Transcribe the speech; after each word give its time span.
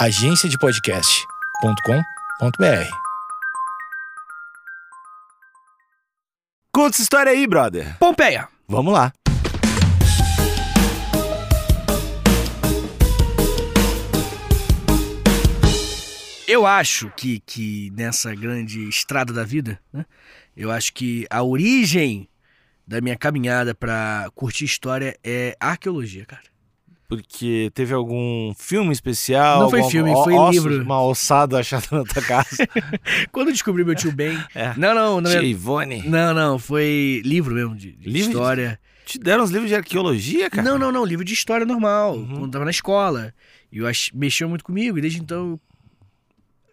agenciadepodcast.com.br. 0.00 2.90
Conta 6.72 6.96
essa 6.96 7.02
história 7.02 7.32
aí, 7.32 7.46
brother. 7.46 7.98
Pompeia. 7.98 8.48
Vamos 8.66 8.94
lá. 8.94 9.12
Eu 16.48 16.64
acho 16.64 17.12
que, 17.14 17.40
que 17.40 17.92
nessa 17.94 18.34
grande 18.34 18.88
estrada 18.88 19.34
da 19.34 19.44
vida, 19.44 19.78
né? 19.92 20.06
Eu 20.56 20.70
acho 20.70 20.94
que 20.94 21.26
a 21.28 21.42
origem 21.42 22.26
da 22.86 23.02
minha 23.02 23.18
caminhada 23.18 23.74
pra 23.74 24.30
curtir 24.34 24.64
história 24.64 25.14
é 25.22 25.54
arqueologia, 25.60 26.24
cara. 26.24 26.49
Porque 27.10 27.70
teve 27.74 27.92
algum 27.92 28.54
filme 28.56 28.92
especial? 28.92 29.60
Não 29.62 29.68
foi 29.68 29.82
filme, 29.82 30.12
foi 30.12 30.32
osso, 30.32 30.52
livro. 30.52 30.82
Uma 30.84 31.02
ossada 31.02 31.58
achada 31.58 31.84
na 31.90 32.04
tua 32.04 32.22
casa. 32.22 32.68
Quando 33.32 33.48
eu 33.48 33.52
descobri 33.52 33.84
meu 33.84 33.96
tio 33.96 34.12
Ben. 34.12 34.38
É. 34.54 34.72
Não, 34.76 34.94
não, 34.94 35.20
não. 35.20 35.28
Tia 35.30 35.40
é- 35.40 35.44
Ivone. 35.44 36.08
Não, 36.08 36.32
não, 36.32 36.56
foi 36.56 37.20
livro 37.24 37.52
mesmo 37.52 37.74
de, 37.74 37.90
de 37.92 38.08
Livro 38.08 38.30
de- 38.30 38.36
história. 38.36 38.80
Te 39.04 39.18
deram 39.18 39.42
uns 39.42 39.50
livros 39.50 39.68
de 39.68 39.74
arqueologia, 39.74 40.48
cara? 40.48 40.62
Não, 40.62 40.78
não, 40.78 40.92
não, 40.92 41.04
livro 41.04 41.24
de 41.24 41.34
história 41.34 41.66
normal, 41.66 42.14
Uhum. 42.16 42.28
quando 42.28 42.44
eu 42.44 42.50
tava 42.50 42.64
na 42.64 42.70
escola. 42.70 43.34
E 43.72 43.78
eu 43.78 43.88
ach... 43.88 44.12
mexeu 44.14 44.48
muito 44.48 44.62
comigo, 44.64 44.96
e 44.96 45.00
desde 45.00 45.18
então 45.20 45.50
eu 45.50 45.60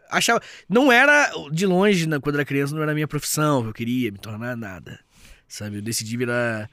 achava. 0.09 0.39
Não 0.69 0.91
era, 0.91 1.31
de 1.51 1.65
longe, 1.65 2.05
quando 2.21 2.35
eu 2.35 2.39
era 2.41 2.45
criança, 2.45 2.75
não 2.75 2.83
era 2.83 2.91
a 2.91 2.95
minha 2.95 3.07
profissão, 3.07 3.65
eu 3.65 3.73
queria 3.73 4.11
me 4.11 4.19
tornar 4.19 4.55
nada. 4.55 4.99
Sabe? 5.47 5.77
Eu 5.77 5.81
decidi 5.81 6.15
virar. 6.15 6.69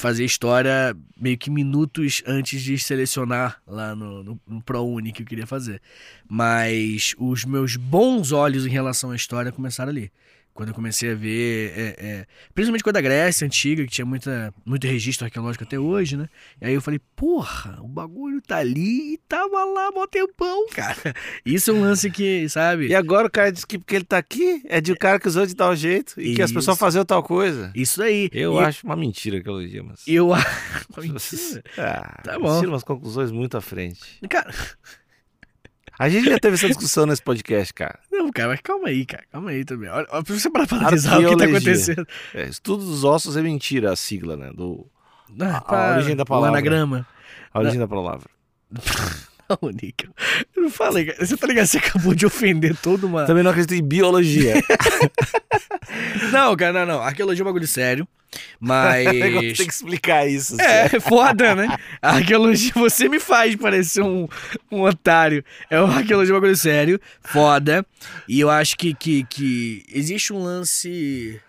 Fazer 0.00 0.24
história 0.24 0.96
meio 1.16 1.38
que 1.38 1.50
minutos 1.50 2.22
antes 2.26 2.62
de 2.62 2.78
selecionar 2.78 3.60
lá 3.66 3.94
no, 3.94 4.24
no, 4.24 4.40
no 4.48 4.62
ProUni 4.62 5.12
que 5.12 5.22
eu 5.22 5.26
queria 5.26 5.46
fazer. 5.46 5.80
Mas 6.28 7.14
os 7.18 7.44
meus 7.44 7.76
bons 7.76 8.32
olhos 8.32 8.66
em 8.66 8.70
relação 8.70 9.10
à 9.10 9.16
história 9.16 9.52
começaram 9.52 9.90
ali. 9.90 10.10
Quando 10.52 10.70
eu 10.70 10.74
comecei 10.74 11.12
a 11.12 11.14
ver, 11.14 11.72
é, 11.76 11.96
é, 11.98 12.26
principalmente 12.54 12.82
coisa 12.82 12.94
da 12.94 13.00
Grécia 13.00 13.46
antiga, 13.46 13.82
que 13.84 13.90
tinha 13.90 14.04
muita, 14.04 14.52
muito 14.66 14.86
registro 14.86 15.24
arqueológico 15.24 15.64
até 15.64 15.78
hoje, 15.78 16.16
né? 16.16 16.28
E 16.60 16.66
aí 16.66 16.74
eu 16.74 16.82
falei, 16.82 17.00
porra, 17.16 17.78
o 17.80 17.88
bagulho 17.88 18.42
tá 18.42 18.56
ali 18.58 19.14
e 19.14 19.18
tava 19.28 19.64
lá 19.64 19.90
mó 19.90 20.06
tempão, 20.06 20.66
cara. 20.68 21.14
Isso 21.46 21.70
é 21.70 21.74
um 21.74 21.80
lance 21.80 22.10
que, 22.10 22.46
sabe? 22.48 22.88
E 22.88 22.94
agora 22.94 23.26
o 23.28 23.30
cara 23.30 23.50
diz 23.50 23.64
que 23.64 23.78
porque 23.78 23.94
ele 23.96 24.04
tá 24.04 24.18
aqui, 24.18 24.62
é 24.68 24.80
de 24.80 24.92
um 24.92 24.96
cara 24.96 25.18
que 25.18 25.28
usou 25.28 25.46
de 25.46 25.54
tal 25.54 25.74
jeito 25.74 26.20
e 26.20 26.34
que 26.34 26.42
as 26.42 26.50
Isso. 26.50 26.58
pessoas 26.58 26.76
faziam 26.78 27.04
tal 27.04 27.22
coisa. 27.22 27.72
Isso 27.74 28.02
aí. 28.02 28.28
Eu 28.32 28.54
E- 28.60 28.64
acho 28.64 28.84
uma 28.84 28.96
mentira 28.96 29.36
a 29.36 29.38
arqueologia, 29.38 29.82
mas... 29.82 30.02
Eu 30.06 30.32
acho. 30.34 30.46
Ah, 31.78 32.20
Tá 32.22 32.38
bom. 32.38 32.58
Tira 32.58 32.70
umas 32.72 32.82
conclusões 32.84 33.30
muito 33.30 33.56
à 33.56 33.60
frente. 33.60 34.00
Cara, 34.28 34.52
A 36.00 36.08
gente 36.08 36.28
já 36.30 36.38
teve 36.38 36.54
essa 36.54 36.66
discussão 36.66 37.04
nesse 37.04 37.22
podcast, 37.22 37.74
cara. 37.74 37.98
não, 38.10 38.30
cara, 38.30 38.48
mas 38.48 38.60
calma 38.62 38.88
aí, 38.88 39.04
cara. 39.04 39.22
Calma 39.30 39.50
aí 39.50 39.64
também. 39.64 39.90
Olha, 39.90 40.06
olha, 40.10 40.22
pra 40.24 40.34
você 40.38 40.50
parar 40.50 40.66
pra 40.66 40.78
analisar 40.78 41.20
o 41.20 41.28
que 41.28 41.36
tá 41.36 41.44
acontecendo. 41.44 42.06
É, 42.34 42.44
estudo 42.46 42.84
dos 42.84 43.04
ossos 43.04 43.36
é 43.36 43.42
mentira, 43.42 43.92
a 43.92 43.96
sigla, 43.96 44.36
né? 44.36 44.50
Do, 44.54 44.86
Ah, 45.40 45.62
A- 45.66 45.92
a 45.92 45.96
origem 45.96 46.16
da 46.16 46.22
O 46.22 46.26
palavra. 46.26 46.48
anagrama. 46.50 47.06
a 47.52 47.58
origem 47.60 47.78
da 47.78 47.86
palavra. 47.86 48.28
Não, 49.62 49.70
Níquel. 49.70 50.10
Eu 50.54 50.62
não 50.62 50.70
falei, 50.70 51.06
cara. 51.06 51.26
Você 51.26 51.36
tá 51.36 51.46
ligado? 51.46 51.66
Você 51.66 51.78
acabou 51.78 52.14
de 52.14 52.26
ofender 52.26 52.76
toda 52.76 53.06
uma. 53.06 53.24
Também 53.24 53.42
não 53.42 53.50
acredito 53.50 53.74
em 53.74 53.86
biologia. 53.86 54.54
Não, 56.30 56.56
cara, 56.56 56.72
não, 56.72 56.86
não. 56.86 57.02
Arqueologia 57.02 57.42
é 57.42 57.44
um 57.44 57.46
bagulho 57.46 57.66
sério. 57.66 58.06
Mas. 58.60 59.04
Tem 59.10 59.66
que 59.66 59.72
explicar 59.72 60.28
isso. 60.28 60.60
É, 60.60 60.88
foda, 61.00 61.54
né? 61.54 61.76
A 62.00 62.16
arqueologia, 62.16 62.72
você 62.74 63.08
me 63.08 63.18
faz 63.18 63.56
parecer 63.56 64.02
um, 64.02 64.28
um 64.70 64.82
otário. 64.82 65.44
É 65.68 65.80
uma 65.80 65.96
arqueologia 65.96 66.32
é 66.32 66.36
um 66.36 66.40
bagulho 66.40 66.56
sério, 66.56 67.00
foda. 67.22 67.84
E 68.28 68.38
eu 68.38 68.48
acho 68.48 68.76
que, 68.76 68.94
que, 68.94 69.24
que 69.24 69.84
existe 69.92 70.32
um 70.32 70.38
lance 70.38 71.40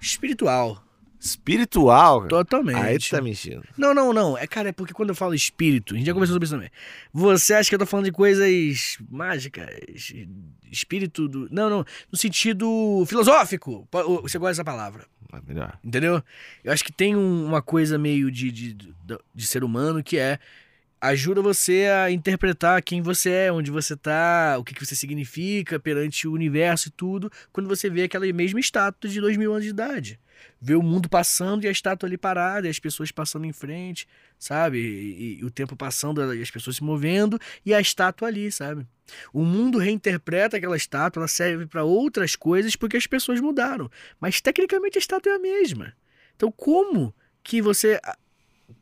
espiritual. 0.00 0.82
Espiritual. 1.24 2.18
cara. 2.20 2.28
Totalmente. 2.28 2.76
Aí 2.76 2.98
tu 2.98 3.08
tá 3.10 3.20
mentindo. 3.22 3.62
Não, 3.76 3.94
não, 3.94 4.12
não. 4.12 4.36
É, 4.36 4.46
cara, 4.46 4.68
é 4.68 4.72
porque 4.72 4.92
quando 4.92 5.08
eu 5.08 5.14
falo 5.14 5.34
espírito, 5.34 5.94
a 5.94 5.96
gente 5.96 6.06
já 6.06 6.12
conversou 6.12 6.34
sobre 6.34 6.44
isso 6.44 6.54
também. 6.54 6.70
Você 7.12 7.54
acha 7.54 7.68
que 7.68 7.74
eu 7.74 7.78
tô 7.78 7.86
falando 7.86 8.04
de 8.06 8.12
coisas 8.12 8.98
mágicas? 9.10 9.66
Espírito 10.70 11.28
do. 11.28 11.48
Não, 11.50 11.70
não. 11.70 11.84
No 12.10 12.18
sentido 12.18 13.04
filosófico. 13.06 13.88
Você 14.22 14.38
gosta 14.38 14.52
dessa 14.52 14.64
palavra. 14.64 15.04
É 15.32 15.40
melhor. 15.46 15.78
Entendeu? 15.82 16.22
Eu 16.62 16.72
acho 16.72 16.84
que 16.84 16.92
tem 16.92 17.16
um- 17.16 17.44
uma 17.46 17.62
coisa 17.62 17.98
meio 17.98 18.30
de, 18.30 18.50
de, 18.52 18.72
de, 18.72 18.94
de 19.34 19.46
ser 19.46 19.64
humano 19.64 20.02
que 20.02 20.18
é. 20.18 20.38
Ajuda 21.00 21.42
você 21.42 21.86
a 22.02 22.10
interpretar 22.10 22.82
quem 22.82 23.02
você 23.02 23.28
é, 23.30 23.52
onde 23.52 23.70
você 23.70 23.94
tá, 23.94 24.56
o 24.58 24.64
que, 24.64 24.72
que 24.72 24.86
você 24.86 24.94
significa 24.96 25.78
perante 25.78 26.26
o 26.26 26.32
universo 26.32 26.88
e 26.88 26.90
tudo, 26.90 27.30
quando 27.52 27.68
você 27.68 27.90
vê 27.90 28.04
aquela 28.04 28.24
mesma 28.32 28.58
estátua 28.58 29.10
de 29.10 29.20
dois 29.20 29.36
mil 29.36 29.52
anos 29.52 29.64
de 29.64 29.70
idade. 29.70 30.18
Vê 30.60 30.74
o 30.74 30.82
mundo 30.82 31.08
passando 31.08 31.64
e 31.64 31.68
a 31.68 31.70
estátua 31.70 32.08
ali 32.08 32.16
parada, 32.16 32.66
e 32.66 32.70
as 32.70 32.78
pessoas 32.78 33.10
passando 33.10 33.44
em 33.44 33.52
frente, 33.52 34.08
sabe? 34.38 34.78
E, 34.78 35.40
e 35.40 35.44
o 35.44 35.50
tempo 35.50 35.76
passando 35.76 36.34
e 36.34 36.42
as 36.42 36.50
pessoas 36.50 36.76
se 36.76 36.84
movendo 36.84 37.38
e 37.64 37.74
a 37.74 37.80
estátua 37.80 38.28
ali, 38.28 38.50
sabe? 38.50 38.86
O 39.32 39.44
mundo 39.44 39.78
reinterpreta 39.78 40.56
aquela 40.56 40.76
estátua, 40.76 41.20
ela 41.20 41.28
serve 41.28 41.66
para 41.66 41.84
outras 41.84 42.36
coisas 42.36 42.76
porque 42.76 42.96
as 42.96 43.06
pessoas 43.06 43.40
mudaram. 43.40 43.90
Mas 44.20 44.40
tecnicamente 44.40 44.98
a 44.98 45.00
estátua 45.00 45.32
é 45.32 45.36
a 45.36 45.38
mesma. 45.38 45.92
Então 46.36 46.50
como 46.50 47.14
que 47.42 47.60
você. 47.60 48.00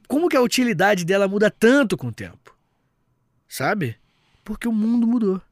Como 0.06 0.28
que 0.28 0.36
a 0.36 0.42
utilidade 0.42 1.04
dela 1.04 1.26
muda 1.26 1.50
tanto 1.50 1.96
com 1.96 2.08
o 2.08 2.12
tempo? 2.12 2.56
Sabe? 3.48 3.98
Porque 4.44 4.68
o 4.68 4.72
mundo 4.72 5.06
mudou. 5.06 5.42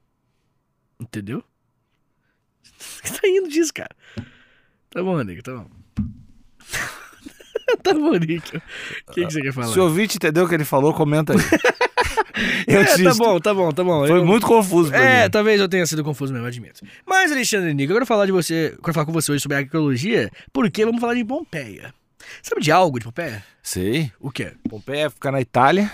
Entendeu? 0.99 1.45
Tá 3.21 3.29
indo 3.29 3.49
disso, 3.49 3.75
cara. 3.75 3.95
Tá 4.89 5.03
bom, 5.03 5.21
Nico, 5.23 5.43
tá 5.43 5.55
bom. 5.55 5.80
tá 7.83 7.95
bom, 7.95 8.13
Nico. 8.17 8.57
O 9.09 9.13
que, 9.13 9.27
que 9.27 9.33
você 9.33 9.41
quer 9.43 9.53
falar? 9.53 9.69
Se 9.69 9.79
o 9.79 9.85
ouvinte 9.85 10.17
entendeu 10.17 10.45
o 10.45 10.49
que 10.49 10.55
ele 10.55 10.65
falou, 10.65 10.93
comenta 10.95 11.33
aí. 11.33 11.39
Eu 12.67 12.81
é, 12.81 12.85
tá 13.05 13.15
bom, 13.15 13.39
tá 13.41 13.53
bom, 13.53 13.71
tá 13.73 13.85
bom. 13.85 14.07
Foi 14.07 14.19
Eu- 14.19 14.25
muito 14.25 14.47
confuso 14.47 14.91
pra 14.91 14.99
É, 15.05 15.25
mim. 15.25 15.31
talvez 15.31 15.61
eu 15.61 15.69
tenha 15.69 15.85
sido 15.85 16.03
confuso 16.03 16.33
mesmo, 16.33 16.47
admito. 16.47 16.81
Mas, 17.07 17.31
Alexandre 17.31 17.75
Nico, 17.75 17.93
eu 17.93 17.97
quero 17.97 18.07
falar 18.07 18.25
de 18.25 18.33
você, 18.33 18.73
eu 18.77 18.83
quero 18.83 18.95
falar 18.95 19.05
com 19.05 19.13
você 19.13 19.33
hoje 19.33 19.43
sobre 19.43 19.59
arqueologia, 19.59 20.31
porque 20.53 20.85
vamos 20.87 21.01
falar 21.01 21.15
de 21.15 21.25
Pompeia. 21.25 21.93
Sabe 22.43 22.63
de 22.63 22.71
algo 22.73 22.99
de 22.99 23.05
Pompeia? 23.05 23.45
Sei. 23.63 24.11
O 24.19 24.31
quê? 24.31 24.53
Pompeia 24.69 25.11
fica 25.11 25.31
na 25.31 25.41
Itália. 25.41 25.91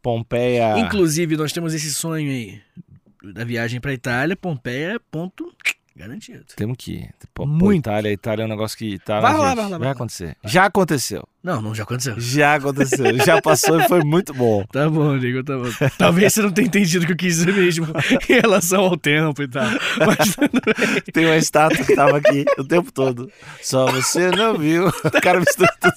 Pompeia... 0.00 0.78
Inclusive, 0.78 1.36
nós 1.36 1.52
temos 1.52 1.74
esse 1.74 1.92
sonho 1.92 2.30
aí 2.30 2.60
da 3.32 3.42
viagem 3.44 3.80
pra 3.80 3.92
Itália, 3.92 4.36
Pompeia, 4.36 5.00
ponto 5.10 5.52
garantido. 5.96 6.44
Temos 6.56 6.76
que 6.78 6.92
ir. 6.92 7.14
Pô, 7.32 7.46
Muito. 7.46 7.86
Itália, 7.88 8.12
Itália 8.12 8.42
é 8.42 8.46
um 8.46 8.48
negócio 8.48 8.76
que 8.76 8.98
tá 8.98 9.20
Vai 9.20 9.32
lá, 9.32 9.54
vai 9.54 9.64
lá, 9.64 9.68
vai 9.70 9.78
Vai 9.78 9.88
acontecer. 9.90 10.36
Já 10.44 10.66
aconteceu. 10.66 11.26
Não, 11.42 11.60
não, 11.60 11.74
já 11.74 11.82
aconteceu. 11.82 12.18
Já 12.18 12.54
aconteceu. 12.54 13.18
Já 13.24 13.40
passou 13.40 13.80
e 13.80 13.86
foi 13.88 14.02
muito 14.02 14.32
bom. 14.32 14.64
Tá 14.72 14.88
bom, 14.88 15.14
Nico, 15.14 15.44
tá 15.44 15.56
bom. 15.56 15.68
Talvez 15.96 16.32
você 16.32 16.42
não 16.42 16.50
tenha 16.50 16.66
entendido 16.66 17.04
o 17.04 17.06
que 17.06 17.12
eu 17.12 17.16
quis 17.16 17.36
dizer 17.36 17.54
mesmo 17.54 17.86
em 18.28 18.32
relação 18.32 18.80
ao 18.80 18.96
tempo 18.96 19.42
e 19.42 19.48
tal. 19.48 19.66
Mas 20.04 20.34
tudo 20.34 20.60
bem. 20.64 21.02
Tem 21.12 21.26
uma 21.26 21.36
estátua 21.36 21.84
que 21.84 21.94
tava 21.94 22.16
aqui 22.16 22.44
o 22.58 22.64
tempo 22.64 22.90
todo. 22.90 23.30
Só 23.62 23.86
você 23.92 24.30
não 24.30 24.58
viu. 24.58 24.88
O 24.88 25.20
cara 25.22 25.38
misturou 25.38 25.70
tudo. 25.80 25.94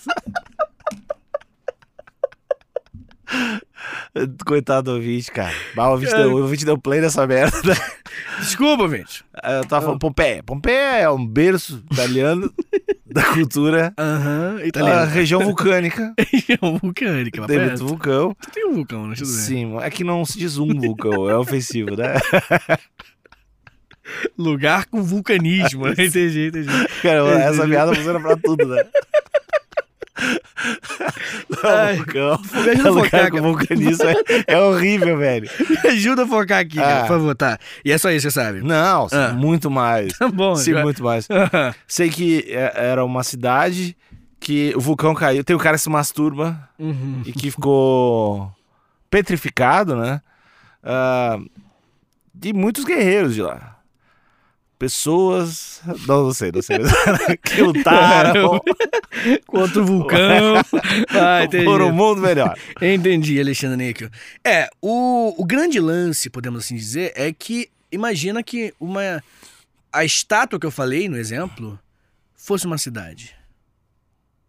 Coitado 4.46 4.92
do 4.92 4.96
ouvinte, 4.96 5.32
cara. 5.32 5.54
Bah, 5.76 5.88
o, 5.90 5.92
ouvinte 5.92 6.12
deu, 6.14 6.34
o 6.34 6.42
ouvinte 6.42 6.66
deu 6.66 6.78
play 6.78 7.02
nessa 7.02 7.26
merda. 7.28 7.58
Desculpa, 8.40 8.88
gente. 8.90 9.24
Eu 9.44 9.66
tava 9.66 9.86
falando 9.86 10.00
Pompeia. 10.00 10.42
Pompeia 10.44 10.98
é 11.02 11.10
um 11.10 11.26
berço 11.26 11.84
italiano 11.92 12.52
da 13.06 13.24
cultura. 13.34 13.94
Aham, 13.98 14.58
A 14.62 14.66
italiano. 14.66 15.12
região 15.12 15.42
vulcânica. 15.42 16.14
Região 16.32 16.78
vulcânica, 16.82 17.46
Tem 17.48 17.60
muito 17.60 17.86
vulcão. 17.86 18.36
Tem 18.54 18.66
um 18.68 18.74
vulcão, 18.74 19.08
né? 19.08 19.16
Sim, 19.16 19.78
é 19.82 19.90
que 19.90 20.04
não 20.04 20.26
se 20.26 20.38
diz 20.38 20.58
um 20.58 20.68
vulcão, 20.80 21.30
é 21.30 21.36
ofensivo, 21.36 21.96
né? 21.96 22.16
Lugar 24.38 24.86
com 24.86 25.04
vulcanismo, 25.04 25.86
né? 25.86 25.92
Entendi, 25.98 26.48
entendi. 26.48 26.70
Cara, 27.02 27.30
essa 27.42 27.68
piada 27.68 27.94
funciona 27.94 28.20
pra 28.20 28.38
tudo, 28.38 28.66
né? 28.66 28.86
Não, 31.50 31.70
Ai, 31.70 31.96
vulcão. 31.98 32.42
me 32.64 32.70
ajuda 32.72 32.90
a 32.90 32.92
lugar 32.92 33.04
focar, 33.10 33.30
com 33.32 33.38
cara. 33.38 33.42
vulcanismo 33.42 34.04
é, 34.06 34.16
é 34.48 34.60
horrível, 34.60 35.18
velho. 35.18 35.50
Me 35.70 35.78
ajuda 35.92 36.24
a 36.24 36.28
focar 36.28 36.60
aqui, 36.60 36.76
cara, 36.78 36.98
Ah. 36.98 37.02
por 37.02 37.08
favor, 37.10 37.36
tá? 37.36 37.58
E 37.86 37.92
é 37.92 37.98
só 37.98 38.10
isso, 38.12 38.24
você 38.24 38.32
sabe? 38.32 38.62
Não, 38.62 39.08
Ah. 39.12 39.30
muito 39.34 39.70
mais. 39.70 40.18
Tá 40.18 40.28
bom, 40.28 40.56
Sim, 40.56 40.74
já- 40.74 40.82
muito 40.84 41.04
mais. 41.04 41.28
Sei 41.88 42.10
que 42.10 42.46
é- 42.50 42.74
era 42.76 43.04
uma 43.06 43.24
cidade 43.24 43.96
que 44.40 44.74
o 44.76 44.80
vulcão 44.80 45.14
caiu. 45.14 45.44
Tem 45.44 45.56
o 45.56 45.60
cara 45.60 45.78
que 45.78 45.84
se 45.84 45.90
masturba 45.90 46.58
Uhum. 46.78 47.22
e 47.26 47.32
que 47.32 47.50
ficou 47.52 48.52
petrificado, 49.10 49.96
né? 49.96 50.22
Ah, 50.84 51.40
de 52.34 52.54
muitos 52.54 52.84
guerreiros 52.84 53.34
de 53.34 53.42
lá. 53.42 53.77
Pessoas, 54.78 55.82
não, 56.08 56.26
não 56.26 56.34
sei, 56.34 56.52
não 56.52 56.62
sei, 56.62 56.78
que 57.44 57.62
lutaram 57.62 58.62
Contra 59.48 59.82
o 59.82 59.86
vulcão. 59.86 60.56
ah, 61.10 61.44
entendi. 61.44 61.66
por 61.66 61.82
um 61.82 61.92
mundo 61.92 62.22
melhor. 62.22 62.58
Entendi, 62.82 63.40
Alexandre 63.40 63.78
Níquel. 63.78 64.10
É, 64.44 64.70
o, 64.82 65.34
o 65.38 65.46
grande 65.46 65.80
lance, 65.80 66.30
podemos 66.30 66.64
assim 66.64 66.76
dizer, 66.76 67.12
é 67.16 67.32
que 67.34 67.70
imagina 67.92 68.44
que 68.44 68.74
uma 68.80 69.24
a 69.92 70.06
estátua 70.06 70.60
que 70.60 70.66
eu 70.66 70.72
falei 70.72 71.10
no 71.10 71.18
exemplo 71.18 71.80
fosse 72.36 72.66
uma 72.66 72.78
cidade. 72.78 73.36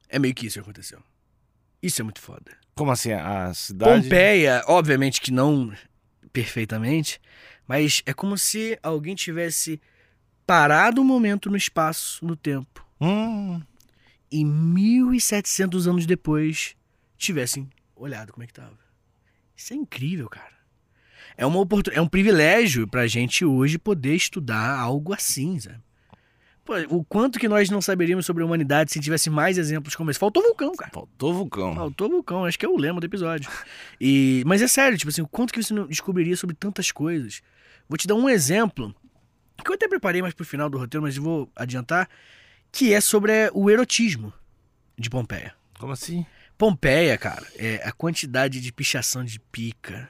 É 0.08 0.18
meio 0.18 0.34
que 0.34 0.46
isso 0.46 0.54
que 0.54 0.60
aconteceu. 0.60 1.00
Isso 1.82 2.02
é 2.02 2.04
muito 2.04 2.20
foda. 2.20 2.56
Como 2.74 2.90
assim, 2.90 3.12
a 3.12 3.52
cidade... 3.54 4.02
Pompeia, 4.02 4.62
obviamente 4.66 5.20
que 5.20 5.30
não 5.30 5.72
perfeitamente, 6.32 7.20
mas 7.66 8.02
é 8.06 8.12
como 8.12 8.36
se 8.36 8.78
alguém 8.82 9.14
tivesse 9.14 9.80
parado 10.48 11.02
um 11.02 11.04
momento 11.04 11.50
no 11.50 11.58
espaço, 11.58 12.24
no 12.24 12.34
tempo, 12.34 12.82
Hum, 12.98 13.60
e 14.32 14.44
1700 14.44 15.86
anos 15.86 16.06
depois 16.06 16.74
tivessem 17.18 17.68
olhado 17.94 18.32
como 18.32 18.42
é 18.42 18.46
que 18.46 18.54
tava. 18.54 18.78
Isso 19.54 19.74
é 19.74 19.76
incrível, 19.76 20.26
cara. 20.28 20.56
É, 21.36 21.44
uma 21.44 21.60
oportun... 21.60 21.90
é 21.92 22.00
um 22.00 22.08
privilégio 22.08 22.88
pra 22.88 23.06
gente 23.06 23.44
hoje 23.44 23.78
poder 23.78 24.14
estudar 24.14 24.78
algo 24.78 25.12
assim, 25.12 25.60
sabe? 25.60 25.80
Pô, 26.64 26.74
o 26.88 27.04
quanto 27.04 27.38
que 27.38 27.46
nós 27.46 27.68
não 27.70 27.82
saberíamos 27.82 28.24
sobre 28.26 28.42
a 28.42 28.46
humanidade 28.46 28.90
se 28.90 29.00
tivesse 29.00 29.30
mais 29.30 29.58
exemplos 29.58 29.94
como 29.94 30.10
esse. 30.10 30.18
Faltou 30.18 30.42
vulcão, 30.42 30.74
cara. 30.74 30.90
faltou 30.92 31.34
vulcão. 31.34 31.74
Faltou 31.74 32.08
vulcão, 32.08 32.44
acho 32.46 32.58
que 32.58 32.66
é 32.66 32.68
o 32.68 32.76
lema 32.76 33.00
do 33.00 33.06
episódio. 33.06 33.50
E, 34.00 34.42
mas 34.46 34.62
é 34.62 34.66
sério, 34.66 34.96
tipo 34.96 35.10
assim, 35.10 35.22
o 35.22 35.28
quanto 35.28 35.52
que 35.52 35.62
você 35.62 35.74
não 35.74 35.86
descobriria 35.86 36.36
sobre 36.36 36.56
tantas 36.56 36.90
coisas. 36.90 37.42
Vou 37.88 37.96
te 37.96 38.06
dar 38.06 38.16
um 38.16 38.28
exemplo, 38.28 38.94
que 39.64 39.70
eu 39.70 39.74
até 39.74 39.88
preparei 39.88 40.22
mais 40.22 40.34
pro 40.34 40.44
final 40.44 40.68
do 40.68 40.78
roteiro, 40.78 41.02
mas 41.02 41.16
eu 41.16 41.22
vou 41.22 41.50
adiantar, 41.54 42.08
que 42.70 42.92
é 42.92 43.00
sobre 43.00 43.32
é, 43.32 43.50
o 43.52 43.70
erotismo 43.70 44.32
de 44.96 45.08
Pompeia. 45.10 45.54
Como 45.78 45.92
assim? 45.92 46.24
Pompeia, 46.56 47.16
cara, 47.16 47.46
é 47.56 47.80
a 47.84 47.92
quantidade 47.92 48.60
de 48.60 48.72
pichação 48.72 49.24
de 49.24 49.38
pica, 49.38 50.08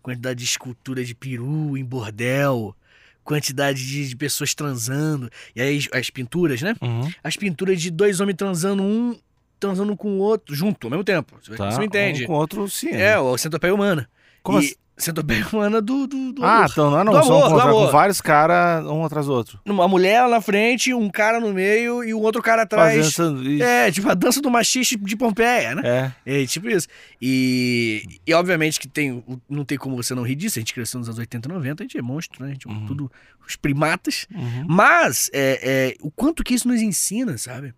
quantidade 0.00 0.38
de 0.38 0.44
escultura 0.44 1.04
de 1.04 1.14
peru 1.14 1.76
em 1.76 1.84
bordel, 1.84 2.74
quantidade 3.22 3.86
de, 3.86 4.08
de 4.08 4.16
pessoas 4.16 4.54
transando, 4.54 5.30
e 5.54 5.60
aí 5.60 5.78
as, 5.78 5.88
as 5.92 6.10
pinturas, 6.10 6.62
né? 6.62 6.74
Uhum. 6.80 7.10
As 7.22 7.36
pinturas 7.36 7.80
de 7.80 7.90
dois 7.90 8.20
homens 8.20 8.36
transando, 8.36 8.82
um 8.82 9.18
transando 9.60 9.96
com 9.96 10.16
o 10.16 10.18
outro, 10.18 10.54
junto, 10.54 10.86
ao 10.86 10.90
mesmo 10.90 11.04
tempo. 11.04 11.38
Você, 11.40 11.54
Tá, 11.54 11.70
você 11.70 11.78
me 11.78 11.86
entende? 11.86 12.24
Um 12.24 12.26
com 12.26 12.32
outro, 12.32 12.68
sim. 12.68 12.90
É, 12.90 13.16
o 13.18 13.38
centopeia 13.38 13.72
humana. 13.72 14.08
Como 14.42 14.60
e 14.60 14.66
assim? 14.66 14.74
Centopeia 14.96 15.46
humana 15.52 15.80
do, 15.80 16.06
do, 16.06 16.32
do 16.32 16.44
Ah, 16.44 16.66
então 16.70 16.90
não 16.90 17.00
é 17.00 17.04
não. 17.04 17.12
Do 17.12 17.24
São 17.24 17.44
amor, 17.44 17.86
com, 17.86 17.92
vários 17.92 18.20
caras, 18.20 18.84
um 18.86 19.04
atrás 19.04 19.26
do 19.26 19.32
outro. 19.32 19.58
Uma 19.66 19.88
mulher 19.88 20.22
lá 20.22 20.28
na 20.28 20.40
frente, 20.40 20.92
um 20.92 21.08
cara 21.08 21.40
no 21.40 21.52
meio 21.52 22.04
e 22.04 22.12
o 22.12 22.20
outro 22.20 22.42
cara 22.42 22.62
atrás. 22.62 23.14
Fazendo. 23.14 23.62
É, 23.62 23.90
tipo 23.90 24.08
a 24.08 24.14
dança 24.14 24.40
do 24.40 24.50
machiste 24.50 24.96
de 24.96 25.16
Pompeia, 25.16 25.74
né? 25.74 26.12
É. 26.26 26.42
É, 26.42 26.46
tipo 26.46 26.68
isso. 26.68 26.86
E, 27.20 28.02
e 28.26 28.34
obviamente 28.34 28.78
que 28.78 28.86
tem, 28.86 29.24
não 29.48 29.64
tem 29.64 29.78
como 29.78 29.96
você 29.96 30.14
não 30.14 30.22
rir 30.22 30.34
disso. 30.34 30.58
A 30.58 30.60
gente 30.60 30.74
cresceu 30.74 30.98
nos 30.98 31.08
anos 31.08 31.18
80 31.18 31.48
e 31.48 31.52
90, 31.52 31.82
a 31.82 31.84
gente 31.84 31.98
é 31.98 32.02
monstro, 32.02 32.42
né? 32.44 32.50
A 32.50 32.52
gente 32.52 32.68
é 32.68 32.70
Uhum. 32.70 32.86
tudo 32.86 33.10
os 33.46 33.56
primatas. 33.56 34.26
Uhum. 34.34 34.66
Mas 34.68 35.30
é, 35.32 35.58
é, 35.62 35.94
o 36.00 36.10
quanto 36.10 36.44
que 36.44 36.54
isso 36.54 36.68
nos 36.68 36.80
ensina, 36.80 37.36
sabe? 37.38 37.74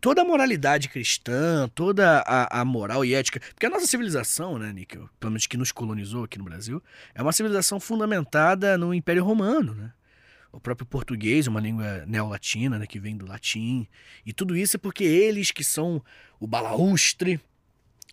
Toda 0.00 0.22
a 0.22 0.24
moralidade 0.24 0.88
cristã, 0.88 1.68
toda 1.74 2.20
a, 2.26 2.60
a 2.60 2.64
moral 2.64 3.04
e 3.04 3.14
ética. 3.14 3.40
Porque 3.54 3.66
a 3.66 3.70
nossa 3.70 3.86
civilização, 3.86 4.58
né, 4.58 4.72
Níquel? 4.72 5.08
Pelo 5.18 5.32
menos 5.32 5.46
que 5.46 5.56
nos 5.56 5.72
colonizou 5.72 6.24
aqui 6.24 6.38
no 6.38 6.44
Brasil, 6.44 6.82
é 7.14 7.22
uma 7.22 7.32
civilização 7.32 7.78
fundamentada 7.80 8.78
no 8.78 8.92
Império 8.94 9.24
Romano, 9.24 9.74
né? 9.74 9.92
O 10.52 10.60
próprio 10.60 10.86
português, 10.86 11.48
uma 11.48 11.60
língua 11.60 12.04
neolatina, 12.06 12.78
né, 12.78 12.86
que 12.86 13.00
vem 13.00 13.16
do 13.16 13.26
latim. 13.26 13.88
E 14.24 14.32
tudo 14.32 14.56
isso 14.56 14.76
é 14.76 14.78
porque 14.78 15.02
eles 15.02 15.50
que 15.50 15.64
são 15.64 16.00
o 16.38 16.46
balaustre 16.46 17.40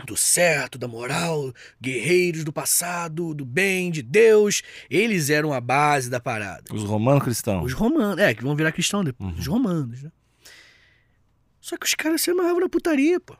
do 0.05 0.17
certo, 0.17 0.77
da 0.77 0.87
moral, 0.87 1.53
guerreiros 1.79 2.43
do 2.43 2.51
passado, 2.51 3.33
do 3.33 3.45
bem, 3.45 3.91
de 3.91 4.01
Deus, 4.01 4.63
eles 4.89 5.29
eram 5.29 5.53
a 5.53 5.61
base 5.61 6.09
da 6.09 6.19
parada. 6.19 6.63
Os 6.73 6.83
romanos 6.83 7.23
cristãos. 7.23 7.65
Os 7.65 7.73
romanos, 7.73 8.17
é, 8.17 8.33
que 8.33 8.43
vão 8.43 8.55
virar 8.55 8.71
cristão 8.71 9.03
depois. 9.03 9.31
Uhum. 9.31 9.39
Os 9.39 9.47
romanos, 9.47 10.03
né? 10.03 10.11
Só 11.61 11.77
que 11.77 11.85
os 11.85 11.93
caras 11.93 12.21
se 12.21 12.31
amarravam 12.31 12.59
na 12.59 12.67
putaria, 12.69 13.19
pô. 13.19 13.35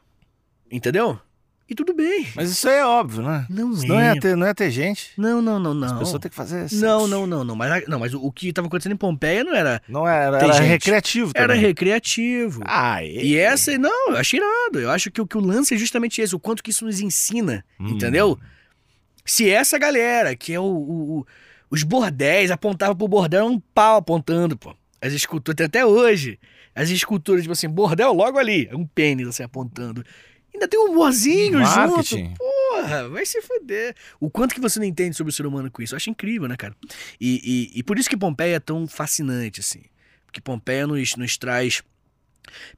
Entendeu? 0.71 1.19
E 1.68 1.73
tudo 1.73 1.94
bem. 1.94 2.27
Mas 2.35 2.51
isso 2.51 2.68
aí 2.68 2.75
é 2.79 2.85
óbvio, 2.85 3.21
né? 3.23 3.45
Não 3.50 3.73
Senão 3.73 3.97
é. 4.00 4.13
ia 4.13 4.19
ter, 4.19 4.35
não 4.35 4.45
ia 4.45 4.53
ter 4.53 4.69
gente. 4.69 5.12
Não, 5.18 5.41
não, 5.41 5.57
não, 5.57 5.71
As 5.85 5.91
não. 5.94 6.00
pessoas 6.00 6.21
têm 6.21 6.29
que 6.29 6.35
fazer 6.35 6.68
sexo. 6.68 6.83
Não, 6.85 7.07
não, 7.07 7.25
não, 7.25 7.44
não. 7.45 7.56
Mas, 7.56 7.88
não, 7.88 7.97
mas 7.97 8.13
o, 8.13 8.21
o 8.25 8.29
que 8.31 8.50
estava 8.50 8.68
acontecendo 8.68 8.91
em 8.91 8.97
Pompeia 8.97 9.41
não 9.44 9.56
era. 9.56 9.81
Não 9.88 10.06
era, 10.06 10.38
era 10.38 10.53
gente. 10.53 10.68
recreativo 10.68 11.31
Era 11.33 11.53
também. 11.53 11.62
recreativo. 11.68 12.62
Ah, 12.65 13.01
E 13.03 13.38
essa, 13.38 13.77
não, 13.77 14.09
eu 14.12 14.18
acho 14.18 14.35
irado. 14.35 14.79
Eu 14.81 14.91
acho 14.91 15.09
que, 15.09 15.21
o- 15.21 15.25
que 15.27 15.38
o 15.38 15.41
lance 15.41 15.73
é 15.73 15.77
justamente 15.77 16.21
esse, 16.21 16.35
o 16.35 16.39
quanto 16.39 16.62
que 16.62 16.71
isso 16.71 16.83
nos 16.85 17.00
ensina, 17.00 17.63
Hum. 17.79 17.88
entendeu? 17.88 18.38
Se 19.25 19.50
essa 19.50 19.77
galera, 19.77 20.35
que 20.35 20.51
é 20.53 20.59
o, 20.59 20.63
o- 20.63 21.19
o- 21.19 21.25
os 21.69 21.83
bordéis, 21.83 22.51
apontava 22.51 22.94
pro 22.94 23.07
bordel, 23.07 23.44
era 23.45 23.50
um 23.50 23.59
pau 23.73 23.97
apontando, 23.97 24.57
pô. 24.57 24.75
As 25.01 25.13
esculturas, 25.13 25.56
tem 25.57 25.65
até 25.65 25.86
hoje, 25.86 26.39
as 26.75 26.89
esculturas, 26.89 27.42
tipo 27.42 27.53
assim, 27.53 27.68
bordel 27.68 28.13
logo 28.13 28.38
ali, 28.38 28.69
um 28.74 28.86
pênis 28.86 29.27
assim 29.27 29.44
apontando. 29.44 30.06
Ainda 30.53 30.68
tem 30.68 30.80
um 30.80 30.92
humorzinho 30.92 31.59
Marketing. 31.59 32.25
junto. 32.27 32.38
Porra, 32.38 33.09
vai 33.09 33.25
se 33.25 33.42
fuder. 33.42 33.95
O 34.19 34.30
quanto 34.30 34.53
que 34.53 34.62
você 34.62 34.80
não 34.80 34.86
entende 34.86 35.15
sobre 35.15 35.31
o 35.31 35.33
ser 35.33 35.45
humano 35.45 35.71
com 35.71 35.81
isso? 35.81 35.94
Eu 35.94 35.98
acho 35.98 36.09
incrível, 36.09 36.48
né, 36.48 36.56
cara? 36.57 36.75
E, 37.19 37.69
e, 37.74 37.80
e 37.80 37.83
por 37.83 37.98
isso 37.98 38.09
que 38.09 38.18
Pompeia 38.18 38.57
é 38.57 38.59
tão 38.59 38.86
fascinante, 38.88 39.59
assim. 39.62 39.81
Porque 40.25 40.42
Pompeia 40.42 40.86
nos, 40.86 41.15
nos 41.15 41.38
traz 41.38 41.81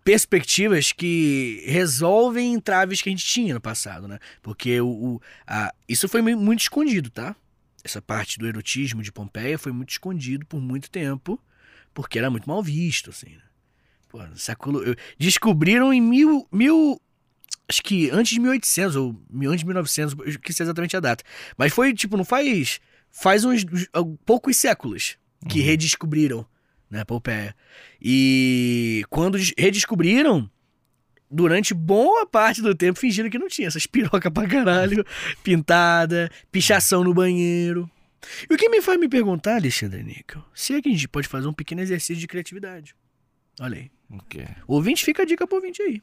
perspectivas 0.04 0.92
que 0.92 1.64
resolvem 1.68 2.54
entraves 2.54 3.02
que 3.02 3.10
a 3.10 3.12
gente 3.12 3.26
tinha 3.26 3.54
no 3.54 3.62
passado, 3.62 4.08
né? 4.08 4.20
Porque 4.42 4.80
o, 4.82 4.88
o- 4.88 5.22
a- 5.48 5.74
isso 5.88 6.08
foi 6.08 6.22
mu- 6.22 6.38
muito 6.38 6.62
escondido, 6.62 7.10
tá? 7.10 7.36
Essa 7.84 8.02
parte 8.02 8.38
do 8.40 8.48
erotismo 8.48 9.02
de 9.02 9.12
Pompeia 9.12 9.58
foi 9.58 9.72
muito 9.72 9.90
escondido 9.90 10.46
por 10.46 10.62
muito 10.62 10.90
tempo, 10.90 11.40
porque 11.94 12.18
era 12.20 12.30
muito 12.30 12.48
mal 12.50 12.62
visto, 12.64 13.10
assim. 13.10 13.30
Né? 13.30 13.42
Pô, 14.10 14.20
descobriram 15.18 15.94
em 15.94 16.02
mil, 16.02 16.48
mil, 16.52 17.02
acho 17.68 17.82
que 17.82 18.10
antes 18.12 18.34
de 18.34 18.40
1800 18.40 18.96
ou 18.96 19.16
mil- 19.30 19.50
antes 19.52 19.62
de 19.62 19.66
1900, 19.66 20.16
eu 20.20 20.30
esqueci 20.30 20.62
exatamente 20.64 20.96
a 20.96 21.00
data. 21.00 21.24
Mas 21.58 21.74
foi 21.74 21.94
tipo, 21.94 22.18
não 22.18 22.26
faz, 22.26 22.80
faz 23.12 23.44
uns, 23.46 23.64
uns- 23.72 23.88
poucos 24.26 24.58
séculos 24.58 25.18
que 25.50 25.60
Uhum. 25.60 25.66
redescobriram, 25.66 26.46
né, 26.90 27.04
Pompeia. 27.04 27.56
E 28.02 29.04
quando 29.10 29.38
des- 29.38 29.54
redescobriram, 29.58 30.50
durante 31.30 31.74
boa 31.74 32.26
parte 32.28 32.62
do 32.62 32.76
tempo 32.76 33.00
fingiram 33.00 33.30
que 33.30 33.40
não 33.40 33.48
tinha 33.48 33.68
essas 33.68 33.88
pirocas 33.88 34.32
pra 34.32 34.48
caralho, 34.48 35.04
pintada, 35.44 36.30
pichação 36.52 37.04
no 37.04 37.14
banheiro. 37.14 37.90
E 38.50 38.54
o 38.54 38.58
que 38.58 38.70
me 38.70 38.82
faz 38.82 39.00
me 39.00 39.08
perguntar, 39.08 39.56
Alexandre 39.56 40.04
Níquel, 40.04 40.44
se 40.54 40.74
é 40.74 40.82
que 40.82 40.90
a 40.90 40.92
gente 40.92 41.08
pode 41.08 41.28
fazer 41.28 41.48
um 41.48 41.54
pequeno 41.54 41.82
exercício 41.82 42.16
de 42.16 42.28
criatividade. 42.28 42.96
Olha 43.60 43.78
aí. 43.78 43.92
O 44.10 44.22
quê? 44.24 44.46
Ouvinte, 44.68 45.04
fica 45.04 45.24
a 45.24 45.26
dica 45.26 45.48
pro 45.48 45.58
ouvinte 45.58 45.82
aí. 45.82 46.02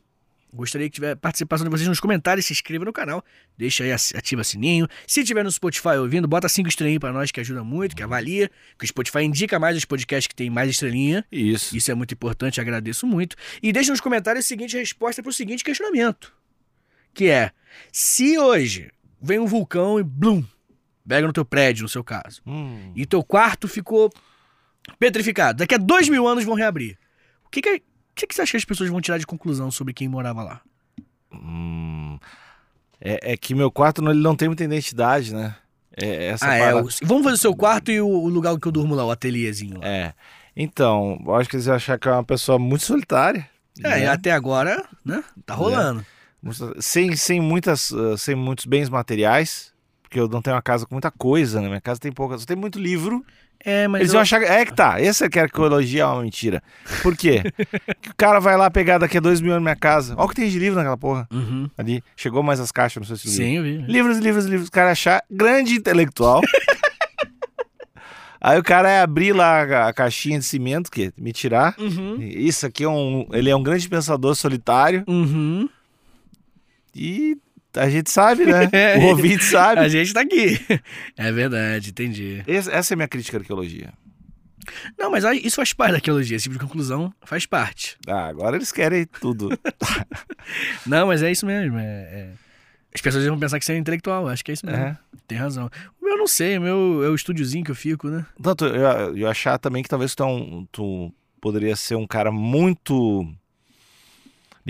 Gostaria 0.52 0.88
que 0.88 0.94
tiver 0.94 1.14
participação 1.14 1.64
de 1.64 1.70
vocês 1.70 1.88
nos 1.88 2.00
comentários, 2.00 2.44
se 2.44 2.52
inscreva 2.52 2.84
no 2.84 2.92
canal, 2.92 3.24
deixa 3.56 3.84
aí, 3.84 3.92
ativa 3.92 4.42
sininho. 4.42 4.88
Se 5.06 5.22
tiver 5.22 5.44
no 5.44 5.50
Spotify 5.50 5.96
ouvindo, 6.00 6.26
bota 6.26 6.48
cinco 6.48 6.68
estrelinhas 6.68 6.98
pra 6.98 7.12
nós, 7.12 7.30
que 7.30 7.38
ajuda 7.38 7.62
muito, 7.62 7.94
que 7.94 8.02
avalia, 8.02 8.50
que 8.76 8.84
o 8.84 8.88
Spotify 8.88 9.20
indica 9.20 9.60
mais 9.60 9.76
os 9.76 9.84
podcasts 9.84 10.26
que 10.26 10.34
tem 10.34 10.50
mais 10.50 10.68
estrelinha. 10.68 11.24
Isso. 11.30 11.76
Isso 11.76 11.90
é 11.92 11.94
muito 11.94 12.14
importante, 12.14 12.60
agradeço 12.60 13.06
muito. 13.06 13.36
E 13.62 13.72
deixa 13.72 13.92
nos 13.92 14.00
comentários 14.00 14.44
a 14.44 14.48
seguinte 14.48 14.76
resposta 14.76 15.22
pro 15.22 15.32
seguinte 15.32 15.62
questionamento. 15.62 16.34
Que 17.14 17.28
é, 17.28 17.52
se 17.92 18.36
hoje 18.36 18.90
vem 19.22 19.38
um 19.38 19.46
vulcão 19.46 20.00
e 20.00 20.02
blum, 20.02 20.44
pega 21.06 21.26
no 21.26 21.32
teu 21.32 21.44
prédio, 21.44 21.82
no 21.82 21.88
seu 21.88 22.04
caso, 22.04 22.40
Hum. 22.46 22.92
e 22.94 23.04
teu 23.06 23.22
quarto 23.22 23.66
ficou 23.68 24.10
petrificado, 24.98 25.58
daqui 25.58 25.74
a 25.74 25.78
dois 25.78 26.08
mil 26.08 26.26
anos 26.26 26.44
vão 26.44 26.54
reabrir. 26.54 26.98
O 27.44 27.48
que 27.50 27.60
que, 27.62 27.68
é- 27.68 27.80
que 28.14 28.26
que 28.26 28.34
você 28.34 28.42
acha 28.42 28.50
que 28.52 28.56
as 28.56 28.64
pessoas 28.64 28.90
vão 28.90 29.00
tirar 29.00 29.18
de 29.18 29.26
conclusão 29.26 29.70
sobre 29.70 29.92
quem 29.94 30.08
morava 30.08 30.42
lá? 30.42 30.60
Hum. 31.32 32.18
É, 33.00 33.32
é 33.32 33.36
que 33.36 33.54
meu 33.54 33.70
quarto 33.70 34.02
não, 34.02 34.12
ele 34.12 34.20
não 34.20 34.36
tem 34.36 34.48
muita 34.48 34.64
identidade, 34.64 35.34
né? 35.34 35.54
É, 35.96 36.26
essa 36.28 36.46
ah, 36.48 36.54
é. 36.54 36.74
o- 36.74 36.88
vamos 37.02 37.24
fazer 37.24 37.34
o 37.34 37.38
seu 37.38 37.54
quarto 37.56 37.90
e 37.90 38.00
o, 38.00 38.06
o 38.08 38.28
lugar 38.28 38.56
que 38.58 38.68
eu 38.68 38.72
durmo 38.72 38.94
lá, 38.94 39.04
o 39.04 39.10
ateliêzinho 39.10 39.78
lá. 39.80 39.86
É. 39.86 40.14
Então, 40.54 41.18
acho 41.38 41.48
que 41.48 41.56
eles 41.56 41.66
iam 41.66 41.74
achar 41.76 41.98
que 41.98 42.08
é 42.08 42.12
uma 42.12 42.24
pessoa 42.24 42.58
muito 42.58 42.84
solitária. 42.84 43.48
É, 43.82 44.00
né? 44.00 44.06
até 44.08 44.30
agora, 44.32 44.84
né? 45.04 45.22
Tá 45.46 45.54
rolando. 45.54 46.04
Muito- 46.42 46.74
Sem, 46.82 47.16
sem, 47.16 47.40
muitas, 47.40 47.90
sem 48.18 48.34
muitos 48.34 48.66
bens 48.66 48.88
materiais. 48.88 49.69
Porque 50.10 50.18
eu 50.18 50.26
não 50.28 50.42
tenho 50.42 50.56
uma 50.56 50.62
casa 50.62 50.84
com 50.84 50.92
muita 50.96 51.08
coisa, 51.12 51.60
né? 51.60 51.68
Minha 51.68 51.80
casa 51.80 52.00
tem 52.00 52.10
poucas. 52.10 52.44
Tem 52.44 52.56
muito 52.56 52.80
livro. 52.80 53.24
É, 53.64 53.86
mas. 53.86 54.00
Eles 54.00 54.12
eu- 54.12 54.16
iam 54.16 54.22
achar. 54.22 54.40
que- 54.40 54.46
É 54.46 54.66
que 54.66 54.74
tá. 54.74 55.00
Esse 55.00 55.28
que 55.30 55.38
eu 55.38 55.64
elogie 55.66 56.00
é 56.00 56.04
uma 56.06 56.22
mentira. 56.22 56.60
Por 57.00 57.16
quê? 57.16 57.42
que 58.02 58.10
o 58.10 58.14
cara 58.16 58.40
vai 58.40 58.56
lá 58.56 58.68
pegar 58.68 58.98
daqui 58.98 59.18
a 59.18 59.20
dois 59.20 59.40
mil 59.40 59.52
anos 59.52 59.62
na 59.62 59.70
minha 59.70 59.76
casa. 59.76 60.14
Olha 60.16 60.24
o 60.24 60.28
que 60.28 60.34
tem 60.34 60.48
de 60.50 60.58
livro 60.58 60.74
naquela 60.76 60.96
porra. 60.96 61.28
Uhum. 61.30 61.70
Ali. 61.78 62.02
Chegou 62.16 62.42
mais 62.42 62.58
as 62.58 62.72
caixas, 62.72 63.00
não 63.08 63.16
sei 63.16 63.30
se 63.30 63.36
viu. 63.36 63.46
Sim, 63.46 63.56
eu 63.58 63.62
vi. 63.62 63.76
Livros, 63.92 64.18
livros, 64.18 64.46
livros. 64.46 64.66
O 64.68 64.72
cara 64.72 64.90
achar 64.90 65.22
grande 65.30 65.74
intelectual. 65.76 66.40
Aí 68.40 68.58
o 68.58 68.62
cara 68.64 68.90
é 68.90 69.02
abrir 69.02 69.32
lá 69.32 69.62
a, 69.62 69.88
a 69.88 69.92
caixinha 69.92 70.38
de 70.40 70.44
cimento, 70.44 70.90
que 70.90 71.12
me 71.16 71.30
tirar. 71.32 71.74
Uhum. 71.78 72.16
Isso 72.20 72.66
aqui 72.66 72.82
é 72.82 72.88
um. 72.88 73.28
Ele 73.32 73.48
é 73.50 73.54
um 73.54 73.62
grande 73.62 73.88
pensador 73.88 74.34
solitário. 74.34 75.04
Uhum. 75.06 75.68
E 76.96 77.36
a 77.74 77.88
gente 77.88 78.10
sabe, 78.10 78.44
né? 78.46 78.68
O 78.98 79.06
ouvinte 79.08 79.44
sabe. 79.44 79.80
A 79.80 79.88
gente 79.88 80.12
tá 80.12 80.20
aqui. 80.22 80.58
É 81.16 81.30
verdade, 81.32 81.90
entendi. 81.90 82.42
Esse- 82.46 82.70
essa 82.70 82.92
é 82.92 82.94
a 82.94 82.96
minha 82.96 83.08
crítica 83.08 83.36
à 83.38 83.40
arqueologia. 83.40 83.92
Não, 84.98 85.10
mas 85.10 85.24
isso 85.42 85.56
faz 85.56 85.72
parte 85.72 85.92
da 85.92 85.96
arqueologia. 85.98 86.36
Esse 86.36 86.44
tipo 86.44 86.54
de 86.54 86.60
conclusão 86.60 87.12
faz 87.24 87.46
parte. 87.46 87.96
Ah, 88.06 88.26
agora 88.26 88.56
eles 88.56 88.70
querem 88.70 89.04
tudo. 89.20 89.48
Não, 90.86 91.06
mas 91.06 91.22
é 91.22 91.30
isso 91.30 91.46
mesmo. 91.46 91.78
é- 91.78 91.82
é. 91.82 92.28
As 92.94 93.00
pessoas 93.00 93.24
vão 93.24 93.38
pensar 93.38 93.58
que 93.58 93.64
você 93.64 93.72
é 93.72 93.76
intelectual. 93.78 94.28
Acho 94.28 94.44
que 94.44 94.50
é 94.50 94.54
isso 94.54 94.66
mesmo. 94.66 94.82
É. 94.82 94.98
Tem 95.28 95.38
razão. 95.38 95.70
O 96.00 96.04
meu 96.04 96.14
eu 96.14 96.18
não 96.18 96.26
sei. 96.26 96.58
O 96.58 96.60
meu 96.60 97.02
é 97.04 97.08
o 97.08 97.14
estúdiozinho 97.14 97.64
que 97.64 97.70
eu 97.70 97.74
fico, 97.74 98.08
né? 98.08 98.26
Tanto 98.42 98.66
eu, 98.66 99.16
eu 99.16 99.28
achar 99.28 99.58
também 99.58 99.82
que 99.82 99.88
talvez 99.88 100.14
tu, 100.14 100.22
é 100.22 100.26
um- 100.26 100.66
tu 100.72 101.12
poderia 101.40 101.76
ser 101.76 101.94
um 101.94 102.06
cara 102.06 102.32
muito 102.32 103.26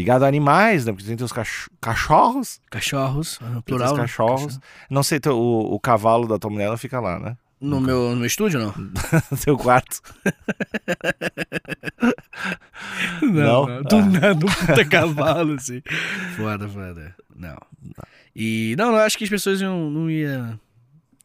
ligado 0.00 0.24
a 0.24 0.28
animais, 0.28 0.86
né? 0.86 0.92
Porque 0.92 1.06
tem 1.06 1.26
cach- 1.28 1.68
cachorros. 1.80 2.60
Cachorros, 2.70 3.38
plural. 3.64 3.94
né? 3.94 4.00
cachorros. 4.02 4.44
Cachorro. 4.56 4.62
Não 4.88 5.02
sei, 5.02 5.20
o, 5.26 5.74
o 5.74 5.78
cavalo 5.80 6.26
da 6.26 6.38
tua 6.38 6.50
mulher 6.50 6.70
não 6.70 6.78
fica 6.78 6.98
lá, 6.98 7.18
né? 7.18 7.36
No 7.60 7.78
meu, 7.78 8.10
no 8.10 8.16
meu 8.16 8.26
estúdio, 8.26 8.58
não? 8.58 8.72
No 9.30 9.36
teu 9.44 9.56
quarto. 9.58 10.00
Não? 13.22 13.66
não. 13.66 13.82
Do 13.82 13.96
Ah. 13.96 14.02
nada, 14.06 14.34
puta 14.46 14.84
cavalo, 14.86 15.52
assim. 15.54 15.82
Foda, 16.36 16.66
foda. 16.68 17.14
Não. 17.36 17.58
E, 18.34 18.74
não, 18.78 18.92
eu 18.92 18.96
acho 19.00 19.18
que 19.18 19.24
as 19.24 19.30
pessoas 19.30 19.60
não, 19.60 19.90
não 19.90 20.10
iam... 20.10 20.58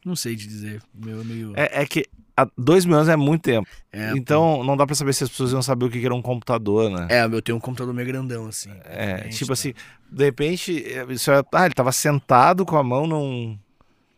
Não 0.06 0.16
sei 0.16 0.36
te 0.36 0.46
dizer. 0.48 0.82
Meu, 0.94 1.24
meio... 1.24 1.54
É, 1.56 1.82
é 1.84 1.86
que 1.86 2.06
há 2.36 2.48
dois 2.58 2.86
mil 2.86 2.96
anos 2.96 3.10
é 3.10 3.16
muito 3.16 3.42
tempo. 3.44 3.68
É, 3.92 4.12
então 4.16 4.64
não 4.64 4.76
dá 4.76 4.86
pra 4.86 4.96
saber 4.96 5.14
se 5.14 5.24
as 5.24 5.30
pessoas 5.30 5.52
iam 5.52 5.62
saber 5.62 5.86
o 5.86 5.90
que 5.90 6.04
era 6.06 6.14
um 6.14 6.22
computador, 6.22 6.90
né? 6.90 7.08
É, 7.10 7.24
eu 7.26 7.42
tenho 7.42 7.58
um 7.58 7.62
computador 7.62 7.94
meio 7.94 8.08
grandão, 8.08 8.48
assim. 8.48 8.72
É, 8.86 9.24
Gente, 9.24 9.38
tipo 9.38 9.48
tá. 9.48 9.54
assim, 9.54 9.74
de 10.12 10.24
repente, 10.24 10.84
é, 10.94 11.06
isso 11.12 11.32
é, 11.32 11.44
ah, 11.54 11.66
ele 11.66 11.74
tava 11.74 11.92
sentado 11.92 12.66
com 12.66 12.78
a 12.78 12.84
mão 12.84 13.06
num. 13.08 13.58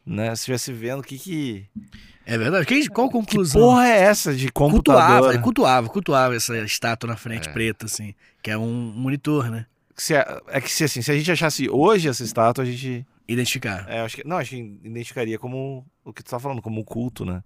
Né, 0.06 0.28
se 0.28 0.42
estivesse 0.42 0.72
vendo 0.72 1.00
o 1.00 1.04
que 1.04 1.18
que. 1.18 1.66
É 2.26 2.38
verdade. 2.38 2.66
Que, 2.66 2.88
qual 2.90 3.08
a 3.08 3.10
Que 3.10 3.18
conclusão? 3.18 3.62
porra 3.62 3.88
é 3.88 4.00
essa 4.02 4.34
de 4.36 4.50
computador? 4.52 5.02
cultuava, 5.02 5.34
né? 5.34 5.42
cultuava, 5.42 5.90
cultuava 5.90 6.36
essa 6.36 6.58
estátua 6.60 7.10
na 7.10 7.16
frente 7.18 7.48
É. 7.50 7.52
preta, 7.52 7.86
assim. 7.86 8.14
Que 8.42 8.52
é 8.52 8.58
um 8.58 8.72
monitor, 8.74 9.50
né? 9.50 9.66
Se 9.96 10.14
é, 10.14 10.42
é 10.48 10.62
que 10.62 10.72
se, 10.72 10.84
assim, 10.84 11.02
se 11.02 11.12
a 11.12 11.16
gente 11.18 11.32
achasse 11.32 11.70
hoje 11.70 12.08
essa 12.08 12.24
estátua, 12.24 12.64
a 12.64 12.68
gente. 12.68 13.06
Identificar. 13.28 13.86
É, 13.90 14.00
acho 14.02 14.16
que, 14.16 14.26
não, 14.26 14.38
acho 14.38 14.52
que 14.52 14.80
identificaria 14.84 15.38
como 15.38 15.86
o 16.06 16.14
que 16.14 16.24
tu 16.24 16.30
tá 16.30 16.40
falando, 16.40 16.62
como 16.62 16.84
culto, 16.86 17.26
né? 17.26 17.44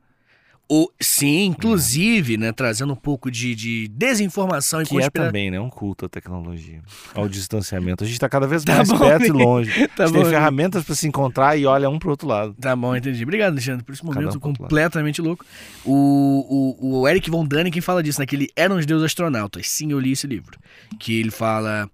O, 0.74 0.90
sim, 1.02 1.48
inclusive, 1.48 2.38
né, 2.38 2.54
trazendo 2.54 2.94
um 2.94 2.96
pouco 2.96 3.30
de, 3.30 3.54
de 3.54 3.90
desinformação 3.90 4.82
e 4.82 4.86
Que 4.86 4.96
é 4.96 5.02
conspira... 5.02 5.26
também, 5.26 5.52
né? 5.52 5.60
Um 5.60 5.70
culto 5.70 6.06
à 6.06 6.08
tecnologia. 6.08 6.82
Ao 7.14 7.28
distanciamento. 7.28 8.06
A 8.06 8.08
gente 8.08 8.18
tá 8.18 8.30
cada 8.30 8.48
vez 8.48 8.64
Tá 8.66 8.78
mais 8.78 8.88
bom, 8.88 8.98
perto 8.98 9.26
e 9.26 9.34
né? 9.34 9.44
longe. 9.44 9.88
Tá 9.98 10.04
a 10.04 10.08
gente 10.08 10.14
tem 10.16 10.24
bom. 10.24 10.30
ferramentas 10.30 10.86
pra 10.86 10.96
se 10.96 11.06
encontrar 11.06 11.58
e 11.58 11.66
olha 11.66 11.90
um 11.90 12.00
pro 12.00 12.12
outro 12.12 12.26
lado. 12.26 12.54
Tá 12.54 12.74
bom, 12.74 12.96
entendi. 12.96 13.22
Obrigado, 13.24 13.52
Alexandre, 13.52 13.84
por 13.84 13.92
esse 13.92 14.06
momento 14.06 14.38
um 14.38 14.40
completamente 14.40 15.22
louco. 15.22 15.46
O, 15.84 16.78
o, 16.80 17.00
o 17.02 17.08
Eric 17.10 17.30
Von 17.30 17.46
Däniken 17.46 17.82
fala 17.82 18.02
disso, 18.02 18.22
né? 18.22 18.26
Que 18.26 18.38
ele 18.38 18.50
eram 18.56 18.78
os 18.78 18.86
deuses 18.86 19.08
astronautas. 19.08 19.68
Sim, 19.68 19.92
eu 19.92 20.00
li 20.00 20.14
esse 20.14 20.26
livro. 20.26 20.58
Que 20.98 21.20
ele 21.20 21.32
fala 21.32 21.92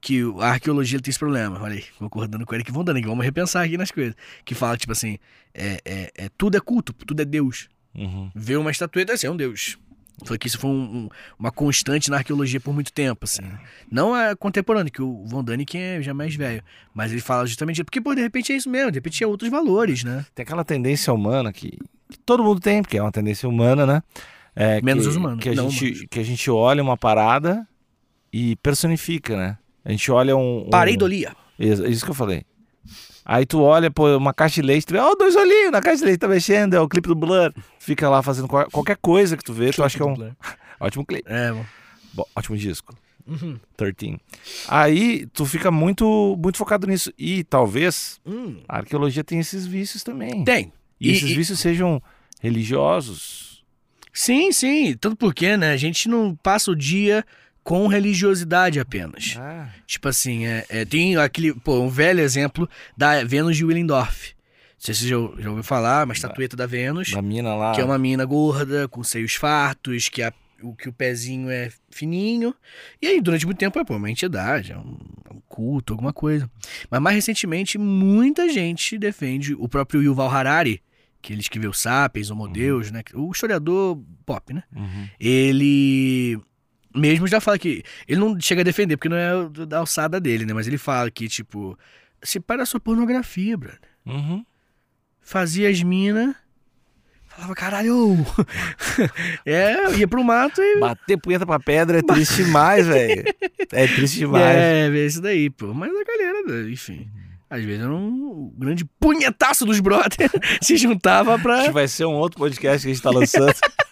que 0.00 0.22
a 0.38 0.50
arqueologia 0.50 1.00
tem 1.00 1.10
esse 1.10 1.18
problema. 1.18 1.60
Olha 1.60 1.74
aí, 1.74 1.84
concordando 1.98 2.46
com 2.46 2.52
o 2.52 2.54
Eric 2.54 2.70
Von 2.70 2.84
Däniken. 2.84 3.08
Vamos 3.10 3.24
repensar 3.24 3.64
aqui 3.64 3.76
nas 3.76 3.90
coisas. 3.90 4.14
Que 4.44 4.54
fala, 4.54 4.76
tipo 4.76 4.92
assim, 4.92 5.18
é, 5.52 5.80
é, 5.84 6.12
é- 6.16 6.28
tudo 6.38 6.56
é 6.56 6.60
culto, 6.60 6.92
tudo 6.92 7.20
é 7.22 7.24
Deus. 7.24 7.68
Uhum. 7.94 8.30
Ver 8.34 8.56
uma 8.56 8.70
estatueta 8.70 9.12
assim, 9.12 9.26
é 9.26 9.30
um 9.30 9.36
Deus. 9.36 9.76
Foi 10.26 10.36
que 10.36 10.46
isso 10.48 10.58
foi 10.58 10.70
um- 10.70 10.74
um- 11.04 11.08
uma 11.38 11.50
constante 11.50 12.10
na 12.10 12.18
arqueologia 12.18 12.60
por 12.60 12.74
muito 12.74 12.92
tempo, 12.92 13.24
assim. 13.24 13.40
Não 13.90 14.14
é 14.14 14.34
contemporâneo, 14.36 14.92
que 14.92 15.00
o 15.00 15.24
Von 15.24 15.42
Däniken 15.42 15.80
é 15.80 16.02
já 16.02 16.12
mais 16.12 16.34
velho. 16.34 16.62
Mas 16.94 17.10
ele 17.10 17.22
fala 17.22 17.46
justamente 17.46 17.82
porque, 17.82 18.00
pô, 18.02 18.14
de 18.14 18.20
repente 18.20 18.52
é 18.52 18.56
isso 18.56 18.68
mesmo. 18.68 18.90
De 18.90 18.98
repente 18.98 19.24
é 19.24 19.26
outros 19.26 19.50
valores, 19.50 20.04
né? 20.04 20.26
Tem 20.34 20.42
aquela 20.42 20.62
tendência 20.64 21.10
humana 21.12 21.52
que, 21.54 21.70
que 22.10 22.18
todo 22.26 22.44
mundo 22.44 22.60
tem, 22.60 22.82
porque 22.82 22.98
é 22.98 23.02
uma 23.02 23.10
tendência 23.12 23.48
humana, 23.48 23.86
né? 23.86 24.02
É, 24.54 24.82
Menos 24.82 25.04
que, 25.04 25.08
os 25.10 25.16
humanos, 25.16 25.42
Que 25.42 25.48
a, 25.48 25.54
não 25.54 25.70
gente, 25.70 25.84
humanos. 25.86 26.06
que 26.10 26.20
a 26.20 26.24
gente 26.24 26.50
olha 26.50 26.82
uma 26.82 26.98
parada 26.98 27.66
e 28.30 28.56
personifica, 28.56 29.34
né? 29.36 29.58
A 29.84 29.90
gente 29.90 30.10
olha 30.12 30.36
um. 30.36 30.66
um... 30.66 30.70
Pareidolia. 30.70 31.34
Isso, 31.58 31.86
isso 31.86 32.04
que 32.04 32.10
eu 32.10 32.14
falei. 32.14 32.42
Aí 33.32 33.46
tu 33.46 33.60
olha, 33.62 33.92
pô, 33.92 34.16
uma 34.16 34.34
caixa 34.34 34.56
de 34.60 34.66
leite, 34.66 34.86
tu 34.86 34.92
vê, 34.92 34.98
ó, 34.98 35.14
dois 35.14 35.36
olhinhos 35.36 35.70
na 35.70 35.80
caixa 35.80 35.98
de 35.98 36.04
leite 36.06 36.18
tá 36.18 36.26
mexendo, 36.26 36.74
é 36.74 36.80
o 36.80 36.88
clipe 36.88 37.06
do 37.06 37.14
Blur. 37.14 37.52
Fica 37.78 38.08
lá 38.08 38.22
fazendo 38.24 38.48
qual- 38.48 38.68
qualquer 38.68 38.96
coisa 38.96 39.36
que 39.36 39.44
tu 39.44 39.52
vê, 39.52 39.70
tu 39.70 39.84
acha 39.84 39.96
que 39.96 40.02
é 40.02 40.06
um 40.06 40.14
ótimo 40.80 41.06
clipe. 41.06 41.22
É, 41.30 41.52
bom. 41.52 41.64
Bom, 42.12 42.24
ótimo 42.34 42.56
disco. 42.56 42.92
Uhum. 43.24 43.56
13. 43.76 44.18
Aí 44.66 45.26
tu 45.26 45.46
fica 45.46 45.70
muito, 45.70 46.36
muito 46.42 46.58
focado 46.58 46.88
nisso. 46.88 47.12
E 47.16 47.44
talvez 47.44 48.20
Hum, 48.26 48.56
a 48.68 48.78
arqueologia 48.78 49.22
tenha 49.22 49.40
esses 49.40 49.64
vícios 49.64 50.02
também. 50.02 50.42
Tem. 50.42 50.72
E, 51.00 51.10
E- 51.10 51.12
esses 51.12 51.30
e- 51.30 51.34
vícios 51.36 51.60
sejam 51.60 52.02
religiosos. 52.40 53.62
Sim, 54.12 54.50
sim. 54.52 54.96
Tanto 55.00 55.16
porque, 55.16 55.56
né? 55.56 55.70
A 55.72 55.76
gente 55.76 56.08
não 56.08 56.34
passa 56.34 56.70
o 56.70 56.76
dia 56.76 57.24
com 57.62 57.86
religiosidade 57.86 58.80
apenas. 58.80 59.36
Ah, 59.38 59.68
Tipo 59.86 60.08
assim, 60.08 60.46
é, 60.46 60.64
é, 60.68 60.84
tem 60.84 61.16
aquele, 61.16 61.52
pô, 61.54 61.80
um 61.80 61.88
velho 61.88 62.20
exemplo 62.20 62.68
da 62.96 63.22
Vênus 63.24 63.56
de 63.56 63.64
Willendorf. 63.64 64.32
Não 64.32 64.84
sei 64.84 64.94
se 64.94 65.02
você 65.02 65.08
já, 65.08 65.16
já 65.42 65.48
ouviu 65.50 65.62
falar, 65.62 66.04
uma 66.06 66.14
estatueta 66.14 66.56
da 66.56 66.66
Vênus, 66.66 67.10
da 67.10 67.20
mina 67.20 67.54
lá. 67.54 67.72
que 67.74 67.80
é 67.80 67.84
uma 67.84 67.98
mina 67.98 68.24
gorda, 68.24 68.88
com 68.88 69.04
seios 69.04 69.34
fartos, 69.34 70.08
que, 70.08 70.22
a- 70.22 70.32
o, 70.62 70.74
que 70.74 70.88
o 70.88 70.92
pezinho 70.92 71.50
é 71.50 71.70
fininho. 71.90 72.54
E 73.00 73.06
aí, 73.06 73.20
durante 73.20 73.44
muito 73.44 73.58
tempo, 73.58 73.78
é 73.78 73.84
pô, 73.84 73.96
uma 73.96 74.10
entidade, 74.10 74.72
é 74.72 74.78
um, 74.78 74.96
é 75.28 75.34
um 75.34 75.40
culto, 75.48 75.92
alguma 75.92 76.14
coisa. 76.14 76.50
Mas 76.90 77.00
mais 77.02 77.14
recentemente, 77.14 77.76
muita 77.76 78.48
gente 78.48 78.96
defende 78.96 79.54
o 79.54 79.68
próprio 79.68 80.02
Yuval 80.02 80.30
Harari, 80.30 80.82
que 81.20 81.34
ele 81.34 81.42
escreveu 81.42 81.74
Sapiens, 81.74 82.30
Homo 82.30 82.48
Deus, 82.48 82.90
né? 82.90 83.02
O 83.12 83.30
historiador 83.30 84.02
pop, 84.24 84.54
né? 84.54 84.62
Uhum. 84.74 85.06
ele 85.18 86.40
mesmo 86.94 87.26
já 87.26 87.40
fala 87.40 87.58
que 87.58 87.82
ele 88.06 88.20
não 88.20 88.38
chega 88.40 88.60
a 88.62 88.64
defender 88.64 88.96
porque 88.96 89.08
não 89.08 89.16
é 89.16 89.66
da 89.66 89.78
alçada 89.78 90.20
dele, 90.20 90.44
né? 90.44 90.52
Mas 90.52 90.66
ele 90.66 90.78
fala 90.78 91.10
que 91.10 91.28
tipo 91.28 91.78
se 92.22 92.38
para 92.40 92.62
a 92.62 92.66
sua 92.66 92.80
pornografia, 92.80 93.56
brother. 93.56 93.80
Uhum. 94.06 94.44
Fazia 95.20 95.68
as 95.68 95.82
minas, 95.82 96.34
falava 97.26 97.54
caralho, 97.54 98.16
é 99.46 99.96
ia 99.96 100.08
pro 100.08 100.24
mato 100.24 100.60
e 100.60 100.80
Bater 100.80 101.18
punheta 101.18 101.46
pra 101.46 101.60
pedra 101.60 101.98
é 101.98 102.02
triste 102.02 102.44
demais, 102.44 102.86
velho. 102.86 103.24
É 103.72 103.86
triste 103.86 104.18
demais. 104.18 104.44
é, 104.44 104.88
é 104.88 105.06
isso 105.06 105.20
daí, 105.20 105.48
pô. 105.50 105.72
Mas 105.72 105.90
a 105.90 106.04
galera, 106.04 106.70
enfim. 106.70 107.08
Às 107.48 107.64
vezes 107.64 107.82
era 107.82 107.92
um 107.92 108.52
grande 108.56 108.84
punhetaço 108.84 109.66
dos 109.66 109.80
brothers 109.80 110.30
se 110.62 110.76
juntava 110.76 111.34
Acho 111.34 111.42
pra. 111.42 111.64
que 111.64 111.70
vai 111.72 111.88
ser 111.88 112.04
um 112.04 112.14
outro 112.14 112.38
podcast 112.38 112.82
que 112.82 112.90
a 112.90 112.94
gente 112.94 113.02
tá 113.02 113.10
lançando. 113.10 113.52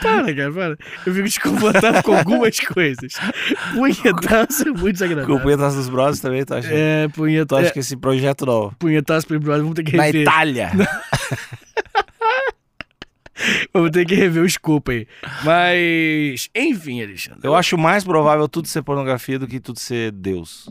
Para, 0.00 0.34
cara, 0.34 0.52
para. 0.52 0.78
Eu 1.06 1.14
fico 1.14 1.22
desconfortável 1.24 2.02
com 2.02 2.14
algumas 2.14 2.58
coisas. 2.60 3.12
Punhetaço 3.74 4.62
é 4.62 4.66
muito 4.66 4.78
Com 4.80 4.86
o 4.88 4.92
desagradável. 4.92 5.40
punhetaço 5.40 5.76
dos 5.76 5.88
brothers 5.88 6.20
também, 6.20 6.44
tu 6.44 6.54
acha? 6.54 6.68
É, 6.72 7.08
Tu 7.08 7.14
punhetaço. 7.14 7.62
acha 7.62 7.72
que 7.72 7.78
esse 7.78 7.96
projeto 7.96 8.44
não? 8.46 8.70
Punhetaço 8.78 9.26
pro 9.26 9.38
brother, 9.40 9.62
vamos 9.62 9.74
ter 9.76 9.84
que 9.84 9.96
Na 9.96 10.04
rever. 10.04 10.22
Itália. 10.22 10.70
Vamos 13.72 13.90
ter 13.92 14.04
que 14.04 14.14
rever 14.14 14.42
o 14.42 14.46
escopo 14.46 14.90
aí. 14.90 15.06
Mas, 15.44 16.50
enfim, 16.54 17.02
Alexandre. 17.02 17.40
Eu 17.42 17.54
acho 17.54 17.78
mais 17.78 18.04
provável 18.04 18.46
tudo 18.46 18.68
ser 18.68 18.82
pornografia 18.82 19.38
do 19.38 19.46
que 19.46 19.58
tudo 19.58 19.78
ser 19.78 20.12
Deus. 20.12 20.68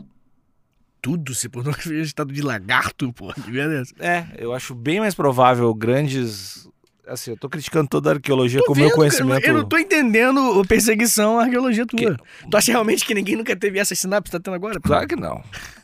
Tudo 1.02 1.34
se 1.34 1.48
pornografia 1.48 2.00
estado 2.00 2.32
de 2.32 2.42
lagarto, 2.42 3.12
pô. 3.12 3.32
Que 3.32 3.50
merda 3.50 3.74
é 3.74 3.80
essa? 3.80 3.94
É, 3.98 4.26
eu 4.38 4.52
acho 4.54 4.74
bem 4.74 5.00
mais 5.00 5.14
provável 5.16 5.74
grandes. 5.74 6.68
Assim, 7.10 7.32
eu 7.32 7.36
tô 7.36 7.48
criticando 7.48 7.88
toda 7.88 8.10
a 8.10 8.12
arqueologia 8.14 8.60
Tô 8.60 8.66
com 8.66 8.72
o 8.72 8.76
meu 8.76 8.90
conhecimento. 8.92 9.44
Eu 9.44 9.54
não 9.54 9.68
tô 9.68 9.76
entendendo 9.76 10.60
a 10.60 10.64
perseguição 10.64 11.38
à 11.38 11.44
arqueologia 11.44 11.84
tua. 11.84 12.16
Tu 12.48 12.56
acha 12.56 12.70
realmente 12.70 13.04
que 13.04 13.12
ninguém 13.12 13.34
nunca 13.34 13.56
teve 13.56 13.78
essa 13.78 13.94
sinapse 13.94 14.30
que 14.30 14.38
tá 14.38 14.40
tendo 14.40 14.54
agora? 14.54 14.78
Claro 14.80 15.08
que 15.08 15.16
não. 15.16 15.42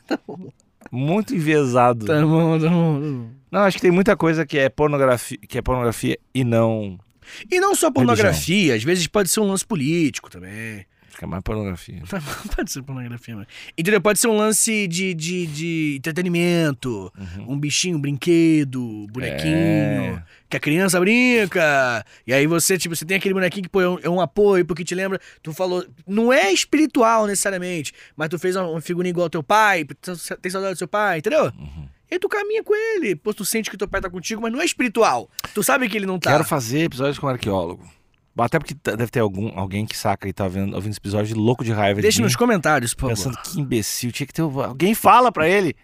Muito 0.91 1.35
enviesado. 1.35 2.07
Tá 2.07 2.21
bom, 2.21 2.59
tá 2.59 2.69
bom, 2.69 2.95
tá 2.95 3.01
bom. 3.01 3.31
Não, 3.51 3.61
acho 3.63 3.77
que 3.77 3.83
tem 3.83 3.91
muita 3.91 4.17
coisa 4.17 4.47
que 4.47 4.57
é 4.59 4.69
pornografia, 4.69 5.39
que 5.49 5.59
é 5.59 5.63
pornografia 5.63 6.17
e 6.33 6.45
não. 6.45 6.99
E 7.51 7.59
não 7.59 7.75
só 7.75 7.91
pornografia, 7.91 8.75
às 8.75 8.85
vezes 8.85 9.07
pode 9.09 9.29
ser 9.29 9.41
um 9.41 9.49
lance 9.49 9.67
político 9.67 10.31
também. 10.31 10.87
Que 11.19 11.25
é 11.25 11.27
mais 11.27 11.43
pornografia. 11.43 12.03
Pode 12.55 12.71
ser 12.71 12.83
pornografia, 12.83 13.35
mano. 13.35 13.47
Entendeu? 13.77 14.01
Pode 14.03 14.19
ser 14.19 14.29
um 14.29 14.37
lance 14.37 14.87
de, 14.87 15.15
de, 15.15 15.47
de 15.47 15.95
entretenimento. 15.97 17.11
Uhum. 17.19 17.55
Um 17.55 17.59
bichinho, 17.59 17.97
um 17.97 18.01
brinquedo, 18.01 19.07
bonequinho. 19.11 19.55
É. 20.19 20.23
Que 20.49 20.57
a 20.57 20.61
criança 20.61 21.01
brinca. 21.01 22.05
E 22.27 22.33
aí 22.33 22.47
você, 22.47 22.79
tipo, 22.79 22.95
você 22.95 23.05
tem 23.05 23.17
aquele 23.17 23.35
bonequinho 23.35 23.65
que 23.65 23.69
pô, 23.69 23.81
é, 23.81 23.89
um, 23.89 23.99
é 24.03 24.09
um 24.09 24.21
apoio, 24.21 24.65
porque 24.65 24.85
te 24.85 24.95
lembra. 24.95 25.21
Tu 25.43 25.53
falou. 25.53 25.85
Não 26.07 26.33
é 26.33 26.53
espiritual 26.53 27.27
necessariamente, 27.27 27.93
mas 28.17 28.29
tu 28.29 28.39
fez 28.39 28.55
uma, 28.55 28.69
uma 28.69 28.81
figurinha 28.81 29.11
igual 29.11 29.25
ao 29.25 29.31
teu 29.31 29.43
pai, 29.43 29.85
tem 29.85 30.51
saudade 30.51 30.75
do 30.75 30.79
seu 30.79 30.89
pai, 30.89 31.19
entendeu? 31.19 31.47
Uhum. 31.47 31.89
E 32.09 32.19
tu 32.19 32.29
caminha 32.29 32.63
com 32.63 32.75
ele. 32.75 33.17
Pô, 33.17 33.35
tu 33.35 33.45
sente 33.45 33.69
que 33.71 33.77
teu 33.77 33.89
pai 33.89 34.01
tá 34.01 34.09
contigo, 34.09 34.41
mas 34.41 34.53
não 34.53 34.61
é 34.61 34.65
espiritual. 34.65 35.29
Tu 35.53 35.63
sabe 35.63 35.89
que 35.89 35.97
ele 35.97 36.07
não 36.07 36.19
tá. 36.19 36.31
Quero 36.31 36.45
fazer 36.45 36.85
episódios 36.85 37.19
com 37.19 37.27
arqueólogo. 37.27 37.85
Até 38.39 38.59
porque 38.59 38.75
deve 38.75 39.09
ter 39.09 39.21
algum, 39.21 39.59
alguém 39.59 39.87
que 39.87 39.97
saca 39.97 40.29
e 40.29 40.33
tá 40.33 40.47
vendo, 40.47 40.75
ouvindo 40.75 40.91
esse 40.91 41.01
episódio 41.01 41.29
de 41.29 41.35
louco 41.35 41.65
de 41.65 41.73
raiva 41.73 42.03
Deixa 42.03 42.17
de 42.17 42.23
mim, 42.23 42.27
nos 42.27 42.37
comentários, 42.37 42.93
por 42.93 43.09
favor. 43.09 43.17
pensando 43.17 43.39
que 43.43 43.59
imbecil. 43.59 44.13
Tinha 44.13 44.27
que 44.27 44.33
ter. 44.33 44.43
Alguém 44.43 44.95
fala 44.95 45.33
pra 45.33 45.49
ele. 45.49 45.75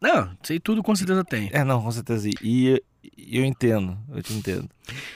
Não, 0.00 0.30
sei 0.42 0.60
tudo 0.60 0.82
com 0.82 0.94
certeza 0.94 1.24
tem. 1.24 1.48
É, 1.52 1.64
não, 1.64 1.82
com 1.82 1.90
certeza. 1.90 2.28
E 2.42 2.82
eu 3.16 3.44
entendo. 3.44 3.98
Eu 4.14 4.22
te 4.22 4.32
entendo. 4.32 4.68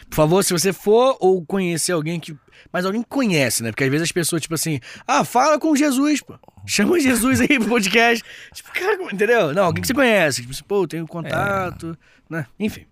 Por 0.09 0.17
favor, 0.17 0.43
se 0.45 0.53
você 0.53 0.73
for 0.73 1.17
ou 1.21 1.45
conhecer 1.45 1.93
alguém 1.93 2.19
que. 2.21 2.37
Mas 2.73 2.85
alguém 2.85 3.03
que 3.03 3.09
conhece, 3.09 3.63
né? 3.63 3.71
Porque 3.71 3.85
às 3.85 3.91
vezes 3.91 4.05
as 4.05 4.13
pessoas, 4.13 4.43
tipo 4.43 4.55
assim, 4.55 4.81
ah, 5.07 5.25
fala 5.25 5.59
com 5.59 5.75
Jesus, 5.77 6.21
pô. 6.21 6.35
Chama 6.67 6.99
Jesus 7.01 7.41
aí 7.41 7.49
pro 7.59 7.69
podcast. 7.69 8.25
Tipo, 8.53 8.73
cara, 8.73 8.97
entendeu? 9.13 9.55
Não, 9.55 9.65
alguém 9.65 9.81
que 9.83 9.87
você 9.87 9.95
conhece. 9.95 10.41
Tipo 10.43 10.53
assim, 10.53 10.65
pô, 10.67 10.87
tenho 10.87 11.07
contato, 11.07 11.97
né? 12.29 12.47
Enfim. 12.59 12.85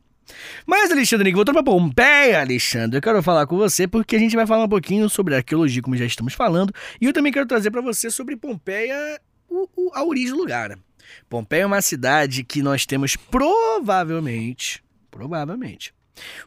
Mas, 0.66 0.90
Alexandre, 0.90 1.30
voltando 1.32 1.54
pra 1.56 1.62
Pompeia, 1.62 2.40
Alexandre, 2.40 2.96
eu 2.96 3.02
quero 3.02 3.22
falar 3.22 3.46
com 3.46 3.56
você 3.58 3.86
porque 3.86 4.16
a 4.16 4.18
gente 4.18 4.34
vai 4.34 4.46
falar 4.46 4.64
um 4.64 4.68
pouquinho 4.68 5.08
sobre 5.10 5.34
arqueologia, 5.34 5.82
como 5.82 5.96
já 5.96 6.04
estamos 6.06 6.32
falando, 6.32 6.72
e 7.00 7.04
eu 7.04 7.12
também 7.12 7.30
quero 7.32 7.46
trazer 7.46 7.70
pra 7.70 7.82
você 7.82 8.10
sobre 8.10 8.34
Pompeia, 8.36 9.20
o- 9.50 9.68
o- 9.76 9.90
a 9.92 10.02
origem 10.02 10.30
do 10.30 10.38
lugar. 10.38 10.70
né? 10.70 10.76
Pompeia 11.28 11.62
é 11.62 11.66
uma 11.66 11.82
cidade 11.82 12.42
que 12.42 12.62
nós 12.62 12.86
temos 12.86 13.16
provavelmente, 13.16 14.82
provavelmente, 15.14 15.94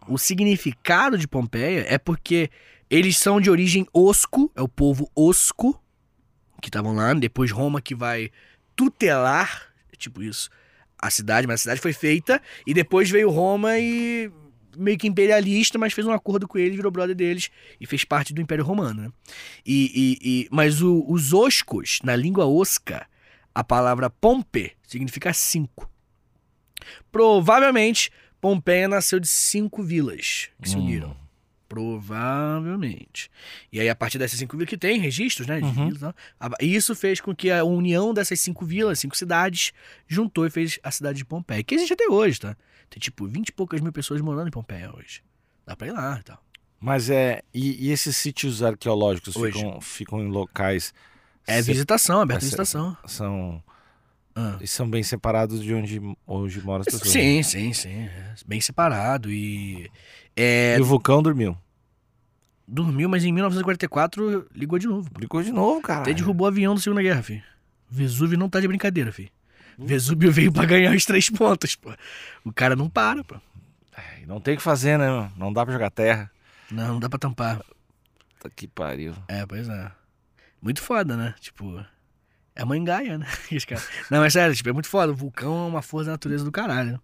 o 0.10 0.18
significado 0.18 1.18
de 1.18 1.26
Pompeia 1.26 1.86
é 1.88 1.98
porque 1.98 2.50
eles 2.90 3.18
são 3.18 3.40
de 3.40 3.50
origem 3.50 3.88
osco, 3.94 4.52
é 4.56 4.62
o 4.62 4.68
povo 4.68 5.10
osco, 5.16 5.82
que 6.62 6.68
estavam 6.68 6.94
lá, 6.94 7.14
depois 7.14 7.50
Roma 7.50 7.82
que 7.82 7.96
vai 7.96 8.30
tutelar, 8.76 9.74
tipo 9.98 10.22
isso, 10.22 10.50
a 11.02 11.10
cidade, 11.10 11.48
mas 11.48 11.62
a 11.62 11.64
cidade 11.64 11.80
foi 11.80 11.94
feita, 11.94 12.42
e 12.66 12.74
depois 12.74 13.10
veio 13.10 13.30
Roma 13.30 13.80
e 13.80 14.30
meio 14.76 14.98
que 14.98 15.08
imperialista, 15.08 15.78
mas 15.80 15.94
fez 15.94 16.06
um 16.06 16.12
acordo 16.12 16.46
com 16.46 16.58
eles, 16.58 16.76
virou 16.76 16.92
brother 16.92 17.16
deles 17.16 17.50
e 17.80 17.88
fez 17.88 18.04
parte 18.04 18.34
do 18.34 18.42
Império 18.42 18.66
Romano, 18.66 19.04
né? 19.04 19.12
E, 19.66 19.92
e- 19.96 20.30
e- 20.44 20.48
mas 20.52 20.82
o- 20.82 21.06
os 21.08 21.34
oscos, 21.34 22.00
na 22.04 22.16
língua 22.18 22.46
osca, 22.46 23.08
a 23.56 23.64
palavra 23.64 24.10
pompe 24.10 24.74
significa 24.86 25.34
cinco. 25.34 25.90
Provavelmente, 27.12 28.12
Pompeia 28.48 28.88
nasceu 28.88 29.20
de 29.20 29.28
cinco 29.28 29.84
vilas 29.84 30.48
que 30.62 30.70
se 30.70 30.78
Hum. 30.78 30.84
uniram. 30.84 31.18
Provavelmente. 31.68 33.30
E 33.72 33.80
aí, 33.80 33.90
a 33.90 33.96
partir 33.96 34.18
dessas 34.18 34.40
cinco 34.40 34.56
vilas 34.56 34.70
que 34.70 34.78
tem 34.78 34.98
registros, 35.00 35.46
né? 35.48 35.60
Uhum. 35.60 35.90
vilas 35.90 36.14
e 36.62 36.74
isso 36.76 36.96
fez 36.96 37.20
com 37.20 37.36
que 37.36 37.52
a 37.52 37.64
união 37.66 38.14
dessas 38.14 38.40
cinco 38.40 38.66
vilas, 38.66 39.00
cinco 39.00 39.18
cidades, 39.18 39.74
juntou 40.08 40.46
e 40.46 40.50
fez 40.50 40.80
a 40.82 40.92
cidade 40.92 41.18
de 41.18 41.26
Pompeia. 41.26 41.62
Que 41.62 41.76
existe 41.76 41.92
até 41.94 42.08
hoje, 42.08 42.40
tá? 42.40 42.56
Tem 42.90 43.00
tipo 43.02 43.28
20 43.28 43.50
e 43.50 43.52
poucas 43.52 43.82
mil 43.82 43.92
pessoas 43.92 44.22
morando 44.22 44.48
em 44.48 44.52
Pompeia 44.52 44.96
hoje. 44.96 45.22
Dá 45.66 45.76
pra 45.76 45.88
ir 45.88 45.92
lá 45.92 46.18
e 46.20 46.24
tal. 46.24 46.42
Mas 46.80 47.10
é. 47.10 47.42
E, 47.54 47.88
e 47.88 47.92
esses 47.92 48.16
sítios 48.16 48.64
arqueológicos 48.64 49.36
Hoje. 49.36 49.58
ficam, 49.58 49.82
ficam 49.82 50.20
em 50.22 50.30
locais. 50.30 50.94
É 51.46 51.62
se- 51.62 51.70
visitação, 51.72 52.22
aberta 52.22 52.38
Essa- 52.46 52.46
visitação. 52.46 52.98
São, 53.06 53.62
Ah. 54.40 54.56
e 54.62 54.68
são 54.68 54.88
bem 54.88 55.02
separados 55.02 55.64
de 55.64 55.74
onde 55.74 56.00
hoje 56.28 56.62
moram 56.62 56.82
as 56.82 56.86
pessoas. 56.86 57.10
Sim, 57.10 57.42
sim, 57.42 57.74
sim. 57.74 58.04
é 58.04 58.36
Bem 58.46 58.62
separado 58.62 59.32
e. 59.32 59.90
É, 60.36 60.78
E 60.78 60.82
o 60.82 60.86
vulcão 60.86 61.24
dormiu. 61.24 61.58
dormiu, 62.68 63.10
mas 63.10 63.24
em 63.26 63.32
1944 63.34 64.48
ligou 64.54 64.78
de 64.78 64.86
novo. 64.88 65.10
Ligou 65.18 65.42
de 65.42 65.52
novo, 65.52 65.82
cara. 65.82 66.02
Até 66.02 66.14
derrubou 66.14 66.46
o 66.46 66.50
avião 66.50 66.76
da 66.76 66.82
Segunda 66.82 67.02
Guerra, 67.02 67.24
filho. 67.24 67.42
Vesúvio 67.90 68.38
não 68.38 68.48
tá 68.48 68.60
de 68.60 68.68
brincadeira, 68.68 69.12
filho. 69.12 69.32
Vesúvio 69.80 70.32
veio 70.32 70.52
pra 70.52 70.66
ganhar 70.66 70.96
os 70.96 71.06
três 71.06 71.30
pontos, 71.30 71.76
pô. 71.76 71.92
O 72.46 72.52
cara 72.54 72.76
não 72.76 72.90
para, 72.90 73.24
pô. 73.24 73.36
Não 74.28 74.40
tem 74.42 74.54
o 74.54 74.58
que 74.58 74.64
fazer, 74.64 75.00
né? 75.00 75.32
Não 75.38 75.52
dá 75.54 75.64
pra 75.66 75.74
jogar 75.74 75.90
terra. 75.90 76.30
Não, 76.70 76.90
não 76.94 77.00
dá 77.00 77.10
pra 77.10 77.18
tampar. 77.18 77.60
Puta 78.38 78.50
que 78.56 78.68
pariu. 78.68 79.14
É, 79.28 79.46
pois 79.46 79.68
é. 79.70 79.92
Muito 80.62 80.82
foda, 80.82 81.16
né? 81.16 81.34
Tipo, 81.40 81.84
é 82.58 82.64
a 82.64 82.66
mãe 82.66 82.84
Gaia, 82.84 83.20
né? 83.20 83.28
Não, 84.10 84.20
mas 84.20 84.34
sério, 84.34 84.56
tipo, 84.56 84.68
é 84.68 84.74
muito 84.74 84.90
foda. 84.90 85.12
O 85.12 85.16
vulcão 85.16 85.66
é 85.66 85.70
uma 85.70 85.82
força 85.84 86.08
da 86.08 86.12
natureza 86.14 86.44
do 86.44 86.52
caralho. 86.52 86.94
né? 86.94 87.00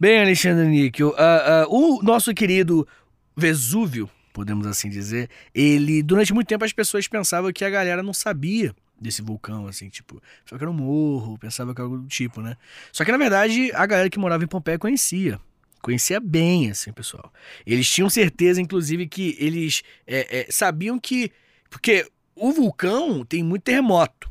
Bem, 0.00 0.20
Alexandre 0.20 0.66
Níquel, 0.66 1.14
ah, 1.18 1.64
ah, 1.64 1.66
o 1.68 2.02
nosso 2.02 2.32
querido 2.32 2.88
Vesúvio, 3.36 4.08
podemos 4.32 4.66
assim 4.66 4.88
dizer, 4.88 5.28
ele, 5.54 6.02
durante 6.02 6.32
muito 6.32 6.48
tempo 6.48 6.64
as 6.64 6.72
pessoas 6.72 7.06
pensavam 7.06 7.52
que 7.52 7.64
a 7.64 7.70
galera 7.70 8.02
não 8.02 8.14
sabia 8.14 8.74
desse 8.98 9.20
vulcão, 9.20 9.66
assim, 9.66 9.88
tipo, 9.88 10.20
pensava 10.42 10.58
que 10.58 10.64
era 10.64 10.70
um 10.70 10.74
morro, 10.74 11.38
pensava 11.38 11.74
que 11.74 11.80
era 11.80 11.86
algo 11.86 11.98
do 11.98 12.08
tipo, 12.08 12.40
né? 12.40 12.56
Só 12.90 13.04
que, 13.04 13.12
na 13.12 13.18
verdade, 13.18 13.70
a 13.74 13.84
galera 13.84 14.08
que 14.08 14.18
morava 14.18 14.42
em 14.42 14.48
Pompeia 14.48 14.78
conhecia. 14.78 15.38
Conhecia 15.82 16.18
bem, 16.18 16.70
assim, 16.70 16.92
pessoal. 16.92 17.32
Eles 17.66 17.88
tinham 17.88 18.08
certeza, 18.08 18.60
inclusive, 18.60 19.06
que 19.06 19.36
eles 19.38 19.82
é, 20.06 20.40
é, 20.40 20.46
sabiam 20.50 20.98
que. 20.98 21.30
Porque 21.70 22.10
o 22.34 22.50
vulcão 22.52 23.24
tem 23.24 23.44
muito 23.44 23.62
terremoto. 23.62 24.28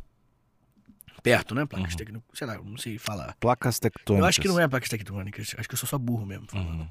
Perto, 1.30 1.56
né? 1.56 1.66
Placas 1.66 1.92
Uhum. 1.92 1.98
tectônicas. 1.98 2.30
Sei 2.38 2.48
lá, 2.48 2.58
não 2.58 2.78
sei 2.78 2.98
falar. 2.98 3.36
Placas 3.40 3.80
tectônicas. 3.80 4.20
Eu 4.24 4.26
acho 4.28 4.42
que 4.42 4.48
não 4.48 4.60
é 4.60 4.68
placas 4.68 4.90
tectônicas. 4.90 5.56
Acho 5.58 5.68
que 5.68 5.74
eu 5.74 5.78
sou 5.80 5.88
só 5.90 5.98
burro 5.98 6.26
mesmo. 6.26 6.48
falando. 6.50 6.70
Uhum. 6.82 6.88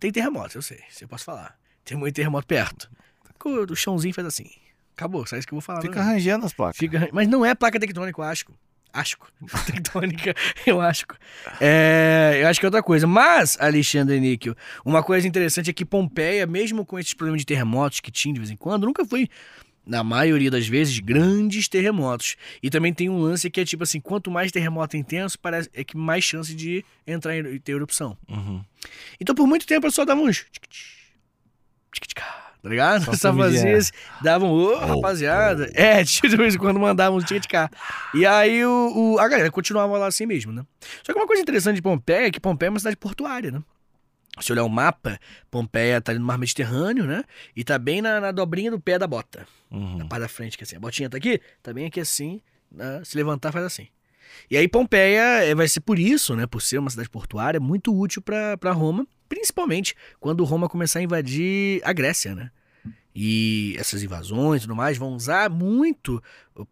Tem 0.00 0.10
terremoto, 0.12 0.56
eu 0.58 0.62
sei. 0.62 0.78
Isso 0.90 1.04
eu 1.04 1.08
posso 1.08 1.24
falar. 1.24 1.58
Tem 1.84 1.96
muito 1.96 2.14
terremoto 2.14 2.46
perto. 2.46 2.90
O 3.44 3.74
chãozinho 3.76 4.12
faz 4.14 4.26
assim. 4.26 4.46
Acabou, 4.96 5.24
só 5.26 5.36
isso 5.36 5.46
que 5.46 5.54
eu 5.54 5.56
vou 5.56 5.62
falar. 5.62 5.80
Fica 5.80 6.00
arranjando 6.00 6.44
as 6.44 6.52
placas. 6.52 6.76
Fica- 6.76 7.08
Mas 7.12 7.28
não 7.28 7.44
é 7.46 7.54
placa 7.54 7.78
tectônica, 7.78 8.20
eu 8.20 8.24
acho. 8.24 8.46
Acho. 8.92 9.16
Tectônica, 9.66 10.34
eu 10.66 10.80
acho. 10.80 11.04
É, 11.60 12.40
eu 12.42 12.48
acho 12.48 12.58
que 12.58 12.66
é 12.66 12.68
outra 12.68 12.82
coisa. 12.82 13.06
Mas, 13.06 13.56
Alexandre 13.60 14.18
Níquel, 14.18 14.56
uma 14.84 15.02
coisa 15.02 15.26
interessante 15.28 15.70
é 15.70 15.72
que 15.72 15.84
Pompeia, 15.84 16.46
mesmo 16.46 16.84
com 16.84 16.98
esses 16.98 17.14
problemas 17.14 17.42
de 17.42 17.46
terremotos 17.46 18.00
que 18.00 18.10
tinha 18.10 18.32
de 18.34 18.40
vez 18.40 18.50
em 18.50 18.56
quando, 18.56 18.86
nunca 18.86 19.04
foi, 19.04 19.28
na 19.88 20.04
maioria 20.04 20.50
das 20.50 20.68
vezes, 20.68 20.98
grandes 20.98 21.66
terremotos. 21.66 22.36
E 22.62 22.68
também 22.68 22.92
tem 22.92 23.08
um 23.08 23.18
lance 23.18 23.48
que 23.50 23.60
é 23.60 23.64
tipo 23.64 23.82
assim: 23.82 24.00
quanto 24.00 24.30
mais 24.30 24.52
terremoto 24.52 24.96
intenso, 24.96 25.38
parece 25.38 25.70
é 25.72 25.82
que 25.82 25.96
mais 25.96 26.22
chance 26.22 26.54
de 26.54 26.84
entrar 27.06 27.34
em 27.36 27.54
e 27.54 27.58
ter 27.58 27.72
erupção. 27.72 28.16
Uhum. 28.28 28.62
Então, 29.18 29.34
por 29.34 29.46
muito 29.46 29.66
tempo, 29.66 29.86
eu 29.86 29.90
só 29.90 30.04
dava 30.04 30.20
uns. 30.20 30.44
Tá 32.62 32.68
ligado? 32.68 33.04
Só 33.04 33.12
Só 33.16 33.34
fazia 33.34 33.70
esse. 33.70 33.92
Davam, 34.22 34.50
ô, 34.50 34.76
rapaziada. 34.76 35.70
É, 35.74 36.02
de 36.04 36.36
vez 36.36 36.54
em 36.54 36.58
quando 36.58 36.78
mandavam 36.78 37.18
um 37.18 37.22
tica 37.22 37.70
E 38.14 38.26
aí 38.26 38.64
o, 38.64 39.14
o- 39.14 39.18
a 39.18 39.28
galera 39.28 39.50
continuava 39.50 39.96
lá 39.96 40.06
assim 40.06 40.26
mesmo, 40.26 40.52
né? 40.52 40.64
Só 41.02 41.12
que 41.12 41.18
uma 41.18 41.26
coisa 41.26 41.40
interessante 41.42 41.76
de 41.76 41.82
Pompeia 41.82 42.26
é 42.26 42.30
que 42.30 42.40
Pompeia 42.40 42.68
é 42.68 42.70
uma 42.70 42.78
cidade 42.78 42.96
portuária, 42.96 43.50
né? 43.50 43.62
Se 44.40 44.52
olhar 44.52 44.64
o 44.64 44.68
mapa, 44.68 45.18
Pompeia 45.50 46.00
tá 46.00 46.12
ali 46.12 46.18
no 46.18 46.26
mar 46.26 46.38
Mediterrâneo, 46.38 47.04
né? 47.04 47.22
E 47.56 47.64
tá 47.64 47.78
bem 47.78 48.00
na, 48.02 48.20
na 48.20 48.30
dobrinha 48.32 48.70
do 48.70 48.80
pé 48.80 48.98
da 48.98 49.06
bota. 49.06 49.46
Na 49.70 49.78
Uhum. 49.78 50.08
parte 50.08 50.22
da 50.22 50.28
frente, 50.28 50.56
que 50.56 50.64
assim. 50.64 50.76
A 50.76 50.80
botinha 50.80 51.08
tá 51.10 51.16
aqui, 51.16 51.40
tá 51.62 51.72
bem 51.72 51.86
aqui 51.86 52.00
assim. 52.00 52.40
né? 52.70 53.00
Se 53.04 53.16
levantar, 53.16 53.52
faz 53.52 53.64
assim. 53.64 53.88
E 54.50 54.56
aí 54.56 54.68
Pompeia 54.68 55.42
eh, 55.44 55.54
vai 55.54 55.66
ser 55.68 55.80
por 55.80 55.98
isso, 55.98 56.36
né? 56.36 56.46
Por 56.46 56.60
ser 56.62 56.78
uma 56.78 56.90
cidade 56.90 57.08
portuária, 57.08 57.58
muito 57.58 57.94
útil 57.98 58.20
pra 58.22 58.72
Roma. 58.72 59.06
Principalmente 59.28 59.94
quando 60.20 60.44
Roma 60.44 60.68
começar 60.68 60.98
a 60.98 61.02
invadir 61.02 61.80
a 61.84 61.92
Grécia, 61.92 62.34
né? 62.34 62.50
E 63.20 63.74
essas 63.76 64.00
invasões 64.04 64.60
e 64.62 64.66
tudo 64.66 64.76
mais 64.76 64.96
vão 64.96 65.12
usar 65.14 65.50
muito 65.50 66.22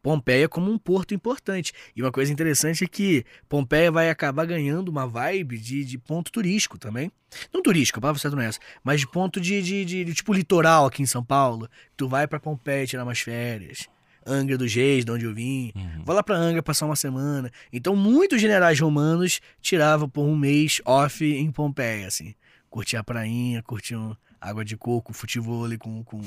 Pompeia 0.00 0.48
como 0.48 0.70
um 0.70 0.78
porto 0.78 1.12
importante. 1.12 1.72
E 1.96 2.00
uma 2.00 2.12
coisa 2.12 2.32
interessante 2.32 2.84
é 2.84 2.86
que 2.86 3.24
Pompeia 3.48 3.90
vai 3.90 4.08
acabar 4.10 4.44
ganhando 4.46 4.88
uma 4.88 5.08
vibe 5.08 5.58
de, 5.58 5.84
de 5.84 5.98
ponto 5.98 6.30
turístico 6.30 6.78
também. 6.78 7.10
Não 7.52 7.60
turístico, 7.62 7.98
a 7.98 8.02
palavra 8.02 8.20
certa 8.20 8.36
não 8.36 8.44
é 8.44 8.46
essa, 8.46 8.60
mas 8.84 9.00
de 9.00 9.08
ponto 9.08 9.40
de, 9.40 9.60
de, 9.60 9.84
de- 9.84 10.04
de 10.04 10.14
tipo 10.14 10.32
litoral 10.32 10.86
aqui 10.86 11.02
em 11.02 11.06
São 11.06 11.24
Paulo. 11.24 11.68
Tu 11.96 12.08
vai 12.08 12.28
pra 12.28 12.38
Pompeia 12.38 12.86
tirar 12.86 13.02
umas 13.02 13.18
férias. 13.18 13.88
Angra 14.24 14.56
dos 14.56 14.72
Reis, 14.72 15.04
de 15.04 15.10
onde 15.10 15.24
eu 15.24 15.34
vim. 15.34 15.72
Uhum. 15.74 16.02
Vou 16.04 16.14
lá 16.14 16.22
pra 16.22 16.36
Angra 16.36 16.62
passar 16.62 16.86
uma 16.86 16.96
semana. 16.96 17.50
Então, 17.72 17.96
muitos 17.96 18.40
generais 18.40 18.78
romanos 18.78 19.40
tiravam 19.60 20.08
por 20.08 20.22
um 20.24 20.36
mês 20.36 20.80
off 20.84 21.24
em 21.24 21.50
Pompeia, 21.50 22.06
assim. 22.06 22.34
Curtir 22.70 22.96
a 22.98 23.04
prainha, 23.04 23.62
curtiam 23.62 24.16
água 24.48 24.64
de 24.64 24.76
coco, 24.76 25.12
futebol 25.12 25.66
com, 25.78 26.02
com 26.04 26.20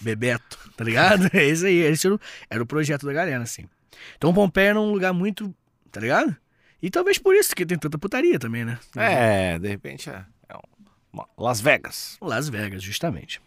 Bebeto, 0.00 0.58
tá 0.76 0.84
ligado? 0.84 1.28
É 1.34 1.44
isso 1.44 1.66
aí. 1.66 1.78
Esse 1.78 2.06
era 2.06 2.14
o, 2.16 2.20
era 2.50 2.62
o 2.62 2.66
projeto 2.66 3.06
da 3.06 3.12
galera, 3.12 3.42
assim. 3.42 3.64
Então, 4.16 4.32
Pompeia 4.32 4.70
era 4.70 4.80
um 4.80 4.90
lugar 4.92 5.12
muito, 5.12 5.54
tá 5.90 6.00
ligado? 6.00 6.36
E 6.82 6.90
talvez 6.90 7.18
por 7.18 7.34
isso 7.34 7.54
que 7.54 7.64
tem 7.64 7.78
tanta 7.78 7.98
putaria 7.98 8.38
também, 8.38 8.64
né? 8.64 8.78
É, 8.96 9.58
de 9.58 9.68
repente 9.68 10.10
é. 10.10 10.24
é 10.48 10.54
uma- 11.12 11.28
Las 11.38 11.60
Vegas. 11.60 12.16
Las 12.20 12.48
Vegas, 12.48 12.82
justamente. 12.82 13.40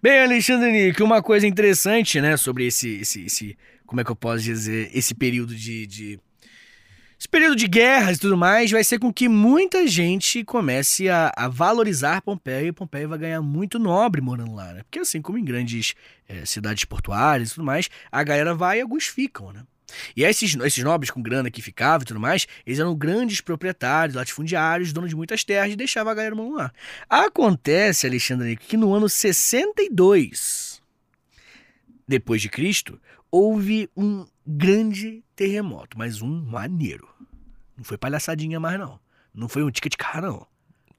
Bem, 0.00 0.20
Alexandre 0.22 0.70
Nick, 0.70 1.02
uma 1.02 1.20
coisa 1.20 1.46
interessante, 1.46 2.20
né, 2.20 2.36
sobre 2.36 2.66
esse, 2.66 2.98
esse, 3.00 3.24
esse 3.24 3.58
como 3.84 4.00
é 4.00 4.04
que 4.04 4.10
eu 4.10 4.16
posso 4.16 4.42
dizer, 4.44 4.90
esse 4.94 5.14
período 5.14 5.54
de, 5.54 5.86
de- 5.86 6.20
esse 7.18 7.28
período 7.28 7.56
de 7.56 7.66
guerras 7.66 8.18
e 8.18 8.20
tudo 8.20 8.36
mais, 8.36 8.70
vai 8.70 8.84
ser 8.84 8.98
com 8.98 9.10
que 9.10 9.26
muita 9.28 9.86
gente 9.86 10.44
comece 10.44 11.08
a, 11.08 11.32
a 11.34 11.48
valorizar 11.48 12.20
Pompeia 12.20 12.68
e 12.68 12.72
Pompeia 12.72 13.08
vai 13.08 13.18
ganhar 13.18 13.40
muito 13.40 13.78
nobre 13.78 14.20
morando 14.20 14.54
lá, 14.54 14.74
né? 14.74 14.82
Porque 14.82 14.98
assim 14.98 15.22
como 15.22 15.38
em 15.38 15.44
grandes 15.44 15.94
eh, 16.28 16.44
cidades 16.44 16.84
portuárias 16.84 17.50
e 17.50 17.54
tudo 17.54 17.64
mais, 17.64 17.88
a 18.12 18.22
galera 18.22 18.54
vai 18.54 18.78
e 18.78 18.82
alguns 18.82 19.06
ficam, 19.06 19.50
né? 19.50 19.62
E 20.14 20.24
esses, 20.24 20.54
esses 20.56 20.84
nobres 20.84 21.10
com 21.10 21.22
grana 21.22 21.50
que 21.50 21.62
ficavam 21.62 22.02
e 22.02 22.06
tudo 22.06 22.20
mais, 22.20 22.46
eles 22.66 22.78
eram 22.78 22.94
grandes 22.94 23.40
proprietários, 23.40 24.16
latifundiários, 24.16 24.92
donos 24.92 25.08
de 25.08 25.16
muitas 25.16 25.42
terras 25.42 25.72
e 25.72 25.76
deixavam 25.76 26.12
a 26.12 26.14
galera 26.14 26.34
mão 26.34 26.52
lá. 26.52 26.70
Acontece, 27.08 28.06
Alexandre, 28.06 28.56
que 28.56 28.76
no 28.76 28.92
ano 28.92 29.08
62 29.08 30.82
depois 32.06 32.40
de 32.40 32.48
Cristo, 32.48 33.00
houve 33.36 33.88
um 33.96 34.26
grande 34.46 35.22
terremoto, 35.34 35.98
mas 35.98 36.22
um 36.22 36.42
maneiro. 36.44 37.08
Não 37.76 37.84
foi 37.84 37.98
palhaçadinha 37.98 38.58
mais 38.58 38.78
não. 38.78 38.98
Não 39.34 39.48
foi 39.48 39.62
um 39.62 39.70
ticket 39.70 39.92
de 39.92 39.96
carro 39.98 40.20
não. 40.22 40.46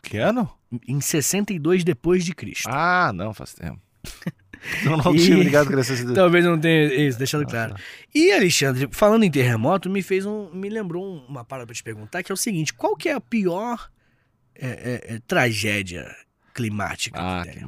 Que 0.04 0.17
ano? 0.17 0.50
Em 0.88 1.02
62 1.02 1.84
depois 1.84 2.23
de 2.23 2.34
Cristo. 2.36 2.67
Ah, 2.69 3.12
não, 3.13 3.34
faz 3.34 3.54
tempo. 3.54 3.80
Não 4.84 5.13
E- 5.15 5.19
tinha 5.19 5.38
ligado 5.38 5.71
era 5.71 5.84
62. 5.84 6.15
Talvez 6.15 6.43
não 6.43 6.60
tenha 6.60 6.91
isso, 7.08 7.17
deixando 7.19 7.45
claro. 7.45 7.76
E 8.13 8.32
Alexandre, 8.32 8.88
falando 8.91 9.23
em 9.23 9.30
terremoto, 9.30 9.88
me 9.88 10.02
fez 10.02 10.26
um, 10.26 10.50
me 10.52 10.67
lembrou 10.67 11.06
um- 11.06 11.26
uma 11.28 11.45
parada 11.45 11.67
pra 11.67 11.76
te 11.76 11.84
perguntar, 11.84 12.23
que 12.23 12.32
é 12.32 12.34
o 12.34 12.38
seguinte: 12.38 12.73
qual 12.73 12.95
que 12.95 13.08
é 13.08 13.13
a 13.13 13.21
pior 13.21 13.89
é, 14.56 14.67
é, 14.67 15.15
é, 15.15 15.19
tragédia 15.28 16.08
climática? 16.56 17.19
Ah, 17.21 17.43
que 17.45 17.60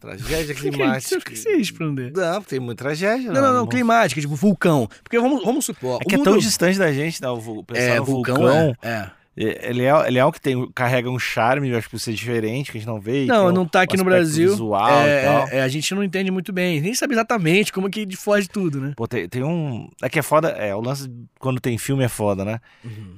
tem? 0.00 0.54
climática. 0.54 0.90
Tragédia 0.90 1.00
Que 1.08 1.14
é 1.14 1.18
esqueci 1.18 1.48
de 1.50 1.56
responder. 1.58 2.12
Não, 2.14 2.42
tem 2.42 2.58
muita 2.60 2.84
tragédia. 2.84 3.32
Não, 3.32 3.40
não, 3.42 3.52
não, 3.54 3.66
climática, 3.66 4.20
tipo 4.20 4.34
vulcão. 4.34 4.88
Porque 5.02 5.18
vamos, 5.18 5.44
vamos 5.44 5.64
supor. 5.64 6.00
É 6.00 6.04
o 6.04 6.08
que 6.08 6.14
é 6.14 6.18
mundo- 6.18 6.30
tão 6.30 6.38
distante 6.38 6.78
da 6.78 6.92
gente, 6.92 7.20
né? 7.22 7.28
O 7.28 7.64
É, 7.74 7.98
no 7.98 8.04
vulcão, 8.04 8.34
vulcão. 8.36 8.76
é. 8.82 8.88
é. 8.88 9.10
é- 9.36 9.70
Ele 9.70 9.84
é, 9.84 10.06
ele 10.08 10.18
é 10.18 10.20
algo 10.20 10.34
que 10.34 10.40
tem, 10.40 10.70
carrega 10.72 11.08
um 11.08 11.18
charme, 11.18 11.68
eu 11.70 11.78
acho 11.78 11.86
que 11.88 11.92
por 11.92 12.00
ser 12.00 12.12
diferente, 12.12 12.70
que 12.70 12.76
a 12.76 12.80
gente 12.80 12.88
não 12.88 13.00
vê. 13.00 13.24
Não, 13.26 13.50
não 13.52 13.62
um- 13.62 13.66
tá 13.66 13.82
aqui 13.82 13.94
um 13.96 13.98
no 13.98 14.04
Brasil. 14.04 14.50
Visual 14.50 15.00
é, 15.02 15.24
é, 15.24 15.48
é, 15.58 15.62
a 15.62 15.68
gente 15.68 15.94
não 15.94 16.02
entende 16.04 16.30
muito 16.30 16.52
bem, 16.52 16.80
nem 16.80 16.92
sabe 16.94 17.14
exatamente 17.14 17.72
como 17.72 17.88
que 17.88 18.06
foge 18.16 18.48
tudo, 18.48 18.80
né? 18.80 18.92
Pô, 18.96 19.06
tem, 19.08 19.28
tem 19.28 19.42
um. 19.42 19.88
É 20.02 20.08
que 20.10 20.18
é 20.18 20.22
foda. 20.22 20.48
É, 20.50 20.74
o 20.74 20.80
lance 20.80 21.10
quando 21.38 21.60
tem 21.60 21.78
filme 21.78 22.04
é 22.04 22.08
foda, 22.08 22.44
né? 22.44 22.58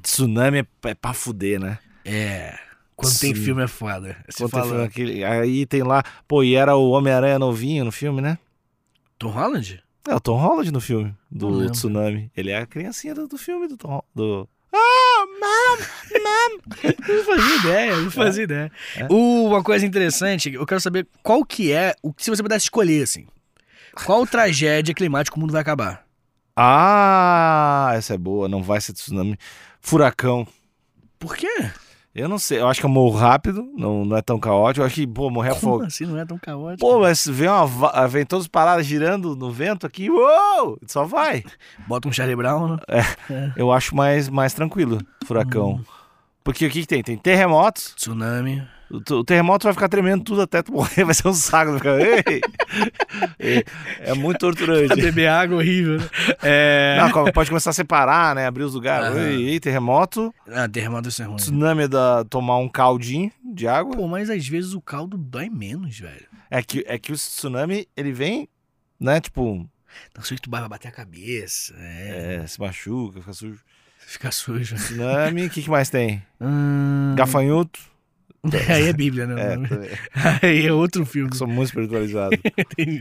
Tsunami 0.02 0.58
é, 0.58 0.66
é 0.90 0.94
pra 0.94 1.12
fuder, 1.12 1.58
né? 1.58 1.78
É. 2.04 2.54
Quando 2.96 3.18
tem 3.18 3.34
Sim. 3.34 3.42
filme 3.42 3.62
é 3.62 3.68
foda. 3.68 4.16
Quando 4.36 4.50
tem 4.50 4.60
fala. 4.60 4.66
filme 4.66 4.84
aquele, 4.84 5.24
aí 5.24 5.66
tem 5.66 5.82
lá. 5.82 6.02
Pô, 6.28 6.42
e 6.42 6.54
era 6.54 6.76
o 6.76 6.90
Homem-Aranha 6.90 7.38
novinho 7.38 7.84
no 7.84 7.92
filme, 7.92 8.20
né? 8.20 8.38
Tom 9.18 9.28
Holland? 9.28 9.82
É 10.08 10.14
o 10.14 10.20
Tom 10.20 10.36
Holland 10.36 10.72
no 10.72 10.80
filme 10.80 11.14
do. 11.30 11.70
Tsunami. 11.70 12.30
Ele 12.36 12.50
é 12.50 12.58
a 12.58 12.66
criancinha 12.66 13.14
do, 13.14 13.26
do 13.26 13.38
filme 13.38 13.68
do 13.68 13.76
Tom 13.76 14.02
do 14.14 14.48
Não 16.82 17.24
fazia 17.24 17.56
ideia, 17.56 17.96
não 17.96 18.10
fazia 18.10 18.44
ideia. 18.44 18.72
É. 18.96 19.06
Uma 19.10 19.62
coisa 19.62 19.84
interessante, 19.84 20.52
eu 20.52 20.66
quero 20.66 20.80
saber 20.80 21.06
qual 21.22 21.44
que 21.44 21.72
é, 21.72 21.94
o 22.02 22.12
se 22.16 22.30
você 22.30 22.42
pudesse 22.42 22.66
escolher, 22.66 23.02
assim, 23.02 23.26
qual 24.04 24.26
tragédia 24.26 24.94
climática 24.94 25.36
o 25.36 25.40
mundo 25.40 25.52
vai 25.52 25.60
acabar? 25.60 26.06
Ah, 26.56 27.92
essa 27.94 28.14
é 28.14 28.18
boa. 28.18 28.48
Não 28.48 28.62
vai 28.62 28.80
ser 28.80 28.92
tsunami. 28.92 29.38
Furacão. 29.80 30.46
Por 31.18 31.36
quê? 31.36 31.70
Eu 32.14 32.28
não 32.28 32.38
sei. 32.38 32.60
Eu 32.60 32.68
acho 32.68 32.78
que 32.80 32.84
eu 32.86 32.90
morro 32.90 33.16
rápido. 33.16 33.66
Não, 33.74 34.04
não 34.04 34.16
é 34.16 34.22
tão 34.22 34.38
caótico. 34.38 34.82
Eu 34.82 34.86
acho 34.86 34.94
que, 34.96 35.06
pô, 35.06 35.30
morrer 35.30 35.54
Como 35.58 35.72
afogo. 35.74 35.84
assim 35.84 36.04
não 36.04 36.18
é 36.18 36.24
tão 36.26 36.38
caótico? 36.38 36.86
Pô, 36.86 37.00
mas 37.00 37.26
vem, 37.26 37.48
uma, 37.48 38.06
vem 38.06 38.26
todas 38.26 38.44
as 38.44 38.48
paradas 38.48 38.84
girando 38.84 39.34
no 39.34 39.50
vento 39.50 39.86
aqui. 39.86 40.10
Uou! 40.10 40.78
Só 40.86 41.04
vai. 41.04 41.42
Bota 41.88 42.08
um 42.08 42.12
Charlie 42.12 42.36
Brown, 42.36 42.76
né? 42.76 43.52
Eu 43.56 43.72
acho 43.72 43.96
mais, 43.96 44.28
mais 44.28 44.52
tranquilo, 44.52 44.98
furacão. 45.24 45.80
Porque 46.44 46.66
o 46.66 46.70
que, 46.70 46.80
que 46.80 46.86
tem? 46.86 47.02
Tem 47.02 47.16
terremotos. 47.16 47.94
Tsunami. 47.96 48.62
O, 48.92 49.24
terremoto 49.24 49.64
vai 49.64 49.72
ficar 49.72 49.88
tremendo 49.88 50.22
tudo 50.22 50.42
até 50.42 50.62
tu 50.62 50.70
morrer. 50.72 51.02
Vai 51.06 51.14
ser 51.14 51.26
um 51.26 51.32
saco. 51.32 51.78
Ficar, 51.78 51.98
é, 51.98 53.64
é 54.10 54.12
muito 54.12 54.38
torturante. 54.38 54.94
Beber 54.94 55.28
água 55.28 55.56
horrível, 55.56 55.98
né? 55.98 56.08
É... 56.42 56.98
Não, 57.00 57.32
pode 57.32 57.48
começar 57.48 57.70
a 57.70 57.72
separar, 57.72 58.34
né? 58.34 58.46
Abrir 58.46 58.64
os 58.64 58.74
lugares. 58.74 59.16
Ei, 59.16 59.48
ei, 59.48 59.60
terremoto. 59.60 60.34
Ah, 60.46 60.68
terremoto 60.68 61.08
isso 61.08 61.22
é 61.22 61.24
ruim. 61.24 61.36
Tsunami 61.36 61.84
é 61.84 61.88
da 61.88 62.22
tomar 62.26 62.58
um 62.58 62.68
caldinho 62.68 63.32
de 63.42 63.66
água. 63.66 63.96
Pô, 63.96 64.06
mas 64.06 64.28
às 64.28 64.46
vezes 64.46 64.74
o 64.74 64.80
caldo 64.82 65.16
dói 65.16 65.48
menos, 65.48 65.98
velho. 65.98 66.26
É 66.50 66.62
que, 66.62 66.84
é 66.86 66.98
que 66.98 67.12
o 67.12 67.14
tsunami, 67.14 67.88
ele 67.96 68.12
vem, 68.12 68.46
né? 69.00 69.22
Tipo, 69.22 69.66
Não 70.14 70.22
sei 70.22 70.36
que 70.36 70.42
tu 70.42 70.50
vai 70.50 70.68
bater 70.68 70.88
a 70.88 70.92
cabeça, 70.92 71.74
é, 71.78 72.40
é, 72.42 72.46
se 72.46 72.60
machuca, 72.60 73.20
fica 73.20 73.32
sujo. 73.32 73.64
Fica 74.12 74.30
sujo. 74.30 74.76
Tsunami, 74.76 75.46
o 75.46 75.50
que, 75.50 75.62
que 75.62 75.70
mais 75.70 75.88
tem? 75.88 76.22
Hum... 76.40 77.14
Gafanhoto. 77.16 77.80
Aí 78.68 78.88
é 78.88 78.92
Bíblia, 78.92 79.26
né? 79.26 79.40
É, 79.40 79.56
também. 79.56 79.90
Aí 80.42 80.66
é 80.66 80.72
outro 80.72 81.06
filme. 81.06 81.30
Eu 81.30 81.36
sou 81.36 81.46
muito 81.46 81.68
espiritualizado. 81.68 82.36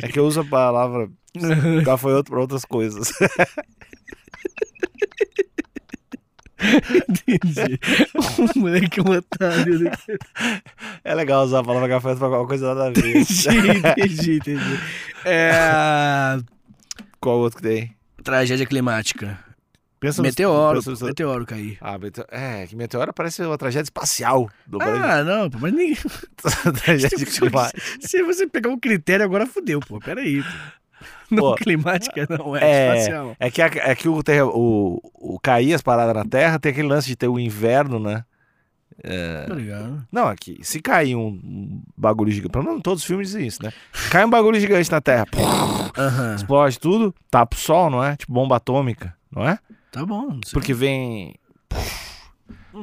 É 0.03 0.07
que 0.07 0.19
eu 0.19 0.25
uso 0.25 0.41
a 0.41 0.45
palavra 0.45 1.09
gafanhoto 1.83 2.31
pra 2.31 2.39
outras 2.39 2.63
coisas. 2.65 3.11
Entendi. 6.61 7.79
O 8.13 8.59
moleque 8.59 8.99
é 8.99 9.03
um 9.03 9.11
otário. 9.11 9.79
Né? 9.79 9.91
É 11.03 11.15
legal 11.15 11.43
usar 11.43 11.59
a 11.59 11.63
palavra 11.63 11.87
gafanhoto 11.87 12.19
pra 12.19 12.29
qualquer 12.29 12.47
coisa 12.47 12.75
nada 12.75 12.87
a 12.87 12.91
ver. 12.91 13.17
Entendi, 13.17 13.77
entendi, 13.79 14.35
entendi. 14.37 14.79
É... 15.25 16.37
Qual 17.19 17.39
outro 17.39 17.61
que 17.61 17.67
tem? 17.67 17.95
Tragédia 18.23 18.65
climática. 18.65 19.39
Pensa 20.01 20.21
Meteoro. 20.23 20.83
pensa 20.83 21.05
Meteoro 21.05 21.45
cair. 21.45 21.77
Ah, 21.79 21.97
meteoro. 21.97 22.27
É, 22.31 22.65
que 22.65 22.75
meteoro 22.75 23.13
parece 23.13 23.43
uma 23.43 23.55
tragédia 23.57 23.83
espacial 23.85 24.49
do 24.65 24.79
Brasil. 24.79 25.03
Ah, 25.05 25.23
não, 25.23 25.47
pô, 25.49 25.59
mas 25.61 25.71
nem. 25.71 25.95
tragédia 26.83 27.25
climática. 27.25 27.79
Se 28.01 28.23
você 28.23 28.47
pegar 28.47 28.69
um 28.69 28.79
critério, 28.79 29.23
agora 29.23 29.45
fudeu, 29.45 29.79
pô. 29.79 29.99
Peraí. 29.99 30.41
Pô. 30.41 30.49
Não, 31.29 31.43
Pô, 31.43 31.55
climática 31.55 32.27
não, 32.29 32.55
é, 32.55 32.59
é, 32.63 32.93
espacial. 32.97 33.35
É 33.39 33.49
que, 33.49 33.61
a- 33.61 33.71
é 33.73 33.95
que 33.95 34.09
o, 34.09 34.21
terra, 34.21 34.45
o, 34.47 34.99
o 35.13 35.39
cair 35.39 35.73
as 35.73 35.81
paradas 35.81 36.13
na 36.13 36.25
Terra 36.25 36.59
tem 36.59 36.71
aquele 36.73 36.87
lance 36.89 37.07
de 37.07 37.15
ter 37.15 37.27
o 37.27 37.39
inverno, 37.39 37.99
né? 37.99 38.25
Tá 39.47 39.53
ligado? 39.55 40.05
Não, 40.11 40.27
aqui, 40.27 40.59
se 40.61 40.79
cair 40.81 41.15
um, 41.15 41.81
bagulho 41.97 42.31
gigante, 42.31 42.51
pelo 42.51 42.65
menos 42.65 42.81
todos 42.83 43.01
os 43.01 43.07
filmes 43.07 43.29
dizem 43.29 43.47
isso, 43.47 43.63
né? 43.63 43.71
Cai 44.11 44.25
um 44.25 44.29
bagulho 44.29 44.59
gigante 44.59 44.91
na 44.91 44.99
Terra, 45.01 45.25
Aham. 45.97 46.35
explode 46.35 46.77
tudo, 46.79 47.15
tapa 47.31 47.55
o 47.55 47.59
sol, 47.59 47.89
não 47.89 48.03
é? 48.03 48.15
Tipo 48.17 48.33
bomba 48.33 48.57
atômica, 48.57 49.15
não 49.31 49.47
é? 49.47 49.57
Tá 49.91 50.05
bom. 50.05 50.39
sei. 50.45 50.53
Porque 50.53 50.73
vem. 50.73 51.35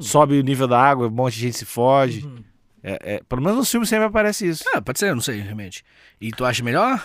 Sobe 0.01 0.39
o 0.39 0.43
nível 0.43 0.69
da 0.69 0.81
água, 0.81 1.09
um 1.09 1.11
monte 1.11 1.35
de 1.35 1.41
gente 1.41 1.57
se 1.57 1.65
foge. 1.65 2.25
Uhum. 2.27 2.45
É, 2.83 3.15
é, 3.17 3.23
pelo 3.29 3.41
menos 3.43 3.57
nos 3.59 3.71
filmes 3.71 3.89
sempre 3.89 4.05
aparece 4.07 4.47
isso. 4.47 4.65
Ah, 4.75 4.81
pode 4.81 4.99
ser, 4.99 5.09
eu 5.09 5.15
não 5.15 5.23
sei, 5.23 5.41
realmente. 5.41 5.85
E 6.21 6.31
tu 6.31 6.45
acha 6.45 6.63
melhor? 6.63 7.03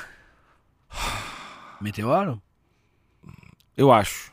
Meteoro? 1.81 2.41
Eu 3.75 3.91
acho. 3.91 4.31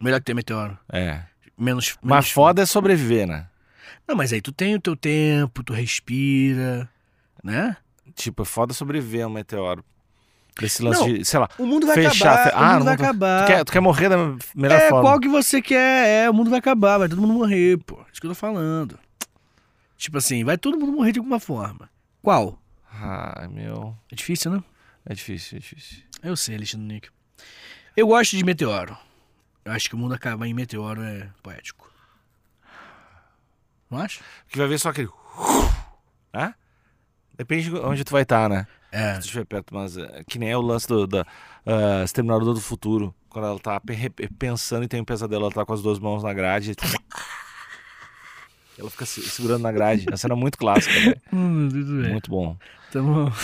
Melhor 0.00 0.18
que 0.18 0.26
ter 0.26 0.34
meteoro. 0.34 0.76
É. 0.92 1.22
Menos. 1.56 1.96
Mas 2.02 2.10
menos- 2.10 2.30
foda 2.30 2.62
é 2.62 2.66
sobreviver, 2.66 3.26
né? 3.26 3.48
Não, 4.06 4.14
mas 4.16 4.32
aí 4.32 4.42
tu 4.42 4.52
tem 4.52 4.74
o 4.74 4.80
teu 4.80 4.94
tempo, 4.96 5.62
tu 5.62 5.72
respira, 5.72 6.88
né? 7.42 7.76
Tipo, 8.14 8.42
é 8.42 8.44
foda 8.44 8.74
sobreviver 8.74 9.24
a 9.24 9.28
um 9.28 9.30
meteoro. 9.30 9.82
Desse 10.60 10.82
lance 10.82 11.00
Não, 11.00 11.12
de, 11.12 11.24
sei 11.24 11.40
lá, 11.40 11.48
O 11.58 11.66
mundo 11.66 11.84
vai 11.86 11.96
Fechar, 11.96 12.32
acabar. 12.32 12.44
fe- 12.50 12.54
o 12.56 12.58
Ah, 12.58 12.66
mundo 12.68 12.78
não 12.78 12.84
vai 12.84 12.96
tô- 12.96 13.02
acabar. 13.02 13.42
tu, 13.42 13.46
quer, 13.48 13.64
tu 13.64 13.72
quer 13.72 13.80
morrer 13.80 14.08
da 14.08 14.16
melhor 14.54 14.80
é, 14.80 14.88
forma. 14.88 15.02
qual 15.10 15.18
que 15.20 15.28
você 15.28 15.60
quer? 15.60 16.06
É, 16.26 16.30
o 16.30 16.34
mundo 16.34 16.48
vai 16.50 16.60
acabar, 16.60 16.98
vai 16.98 17.08
todo 17.08 17.20
mundo 17.20 17.34
morrer, 17.34 17.76
pô. 17.78 17.98
Isso 18.12 18.20
que 18.20 18.26
eu 18.26 18.30
tô 18.30 18.34
falando. 18.36 18.96
Tipo 19.96 20.18
assim, 20.18 20.44
vai 20.44 20.56
todo 20.56 20.78
mundo 20.78 20.92
morrer 20.92 21.10
de 21.12 21.18
alguma 21.18 21.40
forma. 21.40 21.90
Qual? 22.22 22.56
Ai, 22.92 23.48
meu. 23.48 23.96
É 24.12 24.14
difícil, 24.14 24.52
né? 24.52 24.62
É 25.04 25.12
difícil, 25.14 25.56
é 25.56 25.60
difícil. 25.60 26.02
Eu 26.22 26.36
sei, 26.36 26.54
Alexandre 26.54 26.86
Nick. 26.86 27.08
Eu 27.96 28.06
gosto 28.06 28.36
de 28.36 28.44
meteoro. 28.44 28.96
Eu 29.64 29.72
acho 29.72 29.88
que 29.88 29.94
o 29.96 29.98
mundo 29.98 30.14
acabar 30.14 30.46
em 30.46 30.54
meteoro 30.54 31.02
é 31.02 31.28
poético. 31.42 31.90
Não 33.90 33.98
acha? 33.98 34.20
Que 34.48 34.58
vai 34.58 34.66
ver 34.68 34.78
só 34.78 34.90
aquele. 34.90 35.08
Né? 36.32 36.54
Depende 37.36 37.70
de 37.70 37.76
onde 37.76 38.04
tu 38.04 38.12
vai 38.12 38.22
estar, 38.22 38.48
né? 38.48 38.66
É. 38.96 39.20
Se 39.20 39.44
perto, 39.44 39.74
mas 39.74 39.96
é, 39.96 40.22
que 40.28 40.38
nem 40.38 40.50
é 40.52 40.56
o 40.56 40.60
lance 40.60 40.86
do, 40.86 41.04
da 41.04 41.26
ah, 41.66 42.04
Exterminador 42.04 42.54
do 42.54 42.60
Futuro. 42.60 43.12
Quando 43.28 43.48
ela 43.48 43.58
tá 43.58 43.80
pe- 43.80 44.08
pe- 44.10 44.28
pensando 44.38 44.84
e 44.84 44.88
tem 44.88 45.00
um 45.00 45.04
pesadelo, 45.04 45.42
ela 45.46 45.52
tá 45.52 45.66
com 45.66 45.72
as 45.72 45.82
duas 45.82 45.98
mãos 45.98 46.22
na 46.22 46.32
grade. 46.32 46.76
Ela 48.78 48.88
fica 48.90 49.04
se- 49.04 49.28
segurando 49.28 49.62
na 49.62 49.72
grade. 49.72 50.04
É 50.06 50.10
uma 50.12 50.16
cena 50.16 50.36
muito 50.36 50.56
clássica, 50.56 50.94
né? 51.00 51.14
Hum. 51.32 51.68
Muito 52.10 52.30
bom. 52.30 52.56
Tá 52.92 53.02
bom. 53.02 53.32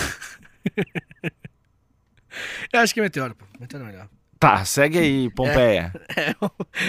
Eu 2.72 2.80
acho 2.80 2.94
que 2.94 3.00
é 3.00 3.02
meteoro, 3.02 3.34
pô. 3.34 3.44
Meteoro 3.58 3.84
é 3.84 3.88
melhor. 3.88 4.08
Tá, 4.40 4.64
segue 4.64 4.98
aí, 4.98 5.30
Pompeia. 5.30 5.92
É, 6.16 6.34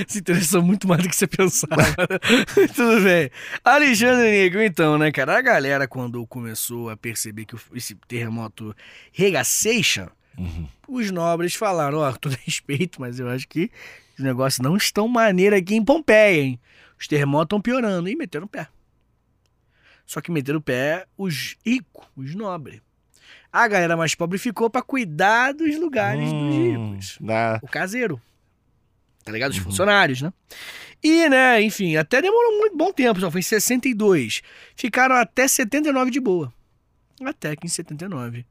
se 0.07 0.19
interessou 0.19 0.61
muito 0.63 0.87
mais 0.87 1.03
do 1.03 1.09
que 1.09 1.15
você 1.15 1.27
pensava. 1.27 1.75
Tudo 2.73 3.01
bem. 3.03 3.29
Alexandre 3.61 4.31
Negro, 4.31 4.63
então, 4.63 4.97
né, 4.97 5.11
cara? 5.11 5.37
A 5.37 5.41
galera, 5.41 5.85
quando 5.85 6.25
começou 6.27 6.89
a 6.89 6.95
perceber 6.95 7.43
que 7.43 7.57
esse 7.73 7.93
terremoto 8.07 8.73
regaceixa, 9.11 10.09
Uhum. 10.37 10.65
os 10.87 11.11
nobres 11.11 11.53
falaram, 11.53 11.97
ó, 11.97 12.11
todo 12.15 12.37
respeito, 12.45 13.01
mas 13.01 13.19
eu 13.19 13.27
acho 13.29 13.45
que 13.49 13.69
os 14.17 14.23
negócios 14.23 14.59
não 14.63 14.77
estão 14.77 15.05
maneiro 15.09 15.53
aqui 15.53 15.75
em 15.75 15.83
Pompeia, 15.83 16.41
hein? 16.41 16.59
Os 16.97 17.05
terremotos 17.05 17.47
estão 17.47 17.61
piorando. 17.61 18.07
E 18.07 18.15
meteram 18.15 18.45
o 18.45 18.49
pé. 18.49 18.69
Só 20.05 20.21
que 20.21 20.31
meteram 20.31 20.59
o 20.59 20.61
pé 20.61 21.05
os 21.17 21.57
ricos, 21.65 22.05
os 22.15 22.33
nobres. 22.33 22.79
A 23.51 23.67
galera 23.67 23.97
mais 23.97 24.15
pobre 24.15 24.37
ficou 24.37 24.69
pra 24.69 24.81
cuidar 24.81 25.53
dos 25.53 25.77
lugares 25.77 26.23
dos 26.23 26.33
Hum, 26.33 26.91
ricos. 26.93 27.17
dá- 27.19 27.59
O 27.61 27.67
caseiro. 27.67 28.21
tá 29.25 29.31
ligado? 29.31 29.51
Os 29.51 29.57
funcionários, 29.57 30.21
né? 30.21 30.31
E, 31.03 31.27
né, 31.29 31.61
enfim, 31.61 31.95
até 31.95 32.21
demorou 32.21 32.59
muito 32.59 32.77
bom 32.77 32.91
tempo, 32.93 33.19
só 33.19 33.29
foi 33.29 33.39
em 33.39 33.43
62. 33.43 34.41
Ficaram 34.75 35.15
até 35.15 35.47
79 35.47 36.11
de 36.11 36.19
boa. 36.19 36.53
Até 37.23 37.55
que 37.55 37.65
em 37.65 37.69
79 37.69 38.45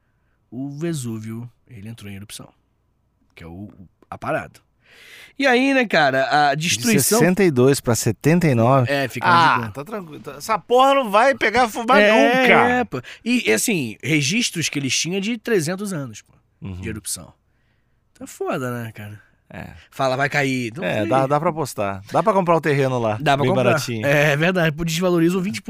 o 0.49 0.69
Vesúvio, 0.69 1.49
ele 1.67 1.89
entrou 1.89 2.09
em 2.11 2.15
erupção. 2.15 2.49
Que 3.35 3.43
é 3.43 3.47
o, 3.47 3.51
o- 3.65 3.89
a 4.09 4.17
parada. 4.17 4.59
E 5.39 5.47
aí, 5.47 5.73
né, 5.73 5.85
cara, 5.87 6.49
a 6.51 6.55
De 6.55 6.67
destruição... 6.67 7.17
62 7.19 7.79
pra 7.79 7.95
79. 7.95 8.91
É, 8.91 9.07
fica 9.07 9.25
de. 9.25 9.33
Ah, 9.33 9.71
tá 9.73 9.83
tranquilo. 9.83 10.19
Tá- 10.19 10.33
Essa 10.37 10.59
porra 10.59 10.93
não 10.93 11.09
vai 11.09 11.33
pegar 11.33 11.67
fubá 11.67 11.99
é, 11.99 12.11
nunca. 12.11 12.53
é, 12.53 12.83
pô. 12.83 13.01
E, 13.25 13.51
assim, 13.51 13.97
registros 14.03 14.69
que 14.69 14.77
eles 14.77 14.95
tinham 14.95 15.19
de 15.19 15.37
300 15.37 15.93
anos, 15.93 16.21
pô, 16.21 16.33
Uhum. 16.61 16.73
de 16.81 16.89
erupção. 16.89 17.33
Tá 18.17 18.27
foda, 18.27 18.69
né, 18.83 18.91
cara? 18.91 19.19
É, 19.53 19.67
Fala, 19.89 20.15
vai 20.15 20.29
cair. 20.29 20.71
Não 20.77 20.83
É, 20.83 21.05
dá, 21.05 21.27
dá 21.27 21.37
pra 21.39 21.49
apostar. 21.49 22.01
Dá 22.11 22.21
pra 22.23 22.31
comprar 22.31 22.55
o 22.55 22.61
terreno 22.61 22.97
lá. 22.99 23.17
Dá 23.19 23.35
pra 23.35 23.43
bem 23.43 23.47
comprar. 23.49 23.63
baratinho. 23.71 24.05
É 24.05 24.37
verdade, 24.37 24.73
pô, 24.73 24.85
desvalorizam 24.85 25.41
20%. 25.41 25.61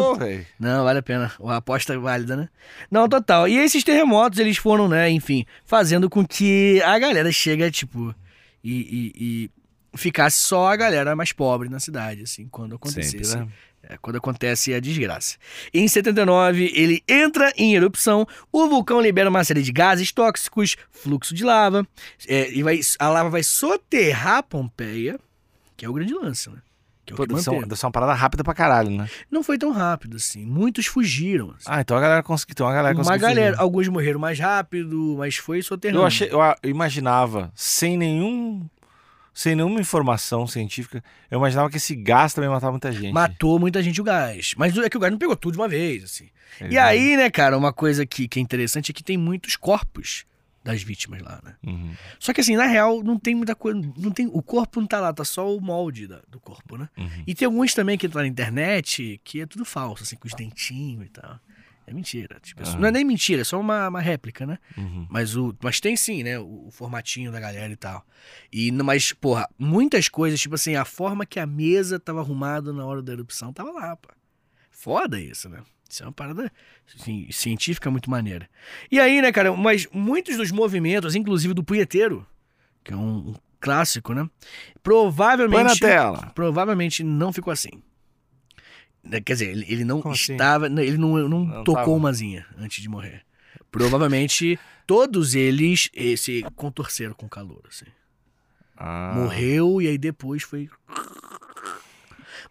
Pô, 0.00 0.14
véi. 0.14 0.46
Não, 0.60 0.84
vale 0.84 1.00
a 1.00 1.02
pena. 1.02 1.32
A 1.44 1.56
aposta 1.56 1.94
é 1.94 1.98
válida, 1.98 2.36
né? 2.36 2.48
Não, 2.90 3.08
total. 3.08 3.48
E 3.48 3.56
esses 3.58 3.82
terremotos, 3.82 4.38
eles 4.38 4.56
foram, 4.56 4.86
né, 4.88 5.10
enfim, 5.10 5.44
fazendo 5.64 6.08
com 6.08 6.24
que 6.24 6.80
a 6.84 6.96
galera 6.98 7.32
chega, 7.32 7.68
tipo, 7.72 8.14
e, 8.64 9.12
e- 9.14 9.50
e 9.94 9.98
ficasse 9.98 10.38
só 10.38 10.68
a 10.72 10.76
galera 10.76 11.14
mais 11.14 11.30
pobre 11.32 11.68
na 11.68 11.78
cidade, 11.78 12.22
assim, 12.22 12.48
quando 12.48 12.74
acontecesse. 12.74 13.24
Sempre, 13.24 13.44
né? 13.46 13.52
É, 13.86 13.98
quando 13.98 14.16
acontece 14.16 14.72
a 14.72 14.80
desgraça. 14.80 15.36
Em 15.72 15.86
79, 15.86 16.72
ele 16.74 17.02
entra 17.06 17.52
em 17.54 17.74
erupção, 17.74 18.26
o 18.50 18.66
vulcão 18.66 18.98
libera 18.98 19.28
uma 19.28 19.44
série 19.44 19.62
de 19.62 19.70
gases 19.70 20.10
tóxicos, 20.10 20.74
fluxo 20.90 21.34
de 21.34 21.44
lava, 21.44 21.86
é, 22.26 22.50
e 22.50 22.62
vai, 22.62 22.80
a 22.98 23.08
lava 23.10 23.28
vai 23.28 23.42
soterrar 23.42 24.42
Pompeia, 24.42 25.20
que 25.76 25.84
é 25.84 25.88
o 25.88 25.92
grande 25.92 26.14
lance, 26.14 26.48
né? 26.48 26.56
Que 27.04 27.12
é 27.12 27.14
o 27.14 27.16
Pô, 27.16 27.26
que 27.26 27.42
ser 27.76 27.86
uma 27.86 27.92
parada 27.92 28.14
rápida 28.14 28.42
pra 28.42 28.54
caralho, 28.54 28.90
né? 28.90 29.08
Não 29.30 29.42
foi 29.42 29.58
tão 29.58 29.72
rápido 29.72 30.16
assim, 30.16 30.44
muitos 30.44 30.86
fugiram. 30.86 31.50
assim. 31.50 31.64
Ah, 31.66 31.80
então 31.80 31.96
a 31.96 32.00
galera 32.00 32.22
conseguiu. 32.22 32.52
Então 32.52 32.66
a 32.66 32.72
galera 32.72 32.94
Uma 32.94 33.04
conseguiu 33.04 33.20
galera, 33.28 33.50
fugir. 33.52 33.62
alguns 33.62 33.88
morreram 33.88 34.18
mais 34.20 34.38
rápido, 34.38 35.14
mas 35.18 35.36
foi 35.36 35.60
soterrando. 35.62 36.00
Eu 36.00 36.06
achei, 36.06 36.28
eu 36.30 36.40
a- 36.40 36.56
eu 36.62 36.70
imaginava, 36.70 37.52
sem 37.54 37.96
nenhum. 37.96 38.66
Sem 39.36 39.56
nenhuma 39.56 39.80
informação 39.80 40.46
científica, 40.46 41.02
eu 41.28 41.38
imaginava 41.40 41.68
que 41.68 41.76
esse 41.76 41.96
gás 41.96 42.32
também 42.32 42.48
matava 42.48 42.70
muita 42.70 42.92
gente. 42.92 43.12
Matou 43.12 43.58
muita 43.58 43.82
gente 43.82 44.00
o 44.00 44.04
gás. 44.04 44.54
Mas 44.56 44.78
é 44.78 44.88
que 44.88 44.96
o 44.96 45.00
gás 45.00 45.10
não 45.10 45.18
pegou 45.18 45.34
tudo 45.34 45.54
de 45.54 45.58
uma 45.58 45.66
vez, 45.66 46.04
assim. 46.04 46.28
Ele 46.60 46.74
E 46.74 46.78
aí, 46.78 47.16
né, 47.16 47.28
cara, 47.28 47.58
uma 47.58 47.72
coisa 47.72 48.06
que, 48.06 48.28
que 48.28 48.38
é 48.38 48.42
interessante 48.42 48.92
é 48.92 48.94
que 48.94 49.02
tem 49.02 49.16
muitos 49.18 49.56
corpos 49.56 50.24
das 50.64 50.82
vítimas 50.82 51.20
lá, 51.20 51.40
né? 51.44 51.54
Uhum. 51.66 51.92
Só 52.18 52.32
que 52.32 52.40
assim, 52.40 52.56
na 52.56 52.64
real, 52.66 53.02
não 53.04 53.18
tem 53.18 53.34
muita 53.34 53.54
coisa. 53.54 53.78
Não 53.98 54.10
tem, 54.10 54.26
o 54.26 54.42
corpo 54.42 54.80
não 54.80 54.86
tá 54.88 54.98
lá, 54.98 55.12
tá 55.12 55.22
só 55.24 55.54
o 55.54 55.60
molde 55.60 56.06
da- 56.06 56.22
do 56.28 56.40
corpo, 56.40 56.76
né? 56.78 56.88
Uhum. 56.96 57.24
E 57.26 57.34
tem 57.34 57.44
alguns 57.46 57.74
também 57.74 57.98
que 57.98 58.08
tá 58.08 58.20
na 58.20 58.26
internet 58.26 59.20
que 59.22 59.40
é 59.42 59.46
tudo 59.46 59.64
falso, 59.64 60.02
assim, 60.02 60.16
com 60.16 60.26
os 60.26 60.34
dentinhos 60.34 61.04
e 61.06 61.10
tal. 61.10 61.38
É 61.86 61.92
mentira. 61.92 62.38
Tipo, 62.40 62.62
Aham. 62.62 62.78
Não 62.78 62.88
é 62.88 62.90
nem 62.90 63.04
mentira, 63.04 63.42
é 63.42 63.44
só 63.44 63.60
uma, 63.60 63.88
uma 63.88 64.00
réplica, 64.00 64.46
né? 64.46 64.58
Uhum. 64.74 65.06
Mas, 65.10 65.36
o, 65.36 65.54
mas 65.62 65.80
tem 65.80 65.94
sim, 65.98 66.22
né? 66.22 66.38
O, 66.38 66.68
o 66.68 66.70
formatinho 66.70 67.30
da 67.30 67.38
galera 67.38 67.70
e 67.70 67.76
tal. 67.76 68.02
E, 68.50 68.72
mas, 68.72 69.12
porra, 69.12 69.46
muitas 69.58 70.08
coisas, 70.08 70.40
tipo 70.40 70.54
assim, 70.54 70.76
a 70.76 70.86
forma 70.86 71.26
que 71.26 71.38
a 71.38 71.44
mesa 71.46 72.00
tava 72.00 72.20
arrumada 72.20 72.72
na 72.72 72.86
hora 72.86 73.02
da 73.02 73.12
erupção 73.12 73.52
tava 73.52 73.70
lá, 73.70 73.94
pô. 73.96 74.08
Foda 74.70 75.20
isso, 75.20 75.46
né? 75.50 75.62
Isso 75.88 76.02
é 76.02 76.06
uma 76.06 76.12
parada 76.12 76.50
assim, 76.98 77.28
científica 77.30 77.90
muito 77.90 78.10
maneira. 78.10 78.48
E 78.90 78.98
aí, 78.98 79.20
né, 79.22 79.30
cara, 79.30 79.54
mas 79.56 79.86
muitos 79.92 80.36
dos 80.36 80.50
movimentos, 80.50 81.14
inclusive 81.14 81.54
do 81.54 81.62
punheteiro, 81.62 82.26
que 82.82 82.92
é 82.92 82.96
um, 82.96 83.30
um 83.30 83.34
clássico, 83.60 84.12
né? 84.12 84.22
Põe 84.24 84.82
Provavelmente. 84.82 85.64
na 85.64 85.76
tela. 85.76 86.32
Provavelmente 86.34 87.02
não 87.04 87.32
ficou 87.32 87.52
assim. 87.52 87.70
Né, 89.02 89.20
Quer 89.20 89.34
dizer, 89.34 89.50
ele, 89.50 89.66
ele 89.68 89.84
não 89.84 90.00
Como 90.00 90.14
assim? 90.14 90.32
estava. 90.32 90.68
não, 90.68 90.82
Ele 90.82 90.96
não, 90.96 91.16
não, 91.28 91.44
Não 91.44 91.64
tocou 91.64 91.74
tava. 91.84 91.90
uma 91.90 92.12
zinha 92.12 92.46
antes 92.58 92.82
de 92.82 92.88
morrer. 92.88 93.22
Provavelmente 93.70 94.58
todos 94.86 95.34
eles 95.34 95.90
se 96.18 96.42
contorceram 96.56 97.12
com 97.14 97.28
calor. 97.28 97.62
Assim. 97.68 97.86
Ah. 98.76 99.12
Morreu 99.14 99.80
e 99.82 99.88
aí 99.88 99.98
depois 99.98 100.42
foi. 100.42 100.68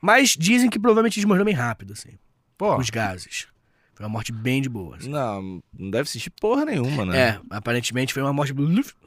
Mas 0.02 0.32
dizem 0.38 0.70
que 0.70 0.80
provavelmente 0.80 1.18
eles 1.20 1.26
morreram 1.26 1.46
bem 1.46 1.54
rápido, 1.56 1.94
assim. 1.94 2.12
Pô, 2.58 2.78
Os 2.78 2.90
gases. 2.90 3.48
Foi 3.96 4.06
uma 4.06 4.10
morte 4.12 4.32
bem 4.32 4.62
de 4.62 4.70
boa. 4.70 4.98
assim. 4.98 5.10
não, 5.10 5.62
não 5.78 5.92
deve 5.92 6.10
sentir 6.10 6.32
porra 6.32 6.66
nenhuma, 6.66 7.06
né? 7.06 7.20
É, 7.20 7.40
aparentemente 7.50 8.14
foi 8.14 8.24
uma 8.24 8.34
morte. 8.34 8.54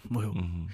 Morreu. 0.09 0.31
Uhum. 0.31 0.67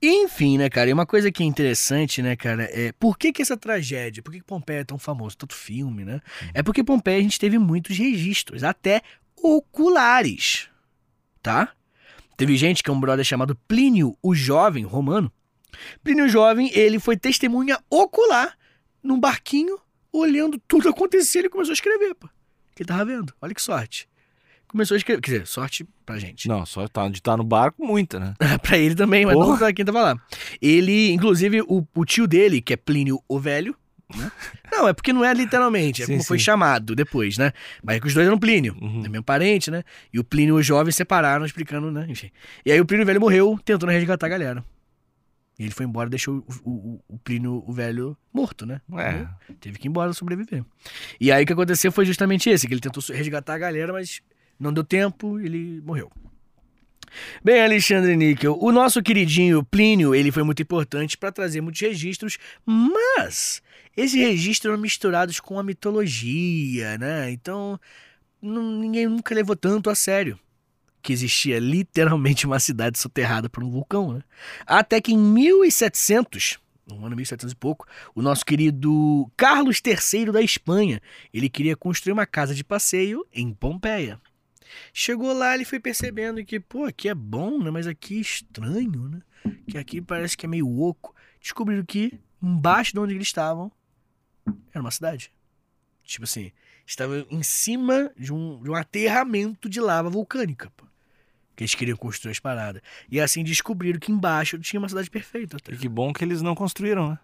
Enfim, 0.00 0.56
né, 0.56 0.70
cara? 0.70 0.88
E 0.88 0.92
uma 0.92 1.04
coisa 1.04 1.30
que 1.30 1.42
é 1.42 1.46
interessante, 1.46 2.22
né, 2.22 2.36
cara, 2.36 2.64
é 2.72 2.92
por 2.92 3.18
que, 3.18 3.32
que 3.32 3.42
essa 3.42 3.56
tragédia, 3.56 4.22
por 4.22 4.32
que, 4.32 4.38
que 4.38 4.44
Pompeia 4.44 4.80
é 4.80 4.84
tão 4.84 4.96
famoso, 4.96 5.36
tanto 5.36 5.54
filme, 5.54 6.04
né? 6.04 6.20
É 6.54 6.62
porque 6.62 6.84
Pompeia 6.84 7.18
a 7.18 7.22
gente 7.22 7.38
teve 7.38 7.58
muitos 7.58 7.98
registros, 7.98 8.62
até 8.62 9.02
oculares, 9.36 10.68
tá? 11.42 11.72
Teve 12.36 12.56
gente 12.56 12.82
que 12.82 12.88
é 12.88 12.92
um 12.92 13.00
brother 13.00 13.24
chamado 13.24 13.56
Plínio 13.66 14.16
o 14.22 14.34
Jovem, 14.34 14.84
romano. 14.84 15.30
Plínio 16.04 16.26
o 16.26 16.28
Jovem, 16.28 16.70
ele 16.72 17.00
foi 17.00 17.16
testemunha 17.16 17.78
ocular 17.90 18.56
num 19.02 19.18
barquinho, 19.18 19.78
olhando 20.18 20.58
tudo 20.68 20.88
acontecer, 20.88 21.40
ele 21.40 21.48
começou 21.48 21.72
a 21.72 21.74
escrever, 21.74 22.14
pô. 22.14 22.28
Que 22.74 22.82
ele 22.82 22.88
tava 22.88 23.04
vendo. 23.04 23.32
Olha 23.40 23.54
que 23.54 23.62
sorte. 23.62 24.08
Começou 24.68 24.94
a 24.94 24.98
escrever, 24.98 25.20
quer 25.22 25.30
dizer, 25.32 25.46
sorte 25.46 25.86
pra 26.04 26.18
gente. 26.18 26.46
Não, 26.46 26.66
só 26.66 26.86
tá, 26.86 27.08
de 27.08 27.18
estar 27.18 27.36
no 27.38 27.44
barco, 27.44 27.84
muita, 27.84 28.20
né? 28.20 28.34
pra 28.62 28.76
ele 28.76 28.94
também, 28.94 29.24
mas 29.24 29.34
não 29.34 29.46
Porra. 29.46 29.58
pra 29.58 29.72
quem 29.72 29.84
tava 29.84 30.02
lá. 30.02 30.16
Ele, 30.60 31.10
inclusive, 31.10 31.62
o, 31.62 31.86
o 31.94 32.04
tio 32.04 32.26
dele, 32.26 32.60
que 32.60 32.74
é 32.74 32.76
Plínio 32.76 33.18
o 33.26 33.38
Velho, 33.40 33.74
né? 34.14 34.30
Não, 34.70 34.86
é 34.86 34.92
porque 34.92 35.12
não 35.14 35.24
é 35.24 35.32
literalmente, 35.34 36.02
é 36.02 36.06
Sim, 36.06 36.12
como 36.12 36.24
foi 36.24 36.38
sim. 36.38 36.44
chamado 36.44 36.94
depois, 36.94 37.36
né? 37.38 37.52
Mas 37.82 37.96
é 37.96 38.00
que 38.00 38.06
os 38.06 38.12
dois 38.14 38.26
eram 38.26 38.38
Plínio, 38.38 38.76
Uhum. 38.80 39.02
é 39.04 39.08
meu 39.08 39.22
parente, 39.22 39.70
né? 39.70 39.82
E 40.12 40.18
o 40.20 40.24
Plínio 40.24 40.54
o 40.56 40.62
Jovem 40.62 40.92
separaram, 40.92 41.44
explicando, 41.44 41.90
né? 41.90 42.06
Enfim. 42.08 42.30
E 42.64 42.70
aí 42.70 42.78
o 42.80 42.84
Plínio 42.86 43.04
Velho 43.06 43.20
morreu 43.20 43.58
tentando 43.64 43.90
resgatar 43.90 44.26
a 44.26 44.28
galera. 44.28 44.64
E 45.58 45.64
ele 45.64 45.72
foi 45.72 45.84
embora 45.84 46.08
e 46.08 46.10
deixou 46.10 46.44
o, 46.64 46.70
o, 46.70 47.04
o 47.08 47.18
Plínio 47.18 47.64
o 47.66 47.72
Velho 47.72 48.16
morto, 48.32 48.64
né? 48.64 48.80
É. 48.96 49.26
Teve 49.60 49.78
que 49.78 49.88
ir 49.88 49.90
embora 49.90 50.12
sobreviver. 50.12 50.64
E 51.20 51.32
aí 51.32 51.42
o 51.42 51.46
que 51.46 51.52
aconteceu 51.52 51.90
foi 51.90 52.06
justamente 52.06 52.48
esse, 52.48 52.68
que 52.68 52.72
ele 52.72 52.80
tentou 52.80 53.02
resgatar 53.12 53.54
a 53.54 53.58
galera, 53.58 53.92
mas 53.92 54.22
não 54.58 54.72
deu 54.72 54.84
tempo, 54.84 55.40
ele 55.40 55.82
morreu. 55.84 56.10
Bem, 57.42 57.60
Alexandre 57.60 58.14
Níquel, 58.14 58.56
o 58.60 58.70
nosso 58.70 59.02
queridinho 59.02 59.64
Plínio, 59.64 60.14
ele 60.14 60.30
foi 60.30 60.44
muito 60.44 60.62
importante 60.62 61.16
para 61.16 61.32
trazer 61.32 61.60
muitos 61.60 61.80
registros, 61.80 62.38
mas 62.64 63.60
esses 63.96 64.14
registros 64.14 64.70
eram 64.70 64.80
misturados 64.80 65.40
com 65.40 65.58
a 65.58 65.62
mitologia, 65.64 66.96
né? 66.98 67.30
Então, 67.32 67.80
ninguém 68.40 69.08
nunca 69.08 69.34
levou 69.34 69.56
tanto 69.56 69.90
a 69.90 69.94
sério 69.94 70.38
que 71.02 71.12
existia 71.12 71.58
literalmente 71.58 72.46
uma 72.46 72.58
cidade 72.58 72.98
soterrada 72.98 73.48
por 73.48 73.62
um 73.62 73.70
vulcão, 73.70 74.12
né? 74.12 74.22
Até 74.66 75.00
que 75.00 75.12
em 75.12 75.18
1700, 75.18 76.58
no 76.86 77.04
ano 77.04 77.16
1700 77.16 77.52
e 77.52 77.56
pouco, 77.56 77.86
o 78.14 78.22
nosso 78.22 78.44
querido 78.44 79.30
Carlos 79.36 79.80
III 79.84 80.32
da 80.32 80.42
Espanha, 80.42 81.00
ele 81.32 81.48
queria 81.48 81.76
construir 81.76 82.12
uma 82.12 82.26
casa 82.26 82.54
de 82.54 82.64
passeio 82.64 83.26
em 83.32 83.52
Pompeia. 83.52 84.20
Chegou 84.92 85.32
lá, 85.32 85.54
ele 85.54 85.64
foi 85.64 85.80
percebendo 85.80 86.44
que, 86.44 86.60
pô, 86.60 86.84
aqui 86.84 87.08
é 87.08 87.14
bom, 87.14 87.58
né? 87.58 87.70
Mas 87.70 87.86
aqui 87.86 88.18
é 88.18 88.20
estranho, 88.20 89.08
né? 89.08 89.22
Que 89.66 89.78
aqui 89.78 90.00
parece 90.00 90.36
que 90.36 90.46
é 90.46 90.48
meio 90.48 90.68
oco. 90.80 91.14
Descobriram 91.40 91.84
que 91.84 92.18
embaixo 92.42 92.92
de 92.92 92.98
onde 92.98 93.14
eles 93.14 93.28
estavam 93.28 93.72
era 94.72 94.80
uma 94.80 94.90
cidade. 94.90 95.32
Tipo 96.02 96.24
assim, 96.24 96.52
estava 96.88 97.26
em 97.30 97.42
cima 97.42 98.10
de 98.16 98.32
um, 98.32 98.62
de 98.62 98.70
um 98.70 98.74
aterramento 98.74 99.68
de 99.68 99.80
lava 99.80 100.08
vulcânica, 100.08 100.70
pô. 100.76 100.86
Que 101.54 101.64
eles 101.64 101.74
queriam 101.74 101.96
construir 101.96 102.32
as 102.32 102.38
paradas. 102.38 102.80
E 103.10 103.20
assim 103.20 103.44
descobriram 103.44 103.98
que 103.98 104.12
embaixo 104.12 104.58
tinha 104.58 104.80
uma 104.80 104.88
cidade 104.88 105.10
perfeita. 105.10 105.56
até. 105.56 105.72
E 105.72 105.76
que 105.76 105.88
bom 105.88 106.12
que 106.12 106.24
eles 106.24 106.40
não 106.40 106.54
construíram, 106.54 107.10
né? 107.10 107.18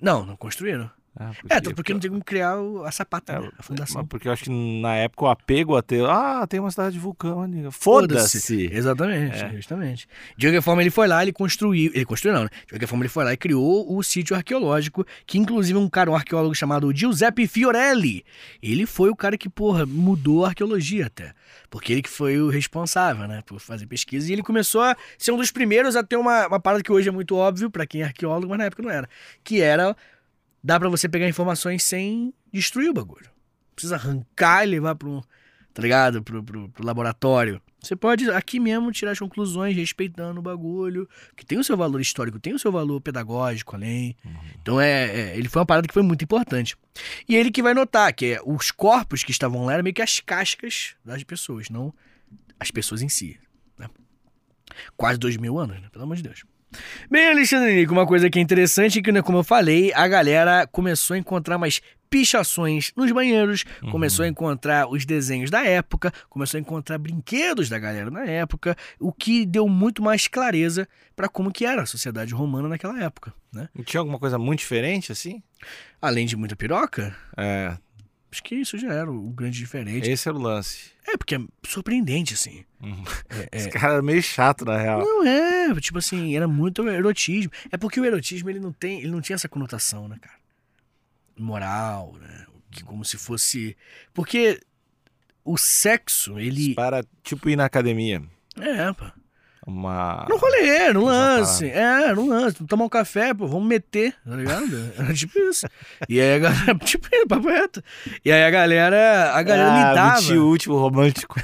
Não, 0.00 0.26
não 0.26 0.36
construíram. 0.36 0.90
É, 1.18 1.54
É, 1.54 1.56
até 1.58 1.72
porque 1.72 1.92
não 1.92 2.00
tem 2.00 2.10
como 2.10 2.22
criar 2.24 2.58
o- 2.58 2.84
a 2.84 2.90
sapata, 2.90 3.32
É, 3.32 3.40
né? 3.40 3.48
A 3.58 3.62
fundação. 3.62 4.04
Porque 4.06 4.28
eu 4.28 4.32
acho 4.32 4.44
que 4.44 4.50
na 4.80 4.94
época 4.96 5.24
o 5.24 5.28
apego 5.28 5.76
a 5.76 5.82
ter. 5.82 6.04
Ah, 6.04 6.46
tem 6.46 6.60
uma 6.60 6.70
cidade 6.70 6.92
de 6.94 6.98
vulcão 7.00 7.40
ali. 7.42 7.66
Foda-se! 7.70 8.68
Exatamente, 8.72 9.36
É. 9.42 9.50
justamente. 9.56 10.06
De 10.36 10.46
qualquer 10.46 10.62
forma, 10.62 10.82
ele 10.82 10.90
foi 10.90 11.06
lá, 11.08 11.22
ele 11.22 11.32
construiu. 11.32 11.90
Ele 11.94 12.04
construiu, 12.04 12.34
não, 12.34 12.44
né? 12.44 12.50
De 12.66 12.72
qualquer 12.72 12.86
forma, 12.86 13.02
ele 13.04 13.08
foi 13.08 13.24
lá 13.24 13.32
e 13.32 13.36
criou 13.36 13.96
o 13.96 14.02
sítio 14.02 14.36
arqueológico, 14.36 15.06
que 15.26 15.38
inclusive 15.38 15.78
um 15.78 15.88
cara, 15.88 16.10
um 16.10 16.14
arqueólogo 16.14 16.54
chamado 16.54 16.94
Giuseppe 16.94 17.46
Fiorelli. 17.46 18.24
Ele 18.62 18.84
foi 18.86 19.08
o 19.08 19.16
cara 19.16 19.38
que, 19.38 19.48
porra, 19.48 19.86
mudou 19.86 20.44
a 20.44 20.48
arqueologia 20.48 21.06
até. 21.06 21.32
Porque 21.70 21.92
ele 21.92 22.02
que 22.02 22.10
foi 22.10 22.38
o 22.40 22.48
responsável, 22.50 23.26
né, 23.26 23.42
por 23.46 23.58
fazer 23.60 23.86
pesquisa. 23.86 24.28
E 24.28 24.32
ele 24.32 24.42
começou 24.42 24.82
a 24.82 24.96
ser 25.18 25.32
um 25.32 25.36
dos 25.36 25.50
primeiros 25.50 25.96
a 25.96 26.02
ter 26.02 26.16
uma, 26.16 26.46
uma 26.46 26.60
parada 26.60 26.82
que 26.82 26.92
hoje 26.92 27.08
é 27.08 27.12
muito 27.12 27.34
óbvio 27.36 27.70
pra 27.70 27.86
quem 27.86 28.02
é 28.02 28.04
arqueólogo, 28.04 28.48
mas 28.50 28.58
na 28.58 28.64
época 28.66 28.82
não 28.82 28.90
era. 28.90 29.08
Que 29.42 29.60
era. 29.60 29.96
Dá 30.66 30.80
pra 30.80 30.88
você 30.88 31.08
pegar 31.08 31.28
informações 31.28 31.84
sem 31.84 32.34
destruir 32.52 32.90
o 32.90 32.92
bagulho. 32.92 33.26
Não 33.26 33.74
precisa 33.76 33.94
arrancar 33.94 34.64
e 34.64 34.70
levar 34.70 34.96
um, 35.04 35.22
tá 35.72 35.80
ligado? 35.80 36.24
Pro, 36.24 36.42
pro, 36.42 36.68
pro 36.70 36.84
laboratório. 36.84 37.62
Você 37.80 37.94
pode 37.94 38.28
aqui 38.32 38.58
mesmo 38.58 38.90
tirar 38.90 39.12
as 39.12 39.18
conclusões 39.20 39.76
respeitando 39.76 40.40
o 40.40 40.42
bagulho, 40.42 41.08
que 41.36 41.46
tem 41.46 41.56
o 41.56 41.62
seu 41.62 41.76
valor 41.76 42.00
histórico, 42.00 42.40
tem 42.40 42.52
o 42.52 42.58
seu 42.58 42.72
valor 42.72 43.00
pedagógico 43.00 43.76
além. 43.76 44.16
Então 44.60 44.80
é, 44.80 45.04
é, 45.04 45.38
ele 45.38 45.48
foi 45.48 45.60
uma 45.60 45.66
parada 45.66 45.86
que 45.86 45.94
foi 45.94 46.02
muito 46.02 46.24
importante. 46.24 46.76
E 47.28 47.36
ele 47.36 47.52
que 47.52 47.62
vai 47.62 47.72
notar 47.72 48.12
que 48.12 48.32
é, 48.32 48.40
os 48.44 48.72
corpos 48.72 49.22
que 49.22 49.30
estavam 49.30 49.66
lá 49.66 49.74
eram 49.74 49.84
meio 49.84 49.94
que 49.94 50.02
as 50.02 50.18
cascas 50.18 50.96
das 51.04 51.22
pessoas, 51.22 51.70
não 51.70 51.94
as 52.58 52.72
pessoas 52.72 53.02
em 53.02 53.08
si. 53.08 53.38
Né? 53.78 53.88
Quase 54.96 55.16
dois 55.16 55.36
mil 55.36 55.60
anos, 55.60 55.80
né? 55.80 55.88
Pelo 55.92 56.02
amor 56.02 56.16
de 56.16 56.24
Deus. 56.24 56.42
Bem, 57.10 57.28
Alexandre 57.28 57.74
Nico, 57.74 57.92
uma 57.92 58.06
coisa 58.06 58.28
que 58.30 58.38
é 58.38 58.42
interessante 58.42 58.98
é 58.98 59.02
que, 59.02 59.12
né, 59.12 59.22
como 59.22 59.38
eu 59.38 59.44
falei, 59.44 59.92
a 59.94 60.06
galera 60.08 60.66
começou 60.66 61.14
a 61.14 61.18
encontrar 61.18 61.58
mais 61.58 61.80
pichações 62.08 62.92
nos 62.96 63.10
banheiros, 63.12 63.64
Uhum. 63.82 63.90
começou 63.90 64.24
a 64.24 64.28
encontrar 64.28 64.88
os 64.88 65.04
desenhos 65.04 65.50
da 65.50 65.64
época, 65.64 66.12
começou 66.30 66.56
a 66.56 66.60
encontrar 66.60 66.98
brinquedos 66.98 67.68
da 67.68 67.78
galera 67.78 68.10
na 68.10 68.24
época, 68.24 68.76
o 68.98 69.12
que 69.12 69.44
deu 69.44 69.68
muito 69.68 70.00
mais 70.02 70.26
clareza 70.28 70.88
para 71.14 71.28
como 71.28 71.50
que 71.52 71.66
era 71.66 71.82
a 71.82 71.86
sociedade 71.86 72.32
romana 72.32 72.68
naquela 72.68 73.02
época, 73.02 73.34
né? 73.52 73.68
E 73.74 73.82
Tinha 73.82 74.00
alguma 74.00 74.18
coisa 74.18 74.38
muito 74.38 74.60
diferente, 74.60 75.10
assim? 75.12 75.42
Além 76.00 76.26
de 76.26 76.36
muita 76.36 76.54
piroca, 76.56 77.14
É, 77.36 77.76
acho 78.30 78.42
que 78.42 78.54
isso 78.54 78.78
já 78.78 78.92
era 78.92 79.10
o 79.10 79.30
grande 79.30 79.58
diferente. 79.58 80.08
esse 80.08 80.28
era 80.28 80.36
o 80.36 80.40
lance. 80.40 80.90
É, 81.06 81.16
porque 81.16 81.34
é 81.36 81.40
surpreendente, 81.64 82.34
assim. 82.34 82.64
Uhum. 82.82 83.04
É, 83.30 83.48
Esse 83.58 83.68
é- 83.68 83.70
cara 83.70 83.94
era 83.94 84.02
meio 84.02 84.22
chato, 84.22 84.64
na 84.64 84.76
real. 84.76 85.00
Não 85.00 85.24
é, 85.26 85.74
tipo 85.80 85.98
assim, 85.98 86.34
era 86.36 86.46
muito 86.48 86.86
erotismo. 86.88 87.52
É 87.70 87.76
porque 87.76 88.00
o 88.00 88.04
erotismo 88.04 88.50
ele 88.50 88.58
não 88.60 88.72
tem, 88.72 88.98
ele 89.00 89.10
não 89.10 89.20
tinha 89.20 89.34
essa 89.36 89.48
conotação, 89.48 90.08
né, 90.08 90.16
cara? 90.20 90.36
Moral, 91.38 92.14
né? 92.20 92.46
Que 92.70 92.82
como 92.82 93.04
se 93.04 93.16
fosse, 93.16 93.76
porque 94.12 94.60
o 95.44 95.56
sexo, 95.56 96.38
ele 96.38 96.74
Para, 96.74 97.04
tipo, 97.22 97.48
ir 97.48 97.56
na 97.56 97.64
academia. 97.64 98.22
é, 98.60 98.92
pô. 98.92 99.04
Uma... 99.66 100.24
No 100.28 100.36
rolê, 100.36 100.92
no 100.92 101.02
Usar 101.02 101.10
lance. 101.10 101.68
É, 101.68 102.14
no 102.14 102.28
lance. 102.28 102.64
Tomar 102.66 102.84
um 102.84 102.88
café, 102.88 103.34
pô, 103.34 103.48
vamos 103.48 103.66
meter, 103.66 104.14
tá 104.24 104.36
ligado? 104.36 104.92
Era 104.96 105.12
tipo 105.12 105.36
isso. 105.40 105.66
E 106.08 106.20
aí 106.20 106.36
a 106.36 106.38
galera, 106.38 106.74
tipo 106.86 107.08
papo 107.28 107.48
reto. 107.48 107.82
E 108.24 108.30
aí 108.30 108.44
a 108.44 108.50
galera, 108.50 109.32
a 109.32 109.42
galera 109.42 109.72
ah, 109.72 109.88
lidava. 109.88 110.34
o 110.34 110.48
último 110.48 110.78
romântico. 110.78 111.34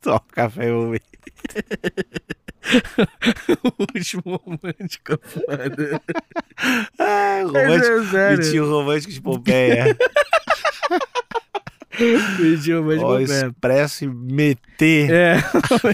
Toma 0.00 0.16
um 0.16 0.32
café, 0.32 0.70
eu 0.70 0.80
vou 0.80 0.90
ver. 0.92 1.02
o 3.64 3.82
último 3.96 4.40
romântico, 4.46 5.18
foda. 5.24 6.00
Ah, 7.00 7.42
Mas 7.42 7.88
romântico. 7.88 8.56
é 8.56 8.60
o 8.60 8.70
romântico 8.70 9.12
de 9.12 9.20
Pompeia. 9.20 9.96
Pediu 12.36 12.80
romântico 12.80 13.06
Ó, 13.06 13.20
expresso 13.20 14.04
e 14.04 14.08
meter. 14.08 15.10
É. 15.10 15.36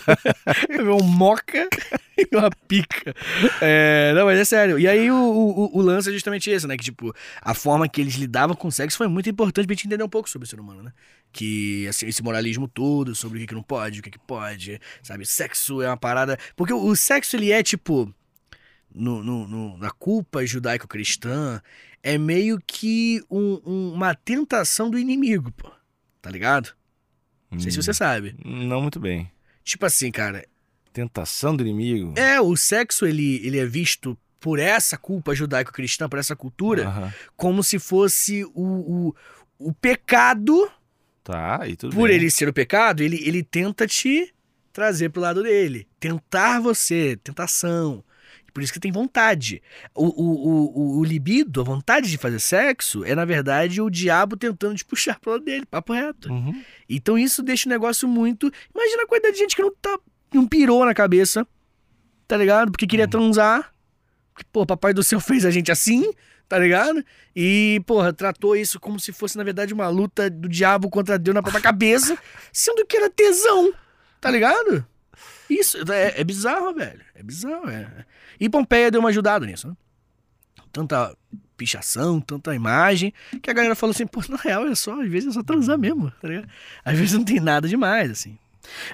um 0.83 1.03
moca 1.03 1.69
e 2.17 2.37
uma 2.37 2.51
pica. 2.69 3.15
É, 3.61 4.13
não, 4.15 4.25
mas 4.27 4.39
é 4.39 4.45
sério. 4.45 4.79
E 4.79 4.87
aí 4.87 5.11
o, 5.11 5.17
o, 5.17 5.79
o 5.79 5.83
lance 5.83 6.09
é 6.09 6.13
justamente 6.13 6.51
esse, 6.51 6.67
né? 6.67 6.77
Que, 6.77 6.85
tipo, 6.85 7.13
a 7.43 7.55
forma 7.55 7.89
que 7.89 8.01
eles 8.01 8.15
lidavam 8.15 8.55
com 8.55 8.69
o 8.69 8.73
sexo 8.73 8.97
foi 8.97 9.09
muito 9.09 9.29
importante 9.29 9.67
pra 9.67 9.75
gente 9.75 9.87
entender 9.87 10.05
um 10.05 10.09
pouco 10.09 10.31
sobre 10.31 10.47
o 10.47 10.49
ser 10.49 10.61
humano, 10.61 10.83
né? 10.83 10.93
Que, 11.33 11.87
assim, 11.89 12.07
esse 12.07 12.23
moralismo 12.23 12.67
todo, 12.69 13.15
sobre 13.15 13.39
o 13.39 13.41
que, 13.41 13.49
que 13.49 13.55
não 13.55 13.63
pode, 13.63 14.01
o 14.01 14.03
que, 14.03 14.11
que 14.11 14.19
pode, 14.19 14.81
sabe? 15.03 15.27
Sexo 15.27 15.83
é 15.83 15.89
uma 15.89 15.97
parada... 15.97 16.39
Porque 16.57 16.73
o, 16.73 16.79
o 16.87 16.97
sexo, 16.97 17.37
ele 17.37 17.51
é, 17.53 17.63
tipo... 17.63 18.13
No, 18.95 19.23
no, 19.23 19.47
no- 19.47 19.77
na 19.77 19.91
culpa 19.91 20.47
judaico-cristã, 20.47 21.61
é 22.03 22.17
meio 22.17 22.59
que 22.67 23.23
um- 23.31 23.61
um- 23.67 23.93
uma 23.93 24.15
tentação 24.15 24.89
do 24.89 24.99
inimigo, 24.99 25.53
pô. 25.53 25.71
Tá 26.21 26.31
ligado? 26.31 26.71
Não 27.51 27.59
sei 27.61 27.71
se 27.71 27.77
você 27.81 27.95
sabe. 27.95 28.35
Não 28.45 28.83
muito 28.83 29.01
bem. 29.01 29.31
Tipo 29.65 29.87
assim, 29.87 30.11
cara, 30.11 30.45
Tentação 30.93 31.55
do 31.57 31.63
inimigo. 31.63 32.15
é, 32.17 32.41
o 32.41 32.57
sexo 32.57 33.07
ele, 33.07 33.37
ele 33.47 33.59
é 33.59 33.67
visto 33.67 34.19
por 34.41 34.59
essa 34.59 34.97
culpa 34.97 35.35
judaico-cristã, 35.35 36.09
por 36.09 36.19
essa 36.19 36.35
cultura, 36.37 37.13
como 37.37 37.63
se 37.63 37.79
fosse 37.79 38.45
o, 38.45 38.51
o, 39.09 39.15
o 39.59 39.73
pecado. 39.73 40.71
Tá, 41.25 41.67
e 41.69 41.77
tudo 41.77 41.95
Por 41.95 42.09
bem. 42.09 42.17
ele 42.17 42.31
ser 42.31 42.49
o 42.49 42.53
pecado, 42.53 43.03
ele, 43.03 43.21
ele 43.27 43.43
tenta 43.43 43.87
te 43.87 44.33
trazer 44.73 45.11
pro 45.11 45.21
lado 45.21 45.43
dele. 45.43 45.87
Tentar 46.01 46.61
você, 46.61 47.19
tentação. 47.23 48.03
Por 48.53 48.63
isso 48.63 48.73
que 48.73 48.81
tem 48.81 48.91
vontade. 48.91 49.63
O, 49.95 50.07
o, 50.07 50.97
o, 50.97 50.99
o 50.99 51.05
libido, 51.05 51.61
a 51.61 51.65
vontade 51.65 52.11
de 52.11 52.19
fazer 52.19 52.41
sexo, 52.41 53.05
é 53.05 53.15
na 53.15 53.25
verdade 53.25 53.81
o 53.81 53.91
diabo 53.91 54.37
tentando 54.37 54.77
te 54.77 54.85
puxar 54.85 55.19
pro 55.21 55.33
lado 55.33 55.45
dele, 55.45 55.67
papo 55.67 55.93
reto. 55.93 56.31
Uhum. 56.31 56.63
Então 56.89 57.19
isso 57.19 57.43
deixa 57.43 57.69
o 57.69 57.71
negócio 57.71 58.09
muito. 58.09 58.51
Imagina 58.75 59.03
a 59.03 59.07
quantidade 59.07 59.35
de 59.35 59.41
gente 59.41 59.57
que 59.57 59.63
não 59.63 59.75
tá. 59.75 59.99
não 60.33 60.47
pirou 60.47 60.85
na 60.85 60.95
cabeça. 60.95 61.47
Tá 62.27 62.37
ligado? 62.37 62.71
Porque 62.71 62.87
queria 62.87 63.09
transar. 63.09 63.73
Porque, 64.35 64.49
pô, 64.53 64.67
papai 64.67 64.93
do 64.93 65.03
céu 65.03 65.19
fez 65.21 65.45
a 65.45 65.51
gente 65.51 65.73
assim, 65.73 66.13
tá 66.49 66.59
ligado? 66.59 67.05
E, 67.35 67.81
porra, 67.87 68.13
tratou 68.13 68.55
isso 68.55 68.79
como 68.79 69.01
se 69.01 69.13
fosse, 69.13 69.37
na 69.37 69.45
verdade, 69.45 69.75
uma 69.75 69.89
luta 69.89 70.29
do 70.29 70.49
diabo 70.49 70.89
contra 70.91 71.19
Deus 71.19 71.35
na 71.35 71.43
própria 71.43 71.63
cabeça, 71.63 72.17
sendo 72.53 72.87
que 72.87 72.97
era 72.97 73.11
tesão, 73.11 73.73
tá 74.21 74.31
ligado? 74.31 74.87
Isso 75.49 75.79
é, 75.91 76.21
é 76.21 76.25
bizarro, 76.25 76.75
velho. 76.75 77.01
É 77.15 77.23
bizarro, 77.23 77.69
é. 77.71 78.05
E 78.41 78.49
Pompeia 78.49 78.91
deu 78.91 79.01
uma 79.01 79.09
ajudada 79.09 79.47
nisso, 79.47 79.69
né? 79.69 79.75
Tanta 80.73 81.17
pichação, 81.57 82.21
tanta 82.21 82.55
imagem, 82.55 83.13
que 83.43 83.51
a 83.51 83.53
galera 83.53 83.75
falou 83.75 83.93
assim, 83.93 84.07
pô, 84.07 84.23
na 84.29 84.37
real 84.37 84.67
é 84.67 84.75
só, 84.75 85.01
às 85.01 85.09
vezes 85.09 85.31
é 85.31 85.33
só 85.33 85.43
transar 85.43 85.77
mesmo, 85.77 86.11
tá 86.23 86.29
ligado? 86.29 86.49
Às 86.85 86.97
vezes 86.97 87.15
não 87.15 87.25
tem 87.25 87.41
nada 87.41 87.67
demais, 87.67 88.11
assim. 88.11 88.39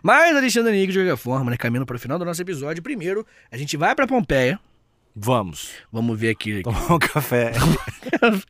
Mas, 0.03 0.35
Alexandre 0.35 0.73
Nick, 0.73 0.93
de 0.93 0.99
qualquer 0.99 1.17
forma, 1.17 1.51
né, 1.51 1.57
caminhando 1.57 1.87
para 1.87 1.97
o 1.97 1.99
final 1.99 2.19
do 2.19 2.25
nosso 2.25 2.41
episódio, 2.41 2.83
primeiro, 2.83 3.27
a 3.51 3.57
gente 3.57 3.77
vai 3.77 3.95
pra 3.95 4.07
Pompeia, 4.07 4.59
Vamos. 5.17 5.71
vamos 5.93 6.19
ver 6.19 6.31
aqui, 6.31 6.63
Tomar 6.65 6.93
um 6.93 6.99
café. 6.99 7.53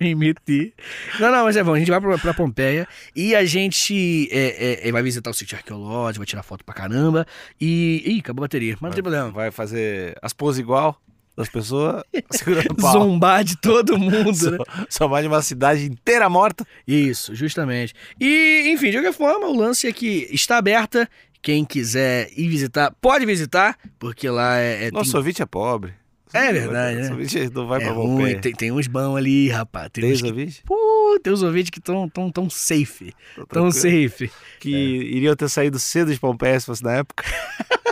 Vem 0.01 0.15
meter. 0.15 0.73
Não, 1.21 1.31
não, 1.31 1.45
mas 1.45 1.57
é 1.57 1.63
bom. 1.63 1.75
A 1.75 1.79
gente 1.79 1.91
vai 1.91 2.01
pra, 2.01 2.17
pra 2.19 2.35
Pompeia 2.35 2.89
e 3.15 3.35
a 3.35 3.45
gente 3.45 4.29
é, 4.33 4.83
é, 4.85 4.89
é, 4.89 4.93
vai 4.93 5.03
visitar 5.03 5.31
o 5.31 5.35
sítio 5.35 5.57
arqueológico, 5.57 6.21
vai 6.21 6.27
tirar 6.27 6.43
foto 6.43 6.65
pra 6.65 6.75
caramba. 6.75 7.27
E. 7.61 8.03
Ih, 8.07 8.21
acabou 8.21 8.43
a 8.43 8.47
bateria, 8.47 8.77
mas 8.81 8.91
não 8.91 8.95
tem 8.95 9.03
problema. 9.03 9.31
Vai 9.31 9.51
fazer 9.51 10.17
as 10.23 10.33
poses 10.33 10.61
igual 10.61 10.99
das 11.37 11.49
pessoas, 11.49 12.03
segurando 12.31 12.75
pau. 12.77 12.93
Zombar 12.93 13.43
de 13.45 13.57
todo 13.61 13.99
mundo, 13.99 14.31
né? 14.53 14.59
Só 14.89 15.07
mais 15.09 15.23
de 15.25 15.29
uma 15.29 15.43
cidade 15.43 15.85
inteira 15.85 16.29
morta. 16.31 16.65
Isso, 16.87 17.35
justamente. 17.35 17.93
E, 18.21 18.69
enfim, 18.69 18.87
de 18.87 18.99
qualquer 18.99 19.13
forma, 19.13 19.49
o 19.49 19.57
lance 19.57 19.87
é 19.87 19.93
que 19.93 20.29
está 20.33 20.57
aberta. 20.59 21.09
Quem 21.43 21.63
quiser 21.63 22.31
ir 22.35 22.49
visitar, 22.49 22.91
pode 23.03 23.27
visitar, 23.27 23.77
porque 23.99 24.31
lá 24.31 24.57
é. 24.59 24.87
é 24.87 24.91
Nosso 24.91 25.11
tem- 25.11 25.19
ouvinte 25.19 25.43
é 25.43 25.47
pobre. 25.47 25.93
É 26.35 26.53
verdade, 26.53 26.97
né? 26.97 27.51
não 27.55 27.67
vai 27.67 27.81
é 27.81 27.85
pra 27.85 27.93
ruim, 27.93 28.39
tem, 28.41 28.53
tem 28.53 28.73
uns 28.73 28.89
bons 28.89 29.17
ali, 29.17 29.49
rapaz. 29.49 29.89
Tem, 29.93 30.03
Tem 30.03 30.13
uns 30.13 30.17
os 30.17 30.23
que, 30.23 30.29
ouvintes? 30.29 30.63
Pô, 30.67 31.21
tem 31.23 31.33
uns 31.33 31.43
ouvintes 31.43 31.71
que 31.71 31.79
estão 31.79 32.09
tão, 32.09 32.31
tão 32.31 32.51
safe. 32.51 33.15
Tô 33.37 33.47
Tão 33.47 33.71
safe. 33.71 34.31
Que 34.59 34.71
iriam 34.71 35.37
ter 35.37 35.49
saído 35.49 35.79
cedo 35.79 36.13
de 36.13 36.19
Pompeia 36.19 36.59
se 36.59 36.67
fosse 36.67 36.83
na 36.83 36.93
época. 36.93 37.25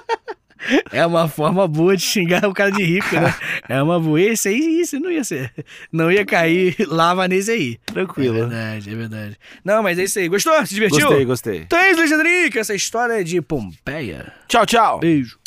É 0.93 1.05
uma 1.05 1.29
forma 1.29 1.67
boa 1.67 1.97
de 1.97 2.03
xingar 2.03 2.47
o 2.47 2.55
cara 2.55 2.71
de 2.71 2.83
rico, 2.83 3.15
né? 3.15 3.35
É 3.69 3.83
uma 3.83 3.99
boa. 3.99 4.21
Esse 4.21 4.49
aí, 4.49 4.81
isso 4.81 4.99
não 5.01 5.11
ia 5.11 5.25
ser. 5.25 5.53
Não 5.91 6.11
ia 6.11 6.25
cair 6.25 6.77
lava 6.87 7.27
nesse 7.27 7.51
aí. 7.51 7.81
É 7.89 7.93
Tranquilo. 7.93 8.35
verdade, 8.35 8.91
é 8.91 8.95
verdade. 8.95 9.37
Não, 9.65 9.83
mas 9.83 9.99
é 9.99 10.05
isso 10.05 10.19
aí. 10.19 10.29
Gostou? 10.29 10.65
Se 10.65 10.75
divertiu? 10.75 11.09
Gostei, 11.09 11.25
gostei. 11.25 11.59
Então 11.63 11.79
é 11.79 11.91
isso, 11.91 12.01
Alexandre, 12.01 12.51
que 12.51 12.59
essa 12.59 12.75
história 12.75 13.21
é 13.21 13.25
de 13.25 13.41
Pompeia. 13.43 14.33
Tchau, 14.47 14.65
tchau. 14.65 15.01
Beijo. 15.01 15.39